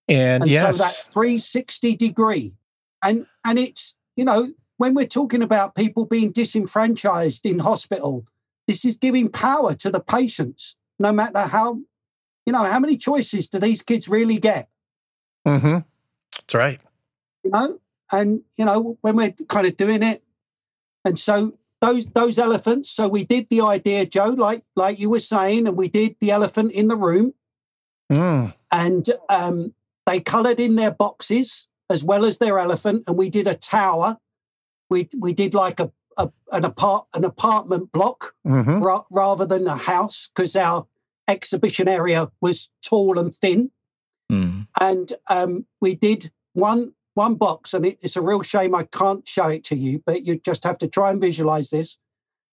and, 0.09 0.45
And 0.45 0.51
yes 0.53 0.77
so 0.79 0.85
that 0.85 0.95
360 1.13 1.97
degree. 1.97 2.55
And 3.03 3.27
and 3.45 3.59
it's, 3.59 3.95
you 4.19 4.25
know, 4.25 4.53
when 4.79 4.95
we're 4.95 5.07
talking 5.21 5.43
about 5.43 5.75
people 5.75 6.05
being 6.07 6.31
disenfranchised 6.33 7.45
in 7.45 7.59
hospital, 7.59 8.25
this 8.69 8.85
is 8.85 8.97
giving 8.97 9.29
power 9.29 9.75
to 9.75 9.91
the 9.91 10.01
patients, 10.01 10.77
no 10.99 11.13
matter 11.13 11.41
how, 11.57 11.69
you 12.47 12.53
know, 12.55 12.65
how 12.73 12.79
many 12.81 12.97
choices 12.97 13.49
do 13.49 13.59
these 13.59 13.83
kids 13.83 14.09
really 14.09 14.39
get? 14.39 14.69
Hmm 15.47 15.79
that's 16.37 16.55
right. 16.55 16.81
You 17.45 17.51
know 17.51 17.81
and 18.13 18.43
you 18.57 18.65
know 18.65 18.99
when 19.01 19.17
we're 19.17 19.35
kind 19.49 19.67
of 19.67 19.77
doing 19.77 20.03
it 20.03 20.23
and 21.05 21.19
so 21.19 21.59
those 21.81 22.07
those 22.07 22.39
elephants 22.39 22.91
so 22.91 23.07
we 23.09 23.25
did 23.25 23.49
the 23.51 23.61
idea 23.61 24.07
joe 24.07 24.29
like 24.29 24.63
like 24.77 24.99
you 24.99 25.11
were 25.11 25.21
saying 25.21 25.67
and 25.67 25.77
we 25.77 25.89
did 25.89 26.17
the 26.21 26.31
elephant 26.31 26.73
in 26.73 26.89
the 26.89 26.97
room. 26.97 27.35
Mm. 28.13 28.55
and 28.71 29.11
um 29.29 29.75
they 30.07 30.21
colored 30.21 30.61
in 30.61 30.77
their 30.77 30.93
boxes 30.93 31.67
as 31.91 32.05
well 32.05 32.25
as 32.25 32.39
their 32.39 32.59
elephant 32.59 33.03
and 33.07 33.17
we 33.17 33.29
did 33.31 33.47
a 33.49 33.55
tower. 33.55 34.19
We 34.89 35.09
we 35.19 35.33
did 35.33 35.55
like 35.55 35.81
a, 35.81 35.91
a 36.17 36.31
an 36.53 36.65
apart 36.65 37.07
an 37.15 37.25
apartment 37.25 37.91
block 37.93 38.35
Mhm. 38.47 38.81
ra- 38.81 39.05
rather 39.11 39.45
than 39.47 39.67
a 39.67 39.77
house 39.77 40.31
because 40.33 40.55
our 40.55 40.87
exhibition 41.27 41.89
area 41.89 42.31
was 42.41 42.71
tall 42.83 43.19
and 43.19 43.35
thin 43.35 43.73
Mm. 44.31 44.67
and 44.81 45.13
um, 45.31 45.67
we 45.81 45.95
did 45.95 46.33
one 46.53 46.95
one 47.15 47.37
box, 47.37 47.73
and 47.73 47.87
it, 47.87 47.99
it's 48.03 48.17
a 48.17 48.21
real 48.21 48.43
shame 48.43 48.75
I 48.75 48.85
can't 48.85 49.27
show 49.27 49.49
it 49.49 49.65
to 49.65 49.77
you, 49.77 50.03
but 50.05 50.27
you 50.27 50.37
just 50.37 50.65
have 50.65 50.79
to 50.79 50.89
try 50.89 51.11
and 51.11 51.21
visualize 51.21 51.71
this. 51.71 51.97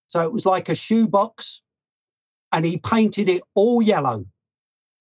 So 0.07 0.21
it 0.21 0.31
was 0.31 0.45
like 0.45 0.69
a 0.69 0.75
shoe 0.75 1.07
box, 1.07 1.61
and 2.51 2.65
he 2.65 2.77
painted 2.77 3.27
it 3.27 3.43
all 3.55 3.81
yellow. 3.81 4.25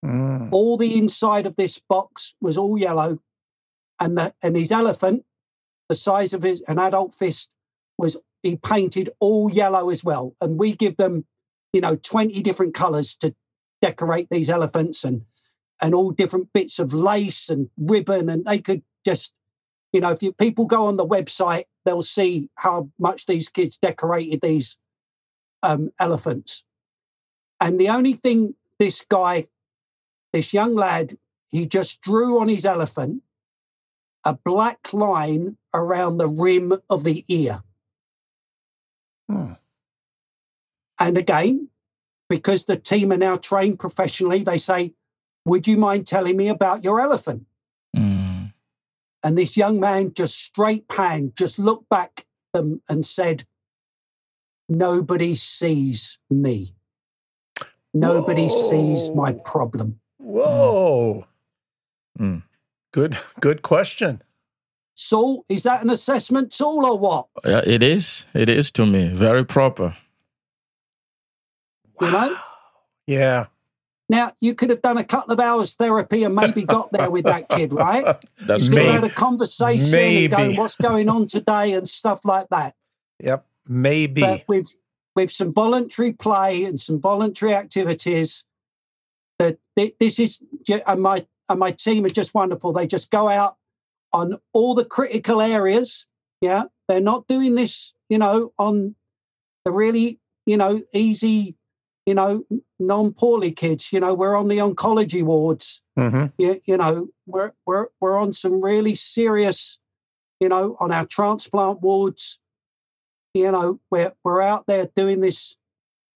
Mm. 0.04 0.48
All 0.50 0.76
the 0.76 0.98
inside 0.98 1.46
of 1.46 1.56
this 1.56 1.78
box 1.78 2.34
was 2.40 2.58
all 2.58 2.78
yellow, 2.78 3.18
and 4.00 4.18
the 4.18 4.34
and 4.42 4.56
his 4.56 4.72
elephant, 4.72 5.24
the 5.88 5.94
size 5.94 6.32
of 6.32 6.42
his 6.42 6.62
an 6.62 6.78
adult 6.78 7.14
fist, 7.14 7.50
was 7.98 8.16
he 8.42 8.56
painted 8.56 9.10
all 9.20 9.50
yellow 9.50 9.90
as 9.90 10.02
well. 10.02 10.34
And 10.40 10.58
we 10.58 10.74
give 10.74 10.96
them, 10.96 11.26
you 11.72 11.80
know, 11.80 11.96
twenty 11.96 12.42
different 12.42 12.74
colors 12.74 13.14
to 13.16 13.34
decorate 13.80 14.28
these 14.30 14.50
elephants 14.50 15.04
and 15.04 15.22
and 15.82 15.94
all 15.94 16.12
different 16.12 16.52
bits 16.52 16.78
of 16.78 16.94
lace 16.94 17.48
and 17.48 17.68
ribbon, 17.76 18.30
and 18.30 18.44
they 18.44 18.60
could 18.60 18.82
just, 19.04 19.34
you 19.92 20.00
know, 20.00 20.12
if 20.12 20.22
you, 20.22 20.32
people 20.32 20.64
go 20.64 20.86
on 20.86 20.96
the 20.96 21.06
website, 21.06 21.64
they'll 21.84 22.02
see 22.02 22.48
how 22.54 22.88
much 22.98 23.26
these 23.26 23.48
kids 23.48 23.76
decorated 23.76 24.40
these 24.40 24.78
um, 25.62 25.90
elephants. 25.98 26.64
And 27.60 27.80
the 27.80 27.88
only 27.88 28.12
thing 28.12 28.54
this 28.78 29.04
guy, 29.08 29.48
this 30.32 30.52
young 30.52 30.74
lad, 30.74 31.18
he 31.50 31.66
just 31.66 32.00
drew 32.00 32.40
on 32.40 32.48
his 32.48 32.64
elephant 32.64 33.22
a 34.24 34.34
black 34.34 34.92
line 34.92 35.56
around 35.74 36.18
the 36.18 36.28
rim 36.28 36.80
of 36.88 37.02
the 37.02 37.24
ear. 37.26 37.64
Hmm. 39.28 39.54
And 41.00 41.18
again, 41.18 41.68
because 42.28 42.64
the 42.66 42.76
team 42.76 43.12
are 43.12 43.16
now 43.16 43.36
trained 43.36 43.80
professionally, 43.80 44.44
they 44.44 44.58
say, 44.58 44.94
Would 45.44 45.66
you 45.66 45.76
mind 45.76 46.06
telling 46.06 46.36
me 46.36 46.48
about 46.48 46.84
your 46.84 47.00
elephant? 47.00 47.46
Mm. 47.96 48.52
And 49.22 49.38
this 49.38 49.56
young 49.56 49.80
man 49.80 50.12
just 50.14 50.36
straight 50.38 50.88
pan, 50.88 51.32
just 51.36 51.58
looked 51.58 51.88
back 51.88 52.26
at 52.54 52.60
them 52.60 52.82
and 52.88 53.04
said, 53.04 53.44
Nobody 54.68 55.36
sees 55.36 56.18
me. 56.30 56.74
Nobody 57.94 58.48
sees 58.48 59.10
my 59.14 59.32
problem. 59.32 60.00
whoa 60.18 61.26
Mm. 62.20 62.42
good 62.92 63.16
good 63.40 63.62
question 63.62 64.22
Saul, 64.94 65.44
is 65.48 65.62
that 65.62 65.82
an 65.82 65.88
assessment 65.90 66.52
tool 66.52 66.84
or 66.84 66.98
what? 66.98 67.26
Yeah, 67.44 67.62
it 67.64 67.82
is. 67.82 68.26
It 68.34 68.50
is 68.50 68.70
to 68.72 68.84
me 68.84 69.08
very 69.08 69.44
proper. 69.44 69.96
You 72.00 72.10
know? 72.10 72.36
yeah 73.06 73.46
Now, 74.08 74.32
you 74.40 74.54
could 74.54 74.70
have 74.70 74.82
done 74.82 74.98
a 74.98 75.04
couple 75.04 75.32
of 75.32 75.40
hours 75.40 75.74
therapy 75.74 76.22
and 76.24 76.34
maybe 76.34 76.64
got 76.64 76.92
there 76.92 77.10
with 77.10 77.24
that 77.24 77.48
kid, 77.48 77.72
right? 77.72 78.04
That's 78.40 78.64
You 78.64 78.70
could 78.70 78.82
have 78.82 78.94
had 79.02 79.04
a 79.04 79.14
conversation 79.14 79.90
Maybe. 79.90 80.24
and 80.24 80.30
going, 80.30 80.56
what's 80.56 80.76
going 80.76 81.08
on 81.08 81.26
today 81.26 81.72
and 81.72 81.88
stuff 81.88 82.24
like 82.24 82.48
that. 82.50 82.74
yep 83.18 83.46
maybe 83.68 84.20
But 84.20 84.44
with 84.48 84.74
with 85.14 85.30
some 85.30 85.52
voluntary 85.52 86.12
play 86.12 86.64
and 86.64 86.80
some 86.80 87.00
voluntary 87.00 87.54
activities, 87.54 88.44
that 89.38 89.58
this 89.76 90.18
is 90.18 90.42
and 90.86 91.02
my 91.02 91.26
and 91.48 91.58
my 91.58 91.70
team 91.70 92.04
are 92.04 92.10
just 92.10 92.34
wonderful. 92.34 92.72
They 92.72 92.86
just 92.86 93.10
go 93.10 93.28
out 93.28 93.56
on 94.12 94.38
all 94.52 94.74
the 94.74 94.84
critical 94.84 95.40
areas. 95.40 96.06
Yeah, 96.40 96.64
they're 96.88 97.00
not 97.00 97.28
doing 97.28 97.54
this, 97.54 97.94
you 98.08 98.18
know, 98.18 98.52
on 98.58 98.96
the 99.64 99.70
really, 99.70 100.18
you 100.44 100.56
know, 100.56 100.82
easy, 100.92 101.56
you 102.06 102.14
know, 102.14 102.44
non-poorly 102.78 103.52
kids. 103.52 103.92
You 103.92 104.00
know, 104.00 104.14
we're 104.14 104.34
on 104.34 104.48
the 104.48 104.58
oncology 104.58 105.22
wards 105.22 105.82
hmm 105.96 106.26
you, 106.38 106.60
you 106.66 106.76
know 106.76 107.08
we're 107.26 107.52
we're 107.66 107.88
we're 108.00 108.16
on 108.16 108.32
some 108.32 108.62
really 108.62 108.94
serious 108.94 109.78
you 110.40 110.48
know 110.48 110.76
on 110.80 110.90
our 110.90 111.04
transplant 111.04 111.82
wards 111.82 112.40
you 113.34 113.50
know 113.50 113.80
we're 113.90 114.12
we're 114.24 114.40
out 114.40 114.66
there 114.66 114.88
doing 114.96 115.20
this 115.20 115.56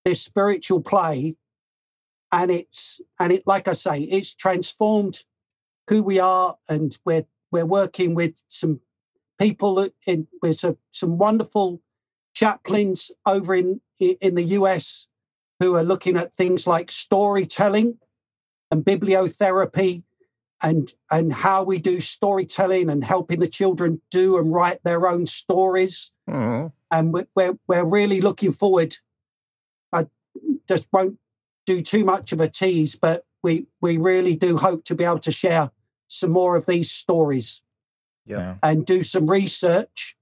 this 0.05 0.23
spiritual 0.23 0.81
play 0.81 1.37
and 2.33 2.51
it's 2.51 3.01
and 3.21 3.33
it 3.33 3.43
like 3.47 3.69
i 3.69 3.73
say 3.75 4.01
it's 4.01 4.35
transformed 4.35 5.25
who 5.89 6.03
we 6.03 6.19
are 6.19 6.57
and 6.69 6.99
we're 7.05 7.27
we're 7.53 7.67
working 7.67 8.15
with 8.15 8.43
some 8.49 8.81
people 9.39 9.87
in 10.07 10.27
with 10.43 10.59
some, 10.59 10.79
some 10.91 11.19
wonderful 11.19 11.83
chaplains 12.35 13.11
over 13.27 13.55
in 13.55 13.81
in 13.99 14.35
the 14.37 14.45
us 14.45 15.09
who 15.61 15.75
are 15.75 15.85
looking 15.85 16.17
at 16.17 16.37
things 16.37 16.67
like 16.67 16.91
storytelling 16.91 17.99
and 18.71 18.85
bibliotherapy 18.85 20.03
and 20.63 20.95
and 21.11 21.33
how 21.33 21.63
we 21.63 21.79
do 21.79 22.01
storytelling 22.01 22.89
and 22.89 23.05
helping 23.05 23.41
the 23.41 23.49
children 23.49 24.01
do 24.11 24.39
and 24.39 24.53
write 24.53 24.83
their 24.85 25.07
own 25.07 25.27
stories. 25.27 26.13
Hmm 26.29 26.69
and 26.91 27.13
we're 27.13 27.27
we're, 27.35 27.59
we're 27.67 27.85
really 27.85 28.21
looking 28.21 28.53
forward. 28.53 28.97
I 29.93 30.07
just 30.69 30.89
won't 30.93 31.19
do 31.65 31.81
too 31.81 32.05
much 32.05 32.33
of 32.33 32.41
a 32.41 32.49
tease 32.49 32.95
but 32.95 33.25
we 33.43 33.67
we 33.81 33.97
really 33.97 34.37
do 34.37 34.57
hope 34.57 34.85
to 34.85 34.95
be 34.95 35.05
able 35.05 35.19
to 35.21 35.33
share 35.33 35.71
some 36.09 36.31
more 36.31 36.57
of 36.57 36.67
these 36.67 36.91
stories. 36.91 37.63
Yeah. 38.29 38.57
and 38.61 38.85
do 38.85 39.05
some 39.05 39.31
research 39.31 40.17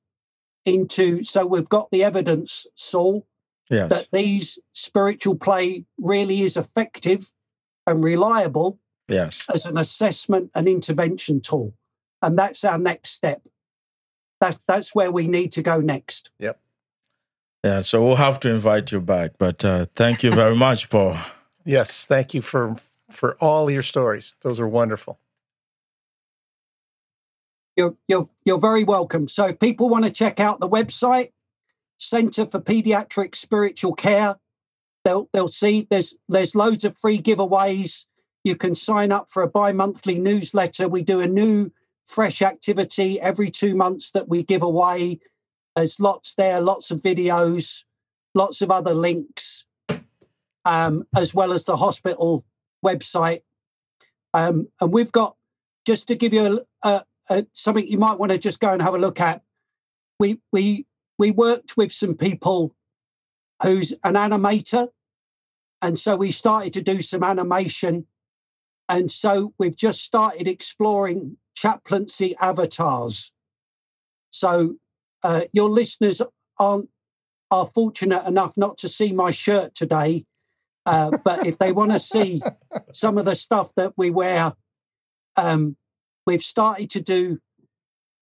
into 0.67 1.23
so 1.23 1.47
we've 1.47 1.71
got 1.71 1.91
the 1.91 2.05
evidence 2.05 2.67
saul 2.75 3.27
Yes. 3.71 3.89
that 3.91 4.09
these 4.13 4.59
spiritual 4.73 5.37
play 5.37 5.87
really 5.99 6.43
is 6.43 6.57
effective 6.57 7.33
and 7.87 8.05
reliable 8.05 8.79
Yes. 9.09 9.45
as 9.53 9.65
an 9.65 9.77
assessment 9.79 10.51
and 10.55 10.69
intervention 10.69 11.41
tool. 11.41 11.75
And 12.23 12.39
that's 12.39 12.65
our 12.65 12.79
next 12.79 13.11
step. 13.11 13.43
That's 14.41 14.59
that's 14.67 14.95
where 14.95 15.11
we 15.11 15.29
need 15.29 15.53
to 15.53 15.63
go 15.63 15.81
next. 15.81 16.31
Yep. 16.39 16.59
Yeah. 17.65 17.81
So 17.83 18.05
we'll 18.05 18.17
have 18.17 18.41
to 18.41 18.51
invite 18.51 18.93
you 18.93 19.01
back. 19.01 19.33
But 19.39 19.65
uh, 19.65 19.87
thank 19.97 20.23
you 20.23 20.31
very 20.31 20.57
much, 20.57 20.89
Paul. 20.91 21.17
Yes, 21.67 22.05
thank 22.05 22.35
you 22.35 22.43
for 22.43 22.77
for 23.11 23.37
all 23.41 23.71
your 23.71 23.81
stories. 23.81 24.37
Those 24.43 24.61
are 24.61 24.69
wonderful. 24.69 25.19
You're 27.77 27.97
you're 28.07 28.29
you're 28.45 28.59
very 28.61 28.85
welcome. 28.85 29.29
So 29.29 29.47
if 29.47 29.59
people 29.59 29.89
want 29.89 30.05
to 30.05 30.11
check 30.11 30.39
out 30.41 30.61
the 30.61 30.69
website, 30.69 31.33
Center 31.99 32.47
for 32.47 32.61
Pediatric 32.61 33.35
Spiritual 33.35 33.95
Care, 33.95 34.37
they'll 35.05 35.29
they'll 35.33 35.49
see 35.49 35.87
there's 35.91 36.17
there's 36.29 36.55
loads 36.55 36.85
of 36.85 36.97
free 36.97 37.21
giveaways. 37.21 38.07
You 38.43 38.57
can 38.57 38.75
sign 38.75 39.11
up 39.11 39.31
for 39.31 39.43
a 39.43 39.49
bi-monthly 39.49 40.19
newsletter. 40.19 40.87
We 40.89 41.03
do 41.03 41.21
a 41.21 41.27
new 41.27 41.73
fresh 42.05 42.43
activity 42.43 43.21
every 43.21 43.51
two 43.51 43.75
months 43.75 44.11
that 44.11 44.29
we 44.29 44.43
give 44.43 44.63
away. 44.63 45.21
There's 45.75 45.99
lots 45.99 46.35
there, 46.35 46.61
lots 46.61 46.91
of 46.91 47.01
videos, 47.01 47.85
lots 48.35 48.61
of 48.61 48.71
other 48.71 48.95
links, 48.95 49.67
um, 50.65 51.07
as 51.17 51.35
well 51.35 51.53
as 51.53 51.65
the 51.65 51.79
hospital 51.79 52.45
website. 52.85 53.41
Um, 54.35 54.69
and 54.81 54.93
we've 54.93 55.13
got 55.13 55.37
just 55.87 56.09
to 56.09 56.15
give 56.15 56.33
you 56.33 56.65
a, 56.83 56.89
a, 56.89 57.05
a, 57.31 57.47
something 57.53 57.87
you 57.87 57.99
might 57.99 58.19
want 58.19 58.33
to 58.33 58.39
just 58.39 58.61
go 58.61 58.73
and 58.73 58.83
have 58.83 58.95
a 58.95 58.99
look 58.99 59.21
at. 59.21 59.43
We 60.21 60.41
we 60.53 60.87
we 61.19 61.31
worked 61.31 61.77
with 61.77 61.93
some 61.93 62.15
people 62.15 62.75
who's 63.63 63.93
an 64.03 64.15
animator, 64.15 64.89
and 65.81 65.99
so 65.99 66.17
we 66.17 66.31
started 66.31 66.73
to 66.73 66.83
do 66.83 67.03
some 67.03 67.23
animation, 67.23 68.07
and 68.89 69.11
so 69.11 69.55
we've 69.59 69.77
just 69.77 70.03
started 70.03 70.49
exploring 70.49 71.37
chaplaincy 71.55 72.35
avatars. 72.41 73.33
So 74.31 74.77
uh, 75.23 75.43
your 75.53 75.71
listeners 75.71 76.21
aren't 76.59 76.89
are 77.51 77.67
fortunate 77.67 78.27
enough 78.27 78.57
not 78.57 78.77
to 78.79 78.89
see 78.89 79.13
my 79.13 79.31
shirt 79.31 79.75
today, 79.75 80.25
uh, 80.87 81.17
but 81.25 81.47
if 81.47 81.59
they 81.59 81.71
want 81.71 81.93
to 81.93 82.01
see 82.01 82.43
some 82.93 83.17
of 83.17 83.25
the 83.25 83.37
stuff 83.37 83.73
that 83.77 83.93
we 83.97 84.11
wear, 84.11 84.55
um, 85.37 85.77
we've 86.27 86.43
started 86.43 86.91
to 86.91 87.01
do 87.01 87.39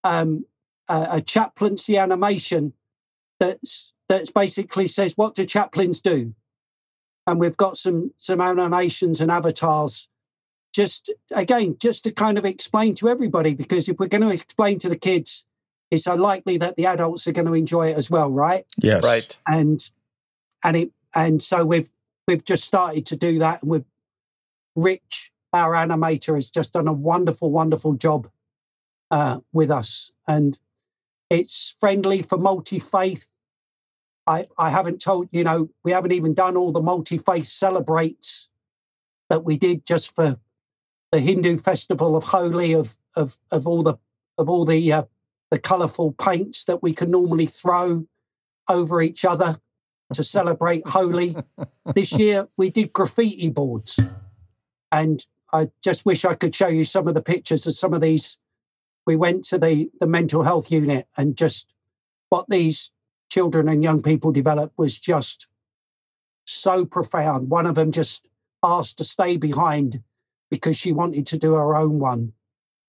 um, 0.05 0.45
a, 0.89 1.09
a 1.13 1.21
chaplaincy 1.21 1.97
animation 1.97 2.75
that's 3.43 3.93
that's 4.09 4.31
basically 4.31 4.87
says 4.87 5.15
what 5.17 5.35
do 5.35 5.45
chaplains 5.45 6.01
do, 6.01 6.35
and 7.27 7.41
we've 7.41 7.57
got 7.57 7.77
some 7.77 8.13
some 8.17 8.41
animations 8.41 9.21
and 9.21 9.31
avatars. 9.31 10.09
Just 10.73 11.13
again, 11.33 11.77
just 11.79 12.05
to 12.05 12.13
kind 12.13 12.39
of 12.39 12.47
explain 12.47 12.95
to 12.95 13.09
everybody, 13.09 13.55
because 13.55 13.89
if 13.89 13.99
we're 13.99 14.07
going 14.07 14.23
to 14.23 14.31
explain 14.31 14.79
to 14.79 14.89
the 14.89 14.97
kids, 14.97 15.45
it's 15.91 16.07
unlikely 16.07 16.57
that 16.59 16.77
the 16.77 16.87
adults 16.87 17.27
are 17.27 17.33
going 17.33 17.49
to 17.49 17.53
enjoy 17.53 17.89
it 17.89 17.99
as 17.99 18.09
well, 18.09 18.31
right? 18.31 18.65
Yes. 18.79 19.03
Right. 19.03 19.39
and 19.47 19.91
and 20.65 20.77
it 20.77 20.91
and 21.15 21.43
so 21.43 21.65
we've 21.65 21.93
we've 22.29 22.45
just 22.45 22.65
started 22.65 23.05
to 23.07 23.17
do 23.17 23.39
that 23.41 23.63
and 23.63 23.71
we've 23.71 23.85
rich 24.77 25.33
our 25.53 25.73
animator 25.73 26.35
has 26.37 26.49
just 26.49 26.73
done 26.73 26.89
a 26.89 26.93
wonderful 26.93 27.51
wonderful 27.51 27.93
job 27.93 28.31
uh, 29.11 29.41
with 29.53 29.71
us 29.71 30.13
and 30.27 30.59
it's 31.29 31.75
friendly 31.79 32.23
for 32.23 32.39
multi-faith 32.39 33.29
i 34.27 34.47
i 34.59 34.71
haven't 34.71 35.01
told 35.01 35.29
you 35.33 35.45
know 35.45 35.69
we 35.85 35.93
haven't 35.93 36.13
even 36.13 36.35
done 36.35 36.57
all 36.57 36.73
the 36.73 36.81
multi-faith 36.81 37.47
celebrates 37.47 38.49
that 39.29 39.45
we 39.45 39.57
did 39.57 39.85
just 39.87 40.15
for 40.15 40.39
the 41.11 41.21
hindu 41.21 41.57
festival 41.57 42.17
of 42.17 42.25
holi 42.25 42.73
of 42.73 42.97
of 43.17 43.39
of 43.51 43.67
all 43.67 43.83
the 43.83 43.99
of 44.39 44.49
all 44.49 44.65
the 44.65 44.93
uh, 44.93 45.05
the 45.51 45.59
colorful 45.59 46.13
paints 46.13 46.65
that 46.65 46.83
we 46.83 46.95
can 46.95 47.11
normally 47.11 47.47
throw 47.47 48.07
over 48.69 49.03
each 49.03 49.25
other 49.25 49.61
to 50.15 50.25
celebrate 50.25 50.87
Holi. 50.87 51.37
this 51.95 52.13
year 52.13 52.49
we 52.57 52.71
did 52.71 52.93
graffiti 52.93 53.51
boards. 53.51 54.01
And 54.91 55.25
I 55.53 55.71
just 55.83 56.07
wish 56.07 56.25
I 56.25 56.35
could 56.35 56.55
show 56.55 56.69
you 56.69 56.85
some 56.85 57.09
of 57.09 57.15
the 57.15 57.23
pictures 57.23 57.67
of 57.67 57.75
some 57.75 57.93
of 57.93 58.01
these. 58.01 58.39
We 59.07 59.17
went 59.17 59.45
to 59.47 59.59
the, 59.59 59.91
the 60.01 60.07
mental 60.07 60.43
health 60.43 60.71
unit 60.71 61.07
and 61.17 61.37
just 61.37 61.75
what 62.29 62.47
these 62.49 62.91
children 63.33 63.67
and 63.67 63.83
young 63.83 64.03
people 64.03 64.31
developed 64.31 64.77
was 64.77 64.99
just 64.99 65.47
so 66.45 66.85
profound. 66.85 67.49
One 67.49 67.65
of 67.65 67.75
them 67.77 67.91
just 67.91 68.29
asked 68.63 68.99
to 68.99 69.05
stay 69.05 69.39
behind 69.39 70.03
because 70.51 70.77
she 70.77 70.93
wanted 70.93 71.27
to 71.29 71.39
do 71.39 71.55
her 71.55 71.75
own 71.75 71.99
one. 71.99 72.35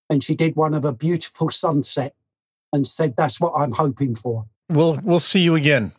And 0.10 0.22
she 0.22 0.36
did 0.36 0.58
one 0.58 0.74
of 0.74 0.84
a 0.84 0.92
beautiful 0.92 1.50
sunset 1.50 2.14
and 2.74 2.86
said, 2.86 3.16
That's 3.16 3.40
what 3.40 3.54
I'm 3.56 3.72
hoping 3.72 4.16
for. 4.16 4.46
We'll 4.70 5.00
we'll 5.02 5.22
see 5.22 5.40
you 5.40 5.56
again. 5.56 5.94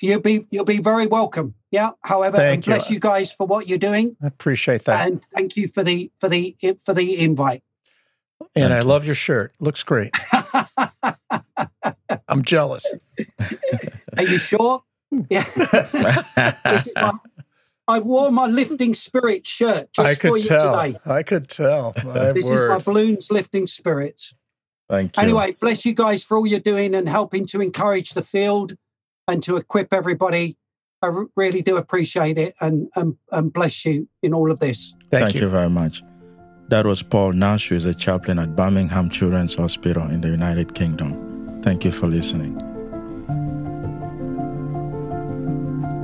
You'll 0.00 0.20
be 0.20 0.46
you'll 0.50 0.64
be 0.64 0.78
very 0.78 1.08
welcome. 1.08 1.54
Yeah. 1.72 1.90
However, 2.02 2.36
Thank 2.36 2.54
and 2.54 2.66
you. 2.66 2.72
bless 2.74 2.90
you. 2.90 3.00
guys 3.00 3.32
for 3.32 3.46
what 3.46 3.66
you're 3.66 3.78
doing, 3.78 4.16
I 4.22 4.28
appreciate 4.28 4.84
that. 4.84 5.06
and 5.06 5.26
thank 5.34 5.56
you 5.56 5.66
for 5.66 5.82
the 5.82 6.12
for 6.20 6.28
the 6.28 6.56
for 6.84 6.94
the 6.94 7.18
invite. 7.18 7.62
And 8.54 8.70
Thank 8.70 8.72
I 8.72 8.78
you. 8.78 8.84
love 8.84 9.04
your 9.04 9.16
shirt. 9.16 9.52
Looks 9.58 9.82
great. 9.82 10.16
I'm 12.30 12.42
jealous. 12.42 12.86
Are 14.16 14.22
you 14.22 14.38
sure? 14.38 14.82
Yeah. 15.28 15.42
This 15.42 16.86
is 16.86 16.88
my- 16.96 17.12
I 17.88 17.98
wore 17.98 18.30
my 18.30 18.46
lifting 18.46 18.94
spirit 18.94 19.44
shirt 19.48 19.92
just 19.92 20.08
I 20.08 20.14
for 20.14 20.20
could 20.20 20.44
you 20.44 20.48
tell. 20.48 20.80
today. 20.80 20.98
I 21.06 21.22
could 21.24 21.48
tell. 21.48 21.92
My 22.04 22.32
This 22.32 22.44
word. 22.48 22.64
is 22.64 22.68
my 22.70 22.78
balloons 22.92 23.26
lifting 23.32 23.66
spirits. 23.66 24.32
Thank 24.88 25.16
you. 25.16 25.22
Anyway, 25.24 25.56
bless 25.60 25.84
you 25.84 25.92
guys 25.92 26.22
for 26.22 26.36
all 26.36 26.46
you're 26.46 26.60
doing 26.60 26.94
and 26.94 27.08
helping 27.08 27.46
to 27.46 27.60
encourage 27.60 28.10
the 28.10 28.22
field 28.22 28.76
and 29.26 29.42
to 29.42 29.56
equip 29.56 29.92
everybody. 29.92 30.56
I 31.02 31.10
really 31.34 31.62
do 31.62 31.76
appreciate 31.78 32.38
it 32.38 32.54
and, 32.60 32.88
and 32.94 33.16
and 33.32 33.52
bless 33.52 33.84
you 33.84 34.08
in 34.22 34.34
all 34.34 34.52
of 34.52 34.60
this. 34.60 34.94
Thank, 35.10 35.24
Thank 35.24 35.34
you. 35.34 35.40
you 35.42 35.48
very 35.48 35.70
much. 35.70 36.04
That 36.68 36.86
was 36.86 37.02
Paul 37.02 37.32
Nash, 37.32 37.70
who 37.70 37.74
is 37.74 37.86
a 37.86 37.94
chaplain 37.94 38.38
at 38.38 38.54
Birmingham 38.54 39.10
Children's 39.10 39.56
Hospital 39.56 40.04
in 40.10 40.20
the 40.20 40.28
United 40.28 40.74
Kingdom. 40.74 41.29
Thank 41.62 41.84
you 41.84 41.92
for 41.92 42.06
listening. 42.06 42.56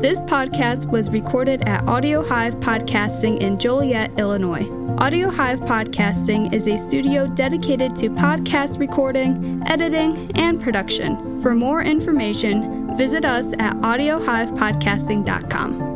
This 0.00 0.20
podcast 0.20 0.90
was 0.90 1.10
recorded 1.10 1.66
at 1.66 1.88
Audio 1.88 2.22
Hive 2.22 2.56
Podcasting 2.56 3.40
in 3.40 3.58
Joliet, 3.58 4.10
Illinois. 4.18 4.68
Audio 4.98 5.30
Hive 5.30 5.60
Podcasting 5.60 6.52
is 6.52 6.68
a 6.68 6.76
studio 6.76 7.26
dedicated 7.26 7.96
to 7.96 8.10
podcast 8.10 8.78
recording, 8.78 9.62
editing, 9.66 10.30
and 10.36 10.60
production. 10.60 11.40
For 11.40 11.54
more 11.54 11.80
information, 11.82 12.94
visit 12.96 13.24
us 13.24 13.54
at 13.54 13.74
audiohivepodcasting.com. 13.76 15.95